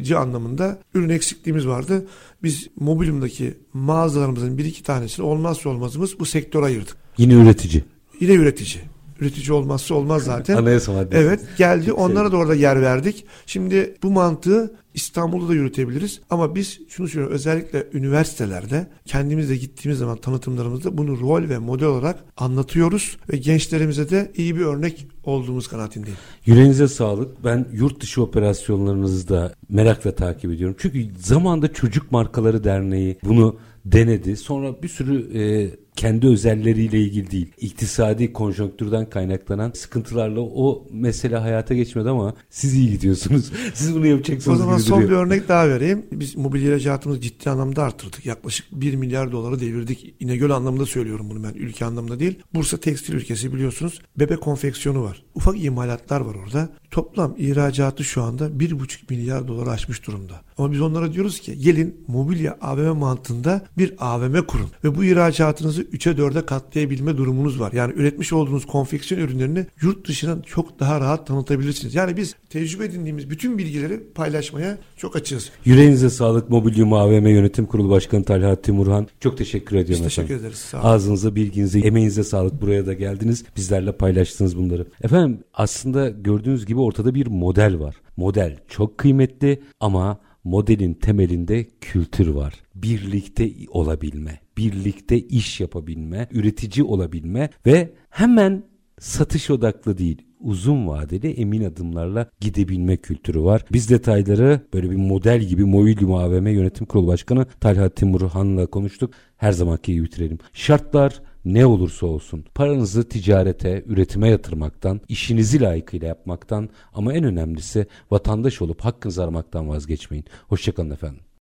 cı 0.02 0.20
anlamında 0.20 0.80
ürün 0.94 1.10
eksikliğimiz 1.10 1.68
vardı. 1.68 2.08
Biz 2.44 2.68
mobilyumdaki 2.80 3.58
mağazalarımızın 3.74 4.58
bir 4.58 4.66
iki 4.66 4.84
tanesini 4.84 5.26
olmazsa 5.26 5.70
olmazımız 5.70 6.20
bu 6.20 6.26
sektöre 6.26 6.66
ayırdık. 6.66 6.98
Yine 7.18 7.34
üretici. 7.34 7.84
Yine 8.20 8.34
üretici. 8.34 8.84
Üretici 9.24 9.52
olmazsa 9.52 9.96
olmaz 9.96 10.24
zaten. 10.24 10.58
Anayasa 10.58 10.94
maddesi. 10.94 11.24
Evet 11.24 11.42
geldi 11.58 11.94
onlara 11.94 12.32
da 12.32 12.38
orada 12.38 12.56
yer 12.56 12.82
verdik. 12.82 13.26
Şimdi 13.46 13.96
bu 14.04 14.12
mantığı 14.12 14.74
İstanbul'da 14.94 15.50
da 15.50 15.54
yürütebiliriz 15.54 16.22
ama 16.30 16.56
biz 16.56 16.80
şunu 16.90 17.08
söylüyorum 17.08 17.36
özellikle 17.36 17.88
üniversitelerde 17.94 18.88
kendimizle 19.06 19.56
gittiğimiz 19.56 20.00
zaman 20.00 20.18
tanıtımlarımızda 20.18 20.98
bunu 20.98 21.20
rol 21.20 21.50
ve 21.50 21.58
model 21.58 21.88
olarak 21.88 22.24
anlatıyoruz 22.38 23.18
ve 23.34 23.38
gençlerimize 23.38 24.10
de 24.10 24.32
iyi 24.36 24.56
bir 24.56 24.62
örnek 24.62 25.08
olduğumuz 25.24 25.68
kanaatindeyim. 25.68 26.18
Yüreğinize 26.46 26.88
sağlık. 26.88 27.44
Ben 27.44 27.66
yurt 27.74 28.02
dışı 28.02 28.22
operasyonlarınızı 28.22 29.30
da 29.30 29.54
merakla 29.70 30.16
takip 30.16 30.52
ediyorum. 30.52 30.76
Çünkü 30.80 31.08
zamanda 31.18 31.74
Çocuk 31.74 32.12
Markaları 32.12 32.64
Derneği 32.64 33.18
bunu 33.24 33.58
denedi. 33.86 34.38
Sonra 34.38 34.84
bir 34.84 34.88
sürü 34.88 35.40
e, 35.40 35.70
kendi 35.96 36.28
özelleriyle 36.28 37.00
ilgili 37.02 37.32
değil. 37.32 37.48
İktisadi 37.58 38.34
konjonktürden 38.34 39.10
kaynaklanan 39.10 39.72
sıkıntılarla 39.76 40.42
o 40.42 40.88
mesele 40.92 41.38
hayata 41.38 41.74
geçmedi 41.74 42.10
ama 42.10 42.34
siz 42.50 42.74
iyi 42.74 42.92
gidiyorsunuz. 42.92 43.52
Siz 43.74 43.96
bunu 43.96 44.04
O 44.04 44.06
yapacaksınız 44.06 44.58
zaman 44.58 44.78
gibi 44.78 44.88
son 44.88 45.00
bir 45.00 45.06
duruyor. 45.06 45.26
örnek 45.26 45.50
daha 45.50 45.70
vereyim. 45.70 46.06
Biz 46.12 46.38
mobilya 46.38 46.70
ihracatımızı 46.70 47.22
ciddi 47.22 47.50
anlamda 47.50 47.84
arttırdık. 47.84 48.26
Yaklaşık 48.26 48.68
1 48.72 48.96
milyar 48.96 49.32
doları 49.32 49.60
devirdik. 49.60 50.16
İnegöl 50.20 50.52
anlamında 50.52 50.86
söylüyorum 50.86 51.30
bunu 51.30 51.44
ben 51.44 51.54
ülke 51.54 51.86
anlamında 51.86 52.20
değil. 52.20 52.40
Bursa 52.54 52.78
tekstil 52.78 53.14
ülkesi 53.14 53.54
biliyorsunuz. 53.54 54.02
Bebek 54.20 54.42
konfeksiyonu 54.42 55.04
var. 55.04 55.24
Ufak 55.36 55.64
imalatlar 55.64 56.22
var 56.22 56.36
orada. 56.36 56.70
Toplam 56.92 57.36
ihracatı 57.38 58.04
şu 58.04 58.24
anda 58.24 58.48
1,5 58.48 58.98
milyar 59.10 59.48
doları 59.48 59.70
aşmış 59.70 60.08
durumda. 60.08 60.42
Ama 60.58 60.72
biz 60.72 60.82
onlara 60.82 61.14
diyoruz 61.14 61.40
ki 61.40 61.60
gelin 61.60 62.04
mobilya 62.08 62.58
AVM 62.62 62.98
mantığında 62.98 63.62
bir 63.78 63.94
AVM 64.00 64.42
kurun. 64.48 64.70
Ve 64.84 64.96
bu 64.96 65.04
ihracatınızı 65.04 65.83
3'e 65.84 66.12
4'e 66.14 66.46
katlayabilme 66.46 67.18
durumunuz 67.18 67.60
var. 67.60 67.72
Yani 67.72 67.94
üretmiş 67.94 68.34
olduğunuz 68.34 68.66
konfeksiyon 68.66 69.22
ürünlerini 69.22 69.66
yurt 69.82 70.08
dışına 70.08 70.42
çok 70.42 70.80
daha 70.80 71.00
rahat 71.02 71.28
tanıtabilirsiniz. 71.28 71.96
Yani 71.96 72.18
biz 72.18 72.36
tecrübe 72.50 72.86
edindiğimiz 72.86 73.30
bütün 73.30 73.58
bilgileri 73.58 74.00
paylaşmaya 74.16 74.78
çok 74.98 75.16
açığız. 75.16 75.52
Yüreğinize 75.66 76.10
sağlık 76.10 76.50
Mobilyum 76.50 76.94
AVM 76.94 77.28
Yönetim 77.28 77.66
Kurulu 77.66 77.90
Başkanı 77.90 78.24
Talha 78.24 78.56
Timurhan. 78.62 79.08
Çok 79.20 79.38
teşekkür 79.38 79.76
Biz 79.76 79.84
ediyorum 79.84 80.04
teşekkür 80.04 80.26
efendim. 80.26 80.46
ederiz. 80.46 80.58
Sağ 80.60 80.78
olun. 80.78 80.88
Ağzınıza, 80.88 81.36
bilginize, 81.36 81.80
emeğinize 81.80 82.24
sağlık. 82.24 82.62
Buraya 82.62 82.86
da 82.86 82.94
geldiniz. 82.94 83.46
Bizlerle 83.56 83.92
paylaştınız 83.92 84.58
bunları. 84.58 84.88
Efendim 85.04 85.40
aslında 85.54 86.10
gördüğünüz 86.10 86.66
gibi 86.66 86.80
ortada 86.80 87.16
bir 87.16 87.28
model 87.28 87.80
var. 87.80 87.96
Model 88.18 88.58
çok 88.68 88.98
kıymetli 88.98 89.62
ama 89.80 90.20
modelin 90.44 90.94
temelinde 90.94 91.68
kültür 91.82 92.28
var. 92.28 92.54
Birlikte 92.76 93.52
olabilme, 93.70 94.40
birlikte 94.58 95.20
iş 95.20 95.60
yapabilme, 95.60 96.28
üretici 96.32 96.84
olabilme 96.84 97.50
ve 97.66 97.94
hemen 98.10 98.64
satış 99.00 99.50
odaklı 99.50 99.98
değil 99.98 100.22
uzun 100.44 100.88
vadeli 100.88 101.32
emin 101.32 101.64
adımlarla 101.64 102.30
gidebilme 102.40 102.98
kültürü 102.98 103.44
var. 103.44 103.66
Biz 103.72 103.90
detayları 103.90 104.62
böyle 104.74 104.92
bir 104.92 104.96
model 104.96 105.42
gibi 105.42 105.66
Mobilium 105.66 106.14
AVM 106.14 106.48
Yönetim 106.48 106.86
Kurulu 106.86 107.08
Başkanı 107.08 107.46
Talha 107.46 107.90
Timurhan'la 107.90 108.66
konuştuk. 108.66 109.14
Her 109.38 109.52
zamanki 109.52 109.94
gibi 109.94 110.06
bitirelim. 110.06 110.38
Şartlar 110.54 111.22
ne 111.46 111.66
olursa 111.66 112.06
olsun 112.06 112.46
paranızı 112.56 113.10
ticarete, 113.10 113.84
üretime 113.88 114.30
yatırmaktan, 114.30 115.02
işinizi 115.10 115.62
layıkıyla 115.62 116.08
yapmaktan 116.08 116.70
ama 116.94 117.14
en 117.14 117.24
önemlisi 117.24 117.88
vatandaş 118.12 118.62
olup 118.62 118.82
hakkınızı 118.82 119.24
aramaktan 119.24 119.70
vazgeçmeyin. 119.70 120.26
Hoşçakalın 120.48 120.92
efendim. 120.92 121.24